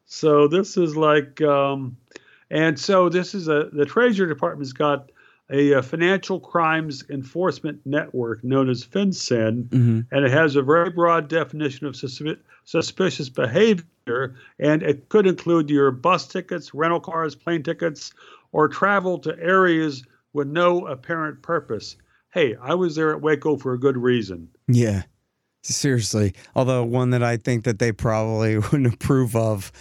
So 0.07 0.49
this 0.49 0.79
is 0.79 0.97
like, 0.97 1.43
um, 1.43 1.99
and 2.51 2.79
so 2.79 3.11
this 3.11 3.35
is 3.35 3.49
a 3.49 3.69
the 3.73 3.85
Treasury 3.85 4.29
Department's 4.29 4.73
got 4.73 5.11
a, 5.51 5.73
a 5.73 5.83
financial 5.83 6.41
crimes 6.41 7.05
enforcement 7.09 7.81
network 7.85 8.45
known 8.45 8.69
as 8.69 8.85
FinCEN, 8.85 9.69
mm-hmm. 9.69 10.01
and 10.11 10.25
it 10.25 10.31
has 10.31 10.57
a 10.57 10.63
very 10.63 10.91
broad 10.91 11.29
definition 11.29 11.87
of 11.87 11.95
susp- 11.95 12.39
suspicious 12.65 13.29
behavior, 13.29 14.37
and 14.59 14.83
it 14.83 15.09
could 15.09 15.27
include 15.27 15.71
your 15.71 15.91
bus 15.91 16.27
tickets, 16.27 16.75
rental 16.75 17.01
cars, 17.01 17.35
plane 17.35 17.63
tickets, 17.63 18.13
or 18.53 18.69
travel 18.69 19.19
to 19.19 19.39
areas 19.39 20.05
with 20.33 20.49
no 20.49 20.87
apparent 20.87 21.43
purpose 21.43 21.97
hey, 22.31 22.57
I 22.61 22.75
was 22.75 22.95
there 22.95 23.13
at 23.13 23.21
Waco 23.21 23.57
for 23.57 23.73
a 23.73 23.81
good 23.81 23.97
reason. 23.97 24.49
Yeah. 24.67 25.03
Seriously, 25.63 26.35
although 26.55 26.85
one 26.85 27.11
that 27.11 27.23
I 27.23 27.37
think 27.37 27.65
that 27.65 27.79
they 27.79 27.93
probably 27.93 28.59
wouldn't 28.59 28.93
approve 28.95 29.37
of. 29.37 29.73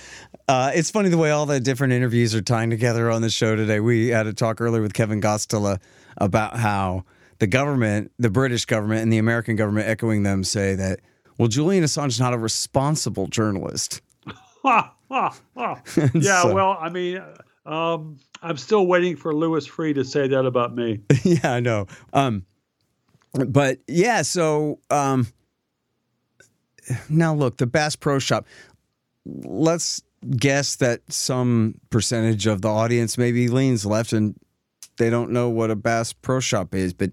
Uh, 0.48 0.72
it's 0.74 0.90
funny 0.90 1.10
the 1.10 1.18
way 1.18 1.32
all 1.32 1.46
the 1.46 1.60
different 1.60 1.94
interviews 1.94 2.34
are 2.34 2.42
tying 2.42 2.70
together 2.70 3.12
on 3.12 3.22
the 3.22 3.30
show 3.30 3.56
today. 3.56 3.80
We 3.80 4.08
had 4.08 4.28
a 4.28 4.34
talk 4.34 4.62
earlier 4.62 4.82
with 4.82 4.94
Kevin 4.94 5.22
Gosztola 5.22 5.80
about 6.18 6.58
how 6.58 7.04
the 7.40 7.48
government, 7.48 8.12
the 8.18 8.30
British 8.30 8.66
government, 8.66 9.02
and 9.02 9.12
the 9.12 9.18
American 9.18 9.56
government, 9.56 9.88
echoing 9.88 10.24
them, 10.24 10.44
say 10.44 10.76
that 10.76 11.00
well, 11.38 11.48
Julian 11.48 11.84
Assange 11.84 12.08
is 12.08 12.20
not 12.20 12.34
a 12.34 12.38
responsible 12.38 13.28
journalist. 13.28 14.02
yeah, 16.14 16.42
so, 16.42 16.54
well, 16.54 16.78
I 16.80 16.90
mean, 16.90 17.24
um, 17.66 18.18
I'm 18.42 18.58
still 18.58 18.86
waiting 18.86 19.16
for 19.16 19.34
Louis 19.34 19.66
Freeh 19.68 19.96
to 19.96 20.04
say 20.04 20.28
that 20.28 20.46
about 20.46 20.76
me. 20.76 21.00
yeah, 21.24 21.54
I 21.54 21.60
know. 21.62 21.88
Um, 22.12 22.46
but 23.34 23.80
yeah, 23.88 24.24
so 24.24 24.80
um, 24.90 25.28
now 27.10 27.34
look, 27.34 27.58
the 27.58 27.68
Bass 27.68 27.96
Pro 27.96 28.20
Shop. 28.20 28.46
Let's 29.26 30.02
guess 30.36 30.76
that 30.78 31.02
some 31.12 31.76
percentage 31.90 32.48
of 32.48 32.62
the 32.62 32.70
audience 32.70 33.18
maybe 33.18 33.48
leans 33.48 33.86
left 33.86 34.14
and 34.14 34.36
they 34.98 35.10
don't 35.10 35.32
know 35.32 35.50
what 35.50 35.72
a 35.72 35.76
Bass 35.76 36.14
Pro 36.14 36.40
Shop 36.40 36.74
is, 36.74 36.94
but 36.94 37.12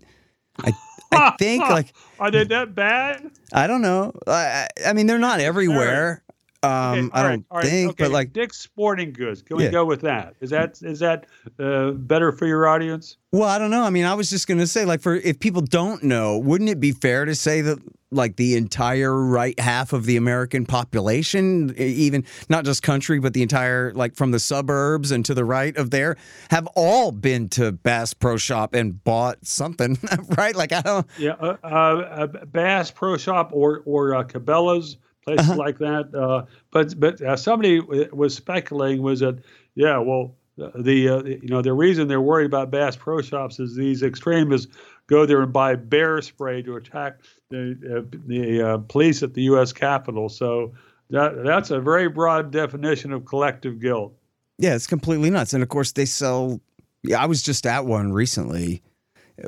I 0.58 0.72
I 1.12 1.34
think 1.38 1.62
like 1.62 1.92
are 2.18 2.30
they 2.30 2.44
that 2.44 2.74
bad? 2.74 3.30
I 3.52 3.66
don't 3.66 3.82
know. 3.82 4.12
I 4.26 4.68
I 4.86 4.92
mean 4.92 5.06
they're 5.06 5.18
not 5.18 5.40
everywhere. 5.40 6.23
Um, 6.64 7.06
okay, 7.06 7.10
I 7.12 7.22
don't 7.22 7.46
right, 7.50 7.64
think, 7.64 7.90
okay. 7.90 8.04
but 8.04 8.10
like 8.12 8.32
Dick's 8.32 8.58
Sporting 8.58 9.12
Goods. 9.12 9.42
Can 9.42 9.56
we 9.56 9.64
yeah. 9.64 9.70
go 9.70 9.84
with 9.84 10.00
that? 10.02 10.34
Is 10.40 10.50
that 10.50 10.80
is 10.82 10.98
that 11.00 11.26
uh, 11.58 11.90
better 11.92 12.32
for 12.32 12.46
your 12.46 12.66
audience? 12.66 13.16
Well, 13.32 13.48
I 13.48 13.58
don't 13.58 13.70
know. 13.70 13.82
I 13.82 13.90
mean, 13.90 14.04
I 14.04 14.14
was 14.14 14.30
just 14.30 14.46
going 14.46 14.58
to 14.58 14.66
say, 14.66 14.84
like, 14.84 15.00
for 15.00 15.16
if 15.16 15.40
people 15.40 15.60
don't 15.60 16.04
know, 16.04 16.38
wouldn't 16.38 16.70
it 16.70 16.78
be 16.78 16.92
fair 16.92 17.24
to 17.24 17.34
say 17.34 17.62
that 17.62 17.78
like 18.14 18.36
the 18.36 18.56
entire 18.56 19.14
right 19.14 19.58
half 19.58 19.92
of 19.92 20.06
the 20.06 20.16
American 20.16 20.64
population, 20.64 21.74
even 21.76 22.24
not 22.48 22.64
just 22.64 22.82
country, 22.82 23.18
but 23.18 23.34
the 23.34 23.42
entire 23.42 23.92
like 23.92 24.14
from 24.14 24.30
the 24.30 24.38
suburbs 24.38 25.10
and 25.10 25.24
to 25.24 25.34
the 25.34 25.44
right 25.44 25.76
of 25.76 25.90
there, 25.90 26.16
have 26.50 26.66
all 26.76 27.10
been 27.10 27.48
to 27.50 27.72
Bass 27.72 28.14
Pro 28.14 28.36
Shop 28.36 28.74
and 28.74 29.02
bought 29.02 29.44
something, 29.44 29.98
right? 30.38 30.54
Like 30.54 30.72
I 30.72 30.80
don't. 30.80 31.06
Yeah, 31.18 31.32
uh, 31.32 31.56
uh, 31.62 32.26
Bass 32.46 32.90
Pro 32.90 33.16
Shop 33.16 33.50
or 33.52 33.82
or 33.84 34.14
uh, 34.14 34.24
Cabela's 34.24 34.96
places 35.24 35.50
uh-huh. 35.50 35.58
like 35.58 35.78
that. 35.78 36.14
Uh, 36.14 36.44
but 36.70 36.98
but 36.98 37.20
uh, 37.20 37.36
somebody 37.36 37.80
was 37.80 38.34
speculating 38.34 39.02
was 39.02 39.20
that 39.20 39.38
yeah, 39.74 39.98
well 39.98 40.36
the 40.56 41.08
uh, 41.08 41.22
you 41.24 41.48
know 41.48 41.62
the 41.62 41.72
reason 41.72 42.08
they're 42.08 42.20
worried 42.20 42.46
about 42.46 42.70
Bass 42.70 42.96
Pro 42.96 43.20
Shops 43.20 43.58
is 43.58 43.74
these 43.74 44.02
extremists 44.02 44.72
go 45.06 45.26
there 45.26 45.42
and 45.42 45.52
buy 45.52 45.74
bear 45.74 46.22
spray 46.22 46.62
to 46.62 46.76
attack 46.76 47.20
the 47.50 47.72
uh, 47.72 48.16
the 48.26 48.62
uh, 48.62 48.78
police 48.88 49.22
at 49.22 49.34
the 49.34 49.42
U.S. 49.42 49.72
Capitol. 49.72 50.28
So 50.28 50.72
that 51.10 51.42
that's 51.44 51.70
a 51.70 51.80
very 51.80 52.08
broad 52.08 52.50
definition 52.50 53.12
of 53.12 53.24
collective 53.24 53.80
guilt. 53.80 54.14
Yeah, 54.58 54.74
it's 54.74 54.86
completely 54.86 55.30
nuts. 55.30 55.52
And 55.52 55.62
of 55.62 55.68
course, 55.68 55.92
they 55.92 56.06
sell. 56.06 56.60
Yeah, 57.02 57.22
I 57.22 57.26
was 57.26 57.42
just 57.42 57.66
at 57.66 57.84
one 57.84 58.12
recently. 58.12 58.82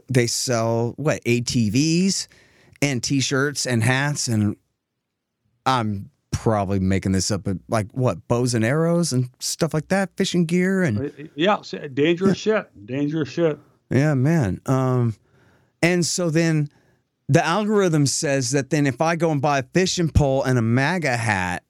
They 0.09 0.27
sell 0.27 0.95
what 0.97 1.23
ATVs 1.25 2.27
and 2.83 3.03
T-shirts 3.03 3.67
and 3.67 3.85
hats 3.85 4.27
and 4.27 4.57
I'm 5.67 6.11
probably 6.31 6.79
making 6.79 7.13
this 7.13 7.31
up, 7.31 7.45
but 7.45 7.57
like 7.69 7.91
what 7.93 8.27
bows 8.29 8.55
and 8.55 8.65
arrows 8.65 9.13
and 9.13 9.29
stuff 9.41 9.75
like 9.75 9.89
that, 9.89 10.11
fishing 10.17 10.45
gear 10.45 10.83
and 10.83 11.07
uh, 11.07 11.25
yeah, 11.35 11.59
dangerous 11.93 12.39
shit, 12.39 12.87
dangerous 12.87 13.29
shit. 13.29 13.59
Yeah, 13.91 14.15
man. 14.15 14.61
Um, 14.67 15.17
and 15.83 16.07
so 16.07 16.31
then 16.31 16.69
the 17.29 17.45
algorithm 17.45 18.07
says 18.07 18.53
that 18.53 18.71
then 18.71 18.87
if 18.87 19.01
I 19.01 19.17
go 19.17 19.31
and 19.31 19.43
buy 19.43 19.59
a 19.59 19.63
fishing 19.63 20.09
pole 20.09 20.45
and 20.45 20.59
a 20.59 20.63
MAGA 20.63 21.17
hat, 21.17 21.65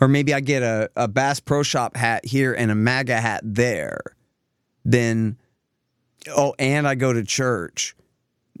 or 0.00 0.08
maybe 0.08 0.34
I 0.34 0.40
get 0.40 0.62
a, 0.62 0.90
a 0.94 1.08
Bass 1.08 1.40
Pro 1.40 1.62
Shop 1.62 1.96
hat 1.96 2.24
here 2.24 2.52
and 2.52 2.70
a 2.70 2.74
MAGA 2.74 3.20
hat 3.20 3.40
there, 3.42 4.00
then 4.84 5.38
oh, 6.36 6.54
and 6.58 6.86
I 6.86 6.94
go 6.94 7.12
to 7.12 7.24
church 7.24 7.96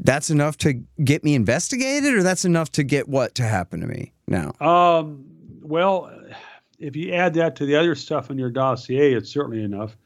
that's 0.00 0.30
enough 0.30 0.56
to 0.58 0.74
get 1.02 1.24
me 1.24 1.34
investigated 1.34 2.14
or 2.14 2.22
that's 2.22 2.44
enough 2.44 2.70
to 2.72 2.84
get 2.84 3.08
what 3.08 3.34
to 3.34 3.42
happen 3.42 3.80
to 3.80 3.86
me 3.86 4.12
now 4.28 4.52
um, 4.60 5.24
well 5.62 6.10
if 6.78 6.94
you 6.94 7.12
add 7.12 7.34
that 7.34 7.56
to 7.56 7.66
the 7.66 7.76
other 7.76 7.94
stuff 7.94 8.30
in 8.30 8.38
your 8.38 8.50
dossier 8.50 9.14
it's 9.14 9.30
certainly 9.30 9.62
enough 9.62 9.96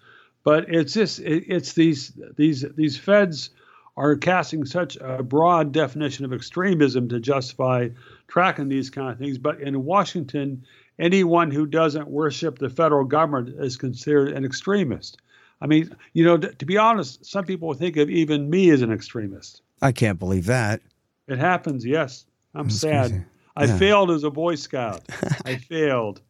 but 0.45 0.69
it's 0.69 0.93
just 0.93 1.21
it, 1.21 1.45
it's 1.49 1.73
these 1.75 2.13
these 2.37 2.65
these 2.77 2.97
feds 2.97 3.51
are 3.97 4.17
casting 4.17 4.65
such 4.65 4.97
a 5.01 5.23
broad 5.23 5.71
definition 5.73 6.25
of 6.25 6.33
extremism 6.33 7.09
to 7.09 7.21
justify 7.21 7.89
tracking 8.27 8.69
these 8.69 8.91
kind 8.91 9.11
of 9.11 9.19
things 9.19 9.39
but 9.39 9.61
in 9.61 9.85
washington 9.85 10.65
anyone 10.99 11.51
who 11.51 11.67
doesn't 11.67 12.09
worship 12.09 12.59
the 12.59 12.71
federal 12.71 13.05
government 13.05 13.55
is 13.59 13.77
considered 13.77 14.29
an 14.29 14.45
extremist 14.45 15.19
i 15.61 15.67
mean 15.67 15.95
you 16.13 16.25
know 16.25 16.39
to, 16.39 16.53
to 16.55 16.65
be 16.65 16.79
honest 16.79 17.25
some 17.25 17.45
people 17.45 17.75
think 17.75 17.97
of 17.97 18.09
even 18.09 18.49
me 18.49 18.71
as 18.71 18.83
an 18.83 18.93
extremist 18.93 19.63
I 19.83 19.91
can't 19.91 20.19
believe 20.19 20.47
that. 20.47 20.81
It 21.27 21.39
happens, 21.39 21.85
yes. 21.85 22.25
I'm 22.55 22.69
That's 22.69 22.79
sad. 22.79 23.11
Crazy. 23.11 23.25
I 23.57 23.65
yeah. 23.65 23.79
failed 23.79 24.11
as 24.11 24.25
a 24.25 24.31
Boy 24.31 24.55
Scout. 24.55 25.03
I 25.45 25.57
failed. 25.57 26.23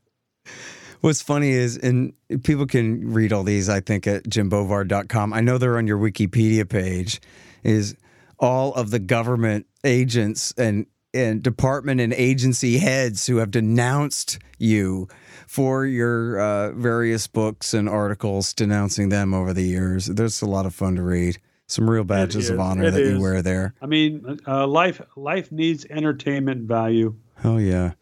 What's 1.01 1.21
funny 1.21 1.51
is, 1.51 1.77
and 1.77 2.13
people 2.45 2.67
can 2.67 3.13
read 3.13 3.33
all 3.33 3.43
these, 3.43 3.69
I 3.69 3.81
think, 3.81 4.07
at 4.07 4.25
jimbovard.com. 4.25 5.33
I 5.33 5.41
know 5.41 5.59
they're 5.59 5.79
on 5.79 5.87
your 5.87 5.99
Wikipedia 5.99 6.69
page, 6.69 7.21
is 7.65 7.97
all 8.39 8.73
of 8.75 8.91
the 8.91 9.01
government 9.01 9.67
agents 9.85 10.55
and, 10.57 10.87
and 11.13 11.43
department 11.43 12.01
and 12.01 12.13
agency 12.13 12.79
heads 12.79 13.27
who 13.27 13.39
have 13.39 13.51
denounced 13.51 14.39
you 14.59 15.09
for 15.49 15.85
your 15.85 16.41
uh, 16.41 16.73
various 16.73 17.27
books 17.27 17.75
and 17.75 17.89
articles 17.89 18.55
denouncing 18.55 19.09
them 19.09 19.35
over 19.35 19.53
the 19.53 19.65
years. 19.65 20.07
There's 20.07 20.41
a 20.41 20.47
lot 20.47 20.67
of 20.67 20.75
fun 20.75 20.97
to 20.97 21.03
read 21.03 21.39
some 21.69 21.89
real 21.89 22.05
badges 22.05 22.51
of 22.51 22.61
honor 22.61 22.85
it 22.85 22.91
that 22.93 23.01
is. 23.01 23.13
you 23.15 23.21
wear 23.21 23.43
there. 23.43 23.75
I 23.81 23.87
mean, 23.87 24.39
uh, 24.47 24.67
life 24.67 25.01
life 25.17 25.51
needs 25.51 25.87
entertainment 25.89 26.63
value. 26.63 27.15
Oh 27.45 27.57
yeah, 27.57 27.93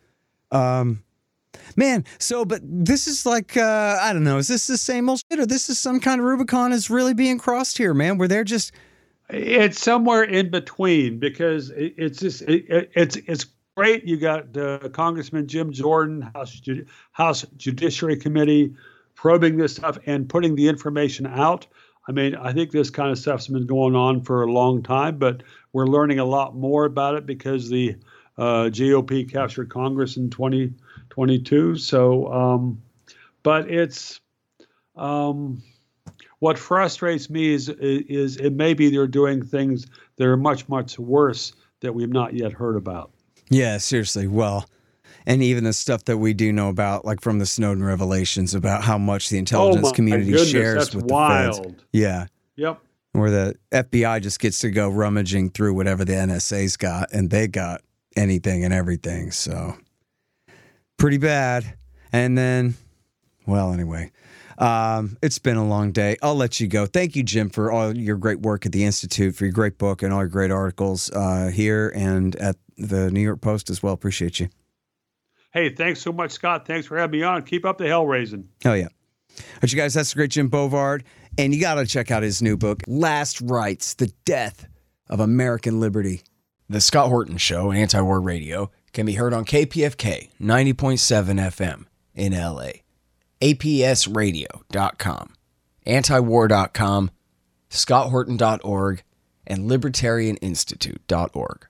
um, 0.50 1.02
man. 1.76 2.04
So, 2.18 2.44
but 2.44 2.60
this 2.64 3.06
is 3.06 3.24
like 3.24 3.56
uh, 3.56 3.98
I 4.00 4.12
don't 4.12 4.24
know. 4.24 4.38
Is 4.38 4.48
this 4.48 4.66
the 4.66 4.76
same 4.76 5.08
old 5.08 5.22
shit, 5.30 5.38
or 5.38 5.46
this 5.46 5.70
is 5.70 5.78
some 5.78 6.00
kind 6.00 6.20
of 6.20 6.26
Rubicon 6.26 6.72
is 6.72 6.90
really 6.90 7.14
being 7.14 7.38
crossed 7.38 7.78
here, 7.78 7.94
man? 7.94 8.18
Where 8.18 8.28
they're 8.28 8.44
just 8.44 8.72
it's 9.32 9.80
somewhere 9.80 10.22
in 10.22 10.50
between 10.50 11.18
because 11.18 11.70
it's 11.76 12.18
just 12.18 12.42
it, 12.42 12.90
it's 12.94 13.16
it's 13.16 13.46
great. 13.76 14.04
You 14.04 14.16
got 14.16 14.56
uh, 14.56 14.88
Congressman 14.90 15.46
Jim 15.46 15.72
Jordan, 15.72 16.22
House, 16.34 16.60
Judi- 16.60 16.86
House 17.12 17.46
Judiciary 17.56 18.16
Committee, 18.16 18.74
probing 19.14 19.56
this 19.56 19.76
stuff 19.76 19.98
and 20.06 20.28
putting 20.28 20.56
the 20.56 20.68
information 20.68 21.26
out. 21.26 21.66
I 22.10 22.12
mean, 22.12 22.34
I 22.34 22.52
think 22.52 22.72
this 22.72 22.90
kind 22.90 23.12
of 23.12 23.20
stuff's 23.20 23.46
been 23.46 23.68
going 23.68 23.94
on 23.94 24.22
for 24.22 24.42
a 24.42 24.50
long 24.50 24.82
time, 24.82 25.18
but 25.18 25.44
we're 25.72 25.86
learning 25.86 26.18
a 26.18 26.24
lot 26.24 26.56
more 26.56 26.84
about 26.84 27.14
it 27.14 27.24
because 27.24 27.70
the 27.70 27.94
uh, 28.36 28.64
GOP 28.64 29.30
captured 29.30 29.68
Congress 29.68 30.16
in 30.16 30.28
2022. 30.28 31.76
So, 31.76 32.26
um, 32.32 32.82
but 33.44 33.70
it's 33.70 34.18
um, 34.96 35.62
what 36.40 36.58
frustrates 36.58 37.30
me 37.30 37.54
is, 37.54 37.68
is 37.68 38.38
it 38.38 38.54
may 38.54 38.74
be 38.74 38.90
they're 38.90 39.06
doing 39.06 39.40
things 39.40 39.86
that 40.16 40.26
are 40.26 40.36
much 40.36 40.68
much 40.68 40.98
worse 40.98 41.52
that 41.78 41.94
we've 41.94 42.10
not 42.10 42.34
yet 42.34 42.50
heard 42.50 42.74
about. 42.74 43.12
Yeah, 43.50 43.78
seriously. 43.78 44.26
Well, 44.26 44.68
and 45.26 45.42
even 45.42 45.64
the 45.64 45.72
stuff 45.72 46.04
that 46.04 46.18
we 46.18 46.32
do 46.34 46.52
know 46.52 46.68
about, 46.68 47.04
like 47.04 47.20
from 47.20 47.38
the 47.38 47.46
Snowden 47.46 47.84
revelations, 47.84 48.54
about 48.54 48.82
how 48.84 48.98
much 48.98 49.28
the 49.28 49.38
intelligence 49.38 49.88
oh 49.88 49.92
community 49.92 50.30
goodness, 50.32 50.50
shares 50.50 50.94
with 50.94 51.04
wild. 51.06 51.56
the 51.64 51.68
feds. 51.70 51.82
Yeah, 51.92 52.26
Yep. 52.56 52.80
where 53.12 53.30
the 53.30 53.54
FBI 53.72 54.20
just 54.22 54.40
gets 54.40 54.58
to 54.60 54.70
go 54.70 54.88
rummaging 54.88 55.50
through 55.50 55.74
whatever 55.74 56.04
the 56.04 56.14
NSA's 56.14 56.76
got, 56.76 57.12
and 57.12 57.30
they 57.30 57.46
got 57.48 57.82
anything 58.16 58.64
and 58.64 58.72
everything. 58.74 59.30
So 59.30 59.76
pretty 60.96 61.18
bad. 61.18 61.74
And 62.12 62.36
then, 62.36 62.74
well, 63.46 63.72
anyway, 63.72 64.10
um, 64.58 65.16
it's 65.22 65.38
been 65.38 65.56
a 65.56 65.66
long 65.66 65.92
day. 65.92 66.16
I'll 66.22 66.34
let 66.34 66.60
you 66.60 66.66
go. 66.66 66.86
Thank 66.86 67.14
you, 67.16 67.22
Jim, 67.22 67.50
for 67.50 67.70
all 67.70 67.96
your 67.96 68.16
great 68.16 68.40
work 68.40 68.66
at 68.66 68.72
the 68.72 68.84
Institute, 68.84 69.34
for 69.36 69.44
your 69.44 69.52
great 69.52 69.78
book 69.78 70.02
and 70.02 70.12
all 70.12 70.20
your 70.20 70.28
great 70.28 70.50
articles 70.50 71.10
uh, 71.12 71.50
here 71.54 71.92
and 71.94 72.34
at 72.36 72.56
the 72.76 73.10
New 73.10 73.20
York 73.20 73.40
Post 73.40 73.70
as 73.70 73.82
well. 73.82 73.92
Appreciate 73.94 74.40
you. 74.40 74.48
Hey, 75.52 75.70
thanks 75.74 76.00
so 76.00 76.12
much, 76.12 76.30
Scott. 76.30 76.66
Thanks 76.66 76.86
for 76.86 76.96
having 76.96 77.18
me 77.20 77.24
on. 77.24 77.42
Keep 77.42 77.64
up 77.64 77.78
the 77.78 77.86
hell 77.86 78.06
raising. 78.06 78.48
Oh 78.64 78.74
yeah. 78.74 78.88
But 79.60 79.72
you 79.72 79.78
guys, 79.78 79.94
that's 79.94 80.10
the 80.10 80.16
great 80.16 80.30
Jim 80.30 80.50
Bovard. 80.50 81.02
And 81.38 81.54
you 81.54 81.60
gotta 81.60 81.86
check 81.86 82.10
out 82.10 82.22
his 82.22 82.42
new 82.42 82.56
book, 82.56 82.82
Last 82.86 83.40
Rights, 83.40 83.94
The 83.94 84.12
Death 84.24 84.66
of 85.08 85.20
American 85.20 85.80
Liberty. 85.80 86.22
The 86.68 86.80
Scott 86.80 87.08
Horton 87.08 87.36
Show, 87.36 87.72
Anti 87.72 88.00
War 88.00 88.20
Radio, 88.20 88.70
can 88.92 89.04
be 89.06 89.14
heard 89.14 89.34
on 89.34 89.44
KPFK 89.44 90.30
90.7 90.40 91.50
FM 91.50 91.86
in 92.14 92.32
LA, 92.32 92.70
APSradio.com, 93.40 95.34
antiwar.com, 95.86 97.10
scotthorton.org, 97.70 99.02
and 99.46 99.70
libertarianinstitute.org. 99.70 101.66